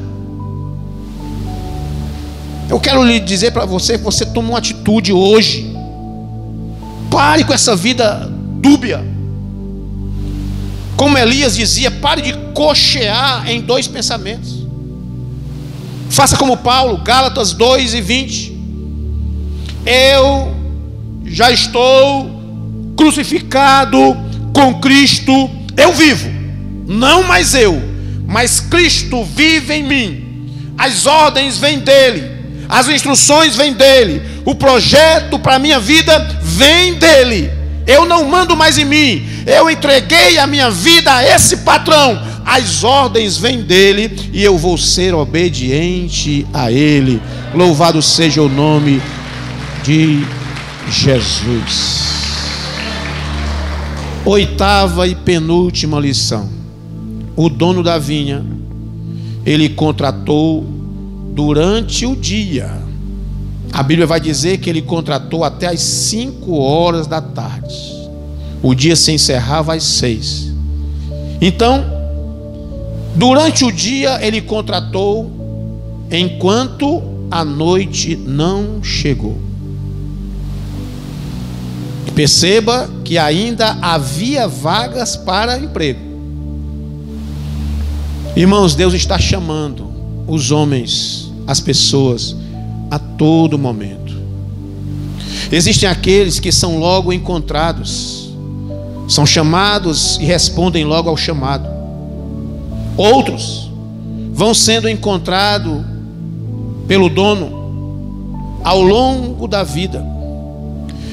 Eu 2.69 2.79
quero 2.79 3.03
lhe 3.03 3.19
dizer 3.19 3.51
para 3.51 3.65
você 3.65 3.97
que 3.97 4.03
você 4.03 4.25
toma 4.25 4.49
uma 4.49 4.57
atitude 4.57 5.11
hoje. 5.11 5.71
Pare 7.11 7.43
com 7.43 7.53
essa 7.53 7.75
vida 7.75 8.31
dúbia. 8.61 9.03
Como 10.95 11.17
Elias 11.17 11.55
dizia, 11.55 11.91
pare 11.91 12.21
de 12.21 12.33
cochear 12.53 13.49
em 13.49 13.61
dois 13.61 13.87
pensamentos. 13.87 14.65
Faça 16.09 16.37
como 16.37 16.55
Paulo, 16.55 16.97
Gálatas 16.99 17.51
2 17.51 17.95
e 17.95 18.01
20. 18.01 18.57
Eu 19.85 20.52
já 21.33 21.49
estou 21.49 22.29
crucificado 22.95 24.15
com 24.53 24.79
Cristo, 24.79 25.49
eu 25.75 25.91
vivo, 25.91 26.29
não 26.87 27.23
mais 27.23 27.55
eu, 27.55 27.81
mas 28.27 28.59
Cristo 28.59 29.25
vive 29.25 29.73
em 29.73 29.83
mim. 29.83 30.73
As 30.77 31.07
ordens 31.07 31.57
vêm 31.57 31.79
dele, 31.79 32.23
as 32.69 32.87
instruções 32.87 33.55
vêm 33.55 33.73
dele, 33.73 34.21
o 34.45 34.53
projeto 34.53 35.39
para 35.39 35.55
a 35.55 35.59
minha 35.59 35.79
vida 35.79 36.19
vem 36.43 36.93
dele. 36.93 37.49
Eu 37.87 38.05
não 38.05 38.25
mando 38.25 38.55
mais 38.55 38.77
em 38.77 38.85
mim, 38.85 39.27
eu 39.47 39.71
entreguei 39.71 40.37
a 40.37 40.45
minha 40.45 40.69
vida 40.69 41.11
a 41.15 41.27
esse 41.27 41.57
patrão. 41.57 42.21
As 42.45 42.83
ordens 42.83 43.37
vêm 43.37 43.63
dele 43.63 44.29
e 44.31 44.43
eu 44.43 44.55
vou 44.55 44.77
ser 44.77 45.15
obediente 45.15 46.45
a 46.53 46.71
ele. 46.71 47.19
Louvado 47.55 48.03
seja 48.03 48.39
o 48.39 48.47
nome 48.47 49.01
de 49.83 50.23
Jesus. 50.89 52.13
Oitava 54.25 55.07
e 55.07 55.15
penúltima 55.15 55.99
lição. 55.99 56.49
O 57.35 57.49
dono 57.49 57.83
da 57.83 57.97
vinha, 57.97 58.45
ele 59.45 59.69
contratou 59.69 60.63
durante 61.33 62.05
o 62.05 62.15
dia. 62.15 62.81
A 63.71 63.81
Bíblia 63.81 64.05
vai 64.05 64.19
dizer 64.19 64.59
que 64.59 64.69
ele 64.69 64.81
contratou 64.81 65.43
até 65.43 65.67
as 65.67 65.81
cinco 65.81 66.57
horas 66.57 67.07
da 67.07 67.19
tarde. 67.19 67.75
O 68.61 68.73
dia 68.73 68.95
se 68.95 69.11
encerrava 69.11 69.73
às 69.73 69.83
seis. 69.83 70.53
Então, 71.41 71.83
durante 73.15 73.65
o 73.65 73.71
dia 73.71 74.25
ele 74.25 74.41
contratou, 74.41 75.29
enquanto 76.09 77.01
a 77.29 77.43
noite 77.43 78.15
não 78.15 78.81
chegou. 78.83 79.52
Perceba 82.15 82.89
que 83.03 83.17
ainda 83.17 83.77
havia 83.81 84.47
vagas 84.47 85.15
para 85.15 85.57
emprego. 85.57 85.99
Irmãos, 88.35 88.75
Deus 88.75 88.93
está 88.93 89.17
chamando 89.17 89.91
os 90.27 90.51
homens, 90.51 91.31
as 91.47 91.59
pessoas, 91.59 92.35
a 92.89 92.99
todo 92.99 93.57
momento. 93.57 94.13
Existem 95.51 95.89
aqueles 95.89 96.39
que 96.39 96.51
são 96.51 96.77
logo 96.79 97.11
encontrados, 97.11 98.33
são 99.07 99.25
chamados 99.25 100.17
e 100.19 100.25
respondem 100.25 100.83
logo 100.85 101.09
ao 101.09 101.17
chamado. 101.17 101.67
Outros 102.95 103.71
vão 104.31 104.53
sendo 104.53 104.87
encontrados 104.87 105.83
pelo 106.87 107.09
dono 107.09 108.59
ao 108.63 108.81
longo 108.81 109.47
da 109.47 109.63
vida. 109.63 110.12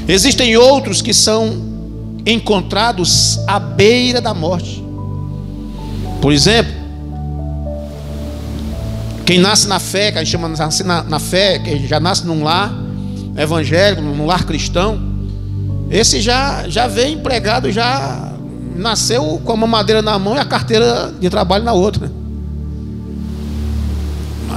Existem 0.09 0.57
outros 0.57 1.03
que 1.03 1.15
são 1.15 1.71
encontrados 2.27 3.39
à 3.47 3.59
beira 3.59 4.21
da 4.21 4.35
morte. 4.35 4.85
Por 6.21 6.33
exemplo, 6.33 6.73
quem 9.25 9.39
nasce 9.39 9.69
na 9.69 9.79
fé, 9.79 10.13
que 10.13 10.19
a 10.19 10.25
gente 10.25 10.33
chama 10.33 10.49
nasce 10.49 10.83
na, 10.83 11.03
na 11.03 11.19
fé, 11.19 11.59
que 11.59 11.87
já 11.87 12.01
nasce 12.01 12.27
num 12.27 12.43
lar 12.43 12.73
evangélico, 13.37 14.03
num 14.03 14.27
lar 14.27 14.45
cristão, 14.45 15.01
esse 15.91 16.21
já, 16.21 16.69
já 16.69 16.87
vem 16.87 17.15
empregado, 17.15 17.71
já 17.71 18.33
nasceu 18.77 19.41
com 19.45 19.53
a 19.53 19.67
madeira 19.67 20.03
na 20.03 20.19
mão 20.19 20.37
e 20.37 20.39
a 20.39 20.45
carteira 20.45 21.13
de 21.19 21.31
trabalho 21.31 21.65
na 21.65 21.73
outra. 21.73 22.11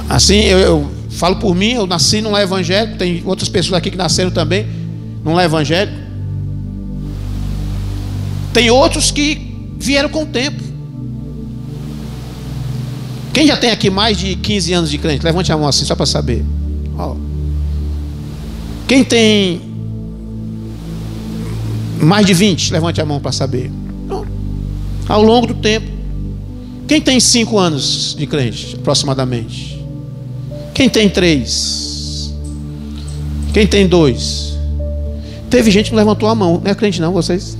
Assim, 0.08 0.40
eu, 0.40 0.58
eu 0.58 0.90
falo 1.10 1.36
por 1.36 1.54
mim, 1.54 1.72
eu 1.72 1.86
nasci 1.86 2.20
num 2.20 2.30
lar 2.30 2.42
evangélico, 2.42 2.98
tem 2.98 3.22
outras 3.24 3.48
pessoas 3.48 3.78
aqui 3.78 3.90
que 3.90 3.96
nasceram 3.96 4.30
também 4.30 4.83
não 5.24 5.40
é 5.40 5.44
evangélico. 5.46 5.96
Tem 8.52 8.70
outros 8.70 9.10
que 9.10 9.74
vieram 9.78 10.08
com 10.08 10.22
o 10.22 10.26
tempo. 10.26 10.62
Quem 13.32 13.46
já 13.46 13.56
tem 13.56 13.70
aqui 13.70 13.90
mais 13.90 14.16
de 14.16 14.36
15 14.36 14.72
anos 14.72 14.90
de 14.90 14.98
crente? 14.98 15.24
Levante 15.24 15.50
a 15.50 15.56
mão 15.56 15.66
assim, 15.66 15.84
só 15.84 15.96
para 15.96 16.06
saber. 16.06 16.44
Quem 18.86 19.02
tem 19.02 19.60
mais 22.00 22.24
de 22.26 22.34
20? 22.34 22.72
Levante 22.72 23.00
a 23.00 23.04
mão 23.04 23.18
para 23.18 23.32
saber. 23.32 23.72
Ao 25.08 25.22
longo 25.22 25.48
do 25.48 25.54
tempo. 25.54 25.92
Quem 26.86 27.00
tem 27.00 27.18
5 27.18 27.58
anos 27.58 28.14
de 28.16 28.26
crente, 28.26 28.76
aproximadamente? 28.76 29.82
Quem 30.74 30.88
tem 30.88 31.08
3? 31.08 32.34
Quem 33.52 33.66
tem 33.66 33.88
2? 33.88 34.53
Teve 35.54 35.70
gente 35.70 35.90
que 35.90 35.94
levantou 35.94 36.28
a 36.28 36.34
mão. 36.34 36.60
Não 36.64 36.68
é 36.68 36.74
crente, 36.74 37.00
não, 37.00 37.12
vocês? 37.12 37.56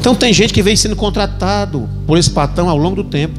Então 0.00 0.16
tem 0.16 0.32
gente 0.32 0.52
que 0.52 0.60
vem 0.62 0.74
sendo 0.74 0.96
contratado 0.96 1.88
por 2.08 2.18
esse 2.18 2.28
patrão 2.28 2.68
ao 2.68 2.76
longo 2.76 2.96
do 2.96 3.04
tempo. 3.04 3.38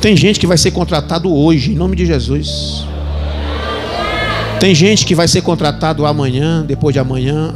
Tem 0.00 0.16
gente 0.16 0.40
que 0.40 0.46
vai 0.46 0.56
ser 0.56 0.70
contratado 0.70 1.30
hoje, 1.30 1.72
em 1.72 1.74
nome 1.74 1.94
de 1.94 2.06
Jesus. 2.06 2.86
Tem 4.58 4.74
gente 4.74 5.04
que 5.04 5.14
vai 5.14 5.28
ser 5.28 5.42
contratado 5.42 6.06
amanhã, 6.06 6.64
depois 6.66 6.94
de 6.94 6.98
amanhã, 6.98 7.52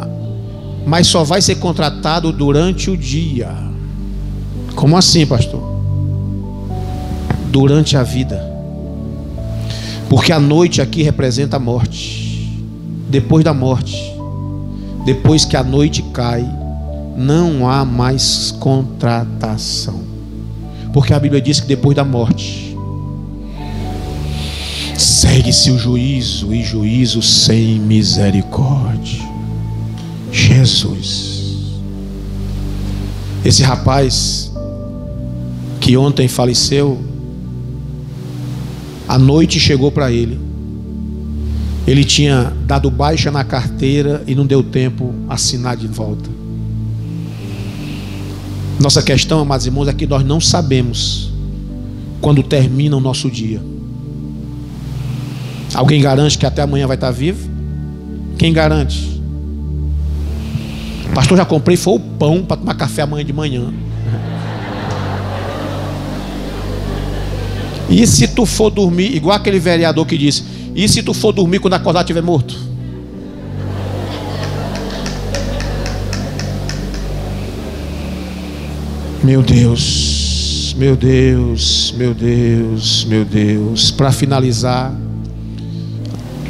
mas 0.85 1.07
só 1.07 1.25
vai 1.25 1.41
ser 1.41 1.55
contratado 1.55 2.31
durante 2.33 2.91
o 2.91 2.99
dia. 2.99 3.49
Como 4.75 4.95
assim, 4.95 5.25
pastor? 5.25 5.63
Durante 7.51 7.97
a 7.97 8.03
vida. 8.03 8.52
Porque 10.13 10.31
a 10.31 10.39
noite 10.39 10.83
aqui 10.83 11.03
representa 11.03 11.57
a 11.57 11.59
morte. 11.59 12.55
Depois 13.09 13.43
da 13.43 13.55
morte, 13.55 13.97
depois 15.07 15.47
que 15.47 15.57
a 15.57 15.65
noite 15.65 16.03
cai, 16.13 16.47
não 17.17 17.67
há 17.67 17.83
mais 17.83 18.55
contratação. 18.61 20.03
Porque 20.93 21.15
a 21.15 21.19
Bíblia 21.19 21.41
diz 21.41 21.61
que 21.61 21.67
depois 21.67 21.97
da 21.97 22.05
morte, 22.05 22.77
segue-se 24.99 25.71
o 25.71 25.79
juízo 25.79 26.53
e 26.53 26.63
juízo 26.63 27.23
sem 27.23 27.81
misericórdia. 27.81 29.23
Jesus. 30.31 31.81
Esse 33.43 33.63
rapaz 33.63 34.53
que 35.81 35.97
ontem 35.97 36.29
faleceu, 36.29 37.03
a 39.09 39.19
noite 39.19 39.59
chegou 39.59 39.91
para 39.91 40.11
ele. 40.11 40.39
Ele 41.87 42.05
tinha 42.05 42.53
dado 42.65 42.91
baixa 42.91 43.31
na 43.31 43.43
carteira 43.43 44.23
e 44.27 44.35
não 44.35 44.47
deu 44.47 44.63
tempo 44.63 45.13
assinar 45.29 45.77
de 45.77 45.87
volta. 45.87 46.31
Nossa 48.81 49.03
questão, 49.03 49.41
amados 49.41 49.67
irmãos, 49.67 49.89
é 49.89 49.93
que 49.93 50.07
nós 50.07 50.25
não 50.25 50.41
sabemos 50.41 51.33
quando 52.21 52.43
termina 52.43 52.97
o 52.97 53.01
nosso 53.01 53.31
dia. 53.31 53.61
Alguém 55.75 56.01
garante 56.01 56.39
que 56.39 56.47
até 56.47 56.63
amanhã 56.63 56.87
vai 56.87 56.97
estar 56.97 57.11
vivo? 57.11 57.51
Quem 58.39 58.53
garante? 58.53 59.21
Pastor, 61.15 61.37
já 61.37 61.45
comprei 61.45 61.77
foi 61.77 61.95
o 61.95 62.01
pão 62.01 62.43
para 62.43 62.57
tomar 62.57 62.75
café 62.75 63.03
amanhã 63.03 63.25
de 63.25 63.33
manhã. 63.33 63.73
E 67.93 68.07
se 68.07 68.27
tu 68.29 68.47
for 68.47 68.71
dormir, 68.71 69.15
igual 69.15 69.37
aquele 69.37 69.59
vereador 69.59 70.07
que 70.07 70.17
disse, 70.17 70.43
e 70.75 70.89
se 70.89 71.03
tu 71.03 71.13
for 71.13 71.31
dormir 71.31 71.59
quando 71.59 71.75
acordar 71.75 72.01
estiver 72.01 72.23
morto? 72.23 72.59
Meu 79.23 79.43
Deus, 79.43 80.75
meu 80.79 80.97
Deus, 80.97 81.95
meu 81.97 82.15
Deus, 82.15 83.05
meu 83.05 83.27
Deus. 83.27 83.91
Para 83.91 84.11
finalizar, 84.11 84.93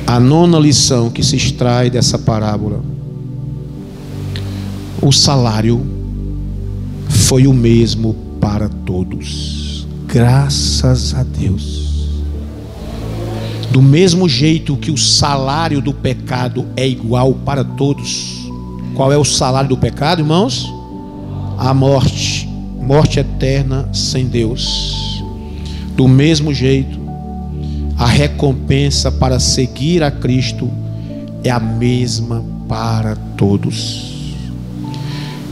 a 0.06 0.20
nona 0.20 0.60
lição 0.60 1.10
que 1.10 1.24
se 1.24 1.34
extrai 1.34 1.90
dessa 1.90 2.18
parábola: 2.18 2.80
o 5.02 5.10
salário 5.10 5.84
foi 7.08 7.48
o 7.48 7.52
mesmo 7.52 8.14
para 8.40 8.68
todos. 8.68 9.61
Graças 10.12 11.14
a 11.14 11.22
Deus. 11.22 12.10
Do 13.70 13.80
mesmo 13.80 14.28
jeito 14.28 14.76
que 14.76 14.90
o 14.90 14.98
salário 14.98 15.80
do 15.80 15.94
pecado 15.94 16.66
é 16.76 16.86
igual 16.86 17.32
para 17.32 17.64
todos. 17.64 18.46
Qual 18.94 19.10
é 19.10 19.16
o 19.16 19.24
salário 19.24 19.70
do 19.70 19.78
pecado, 19.78 20.20
irmãos? 20.20 20.70
A 21.56 21.72
morte, 21.72 22.46
morte 22.78 23.20
eterna 23.20 23.88
sem 23.94 24.26
Deus. 24.26 25.24
Do 25.96 26.06
mesmo 26.06 26.52
jeito, 26.52 27.00
a 27.96 28.04
recompensa 28.04 29.10
para 29.10 29.40
seguir 29.40 30.02
a 30.02 30.10
Cristo 30.10 30.70
é 31.42 31.48
a 31.48 31.58
mesma 31.58 32.44
para 32.68 33.16
todos. 33.38 34.36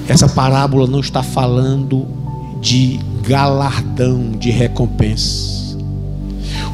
Essa 0.06 0.28
parábola 0.28 0.86
não 0.86 1.00
está 1.00 1.22
falando 1.22 2.06
de 2.60 3.00
galardão, 3.30 4.32
de 4.32 4.50
recompensa. 4.50 5.78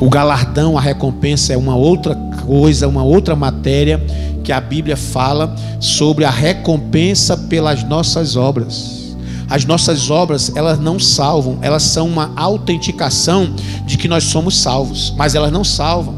O 0.01 0.09
galardão, 0.09 0.79
a 0.79 0.81
recompensa 0.81 1.53
é 1.53 1.57
uma 1.57 1.77
outra 1.77 2.15
coisa, 2.47 2.89
uma 2.89 3.05
outra 3.05 3.37
matéria 3.37 4.03
que 4.43 4.51
a 4.51 4.59
Bíblia 4.59 4.97
fala 4.97 5.55
sobre 5.79 6.25
a 6.25 6.31
recompensa 6.31 7.37
pelas 7.37 7.85
nossas 7.85 8.37
obras. 8.37 9.15
As 9.51 9.67
nossas 9.67 10.09
obras, 10.09 10.51
elas 10.57 10.79
não 10.79 10.99
salvam, 10.99 11.59
elas 11.61 11.83
são 11.83 12.09
uma 12.09 12.33
autenticação 12.35 13.55
de 13.85 13.99
que 13.99 14.09
nós 14.09 14.25
somos 14.25 14.57
salvos, 14.57 15.13
mas 15.15 15.35
elas 15.35 15.53
não 15.53 15.63
salvam. 15.63 16.15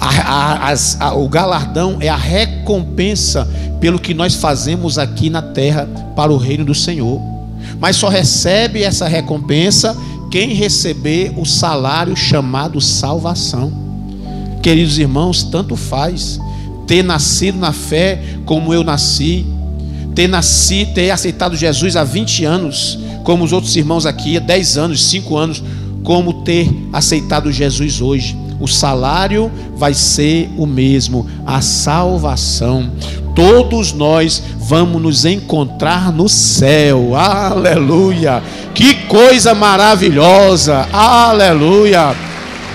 A, 0.00 0.70
a, 0.70 0.74
a, 1.00 1.14
o 1.14 1.28
galardão 1.28 1.96
é 1.98 2.08
a 2.08 2.16
recompensa 2.16 3.48
pelo 3.80 3.98
que 3.98 4.14
nós 4.14 4.36
fazemos 4.36 4.96
aqui 4.96 5.28
na 5.28 5.42
terra 5.42 5.88
para 6.14 6.32
o 6.32 6.36
reino 6.36 6.64
do 6.64 6.74
Senhor. 6.74 7.35
Mas 7.78 7.96
só 7.96 8.08
recebe 8.08 8.82
essa 8.82 9.06
recompensa 9.06 9.96
quem 10.30 10.54
receber 10.54 11.32
o 11.36 11.44
salário 11.44 12.16
chamado 12.16 12.80
salvação. 12.80 13.72
Queridos 14.62 14.98
irmãos, 14.98 15.44
tanto 15.44 15.76
faz 15.76 16.40
ter 16.86 17.02
nascido 17.02 17.58
na 17.58 17.72
fé 17.72 18.22
como 18.44 18.72
eu 18.72 18.84
nasci, 18.84 19.44
ter 20.14 20.28
nascido, 20.28 20.94
ter 20.94 21.10
aceitado 21.10 21.56
Jesus 21.56 21.96
há 21.96 22.04
20 22.04 22.44
anos, 22.44 22.98
como 23.24 23.44
os 23.44 23.52
outros 23.52 23.74
irmãos 23.76 24.06
aqui, 24.06 24.36
há 24.36 24.40
10 24.40 24.78
anos, 24.78 25.04
5 25.06 25.36
anos, 25.36 25.62
como 26.02 26.44
ter 26.44 26.70
aceitado 26.92 27.50
Jesus 27.50 28.00
hoje. 28.00 28.36
O 28.60 28.66
salário 28.66 29.50
vai 29.76 29.92
ser 29.92 30.48
o 30.56 30.64
mesmo, 30.64 31.26
a 31.44 31.60
salvação. 31.60 32.90
Todos 33.36 33.92
nós 33.92 34.42
vamos 34.56 35.00
nos 35.00 35.26
encontrar 35.26 36.10
no 36.10 36.26
céu. 36.26 37.14
Aleluia! 37.14 38.42
Que 38.74 38.94
coisa 39.06 39.54
maravilhosa! 39.54 40.88
Aleluia! 40.90 42.16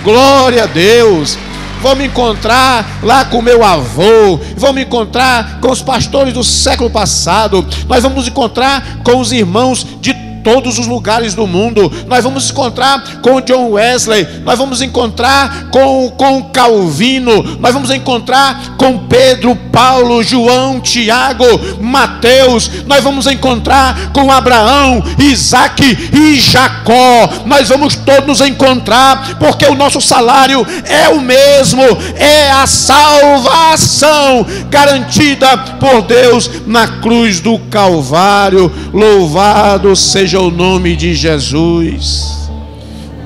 Glória 0.04 0.64
a 0.64 0.68
Deus! 0.68 1.38
vou 1.82 1.96
me 1.96 2.06
encontrar 2.06 3.00
lá 3.02 3.26
com 3.26 3.42
meu 3.42 3.64
avô, 3.64 4.40
vou 4.56 4.72
me 4.72 4.84
encontrar 4.84 5.60
com 5.60 5.72
os 5.72 5.82
pastores 5.82 6.32
do 6.32 6.44
século 6.44 6.92
passado, 6.92 7.66
nós 7.88 8.04
vamos 8.04 8.20
nos 8.20 8.28
encontrar 8.28 9.00
com 9.04 9.20
os 9.20 9.32
irmãos 9.32 9.86
de 10.00 10.14
todos 10.44 10.80
os 10.80 10.88
lugares 10.88 11.34
do 11.34 11.46
mundo. 11.46 11.92
Nós 12.08 12.24
vamos 12.24 12.50
encontrar 12.50 13.22
com 13.22 13.42
John 13.42 13.72
Wesley, 13.72 14.28
nós 14.44 14.58
vamos 14.58 14.82
encontrar 14.82 15.70
com, 15.70 16.10
com 16.18 16.44
Calvino, 16.46 17.58
nós 17.60 17.74
vamos 17.74 17.92
encontrar 17.92 18.76
com 18.78 19.08
Pedro, 19.08 19.56
Paulo, 19.72 20.24
João, 20.24 20.80
Tiago, 20.80 21.46
Mateus, 21.82 22.70
nós 22.86 23.04
vamos 23.04 23.28
encontrar 23.28 24.12
com 24.12 24.32
Abraão, 24.32 25.04
Isaac 25.20 25.82
e 26.14 26.40
Jacó. 26.40 27.30
Nós 27.46 27.70
vamos 27.70 27.96
todos 27.96 28.32
nos 28.32 28.42
encontrar, 28.42 29.38
porque 29.38 29.66
o 29.66 29.76
nosso 29.76 30.00
salário 30.00 30.66
é 30.86 31.10
o 31.10 31.20
mesmo, 31.20 31.82
é 32.16 32.50
a 32.52 32.66
salvação 32.66 34.46
garantida 34.70 35.58
por 35.80 36.04
Deus 36.04 36.50
na 36.66 36.88
cruz 36.88 37.40
do 37.40 37.60
Calvário. 37.60 38.72
Louvado 38.94 39.96
seja 39.96 40.31
seja 40.32 40.40
o 40.40 40.50
nome 40.50 40.96
de 40.96 41.14
Jesus. 41.14 42.50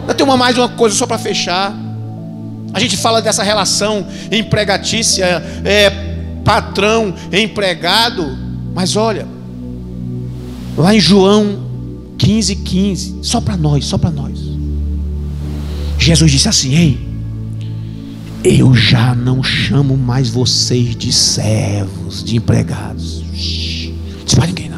Eu 0.07 0.13
tenho 0.15 0.27
uma, 0.27 0.35
mais 0.35 0.57
uma 0.57 0.69
coisa 0.69 0.95
só 0.95 1.05
para 1.05 1.19
fechar. 1.19 1.71
A 2.73 2.79
gente 2.79 2.97
fala 2.97 3.21
dessa 3.21 3.43
relação 3.43 4.07
empregatícia, 4.31 5.23
é, 5.63 5.91
patrão, 6.43 7.13
empregado. 7.31 8.35
Mas 8.73 8.95
olha, 8.95 9.27
lá 10.75 10.95
em 10.95 10.99
João 10.99 11.63
15, 12.17 12.55
15, 12.55 13.19
só 13.21 13.39
para 13.39 13.55
nós, 13.55 13.85
só 13.85 13.99
para 13.99 14.09
nós. 14.09 14.39
Jesus 15.99 16.31
disse 16.31 16.49
assim: 16.49 16.73
Ei, 16.73 16.99
eu 18.43 18.73
já 18.73 19.13
não 19.13 19.43
chamo 19.43 19.95
mais 19.95 20.27
vocês 20.27 20.95
de 20.95 21.13
servos, 21.13 22.23
de 22.23 22.37
empregados. 22.37 23.23
Disse 23.31 24.35
para 24.35 24.47
ninguém. 24.47 24.74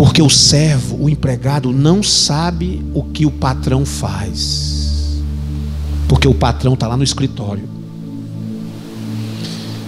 Porque 0.00 0.22
o 0.22 0.30
servo, 0.30 0.96
o 0.98 1.10
empregado, 1.10 1.74
não 1.74 2.02
sabe 2.02 2.82
o 2.94 3.02
que 3.02 3.26
o 3.26 3.30
patrão 3.30 3.84
faz. 3.84 5.20
Porque 6.08 6.26
o 6.26 6.32
patrão 6.32 6.72
está 6.72 6.88
lá 6.88 6.96
no 6.96 7.04
escritório. 7.04 7.68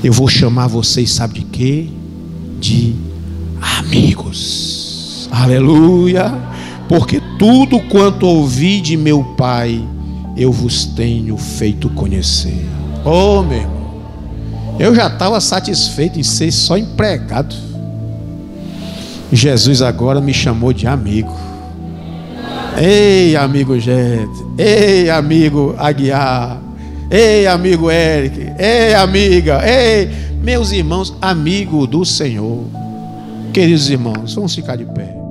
Eu 0.05 0.13
vou 0.13 0.29
chamar 0.29 0.67
vocês, 0.67 1.11
sabe 1.11 1.39
de 1.39 1.45
quê? 1.47 1.89
De 2.61 2.95
amigos. 3.79 5.31
Aleluia. 5.33 6.31
Porque 6.91 7.19
tudo 7.39 7.81
quanto 7.81 8.27
ouvi 8.27 8.83
de 8.83 8.99
meu 8.99 9.25
Pai, 9.25 9.83
eu 10.37 10.53
vos 10.53 10.85
tenho 10.85 11.39
feito 11.39 11.89
conhecer. 11.89 12.69
Oh, 13.03 13.43
meu 13.43 13.61
irmão. 13.61 14.03
Eu 14.79 14.95
já 14.95 15.07
estava 15.07 15.41
satisfeito 15.41 16.21
em 16.21 16.23
ser 16.23 16.53
só 16.53 16.77
empregado. 16.77 17.72
Jesus 19.33 19.81
agora 19.81 20.21
me 20.21 20.33
chamou 20.35 20.73
de 20.73 20.87
amigo. 20.87 21.35
Ei, 22.77 23.37
amigo 23.37 23.79
Jet. 23.79 24.29
Ei, 24.59 25.11
amigo 25.11 25.75
Aguiar. 25.79 26.61
Ei, 27.11 27.47
amigo 27.47 27.91
Eric. 27.91 28.53
Ei, 28.59 28.95
amiga. 28.95 29.61
Ei, 29.67 30.09
meus 30.43 30.73
irmãos, 30.73 31.15
amigo 31.21 31.87
do 31.87 32.05
Senhor. 32.05 32.65
Queridos 33.53 33.91
irmãos, 33.91 34.35
vamos 34.35 34.55
ficar 34.55 34.77
de 34.77 34.85
pé. 34.87 35.22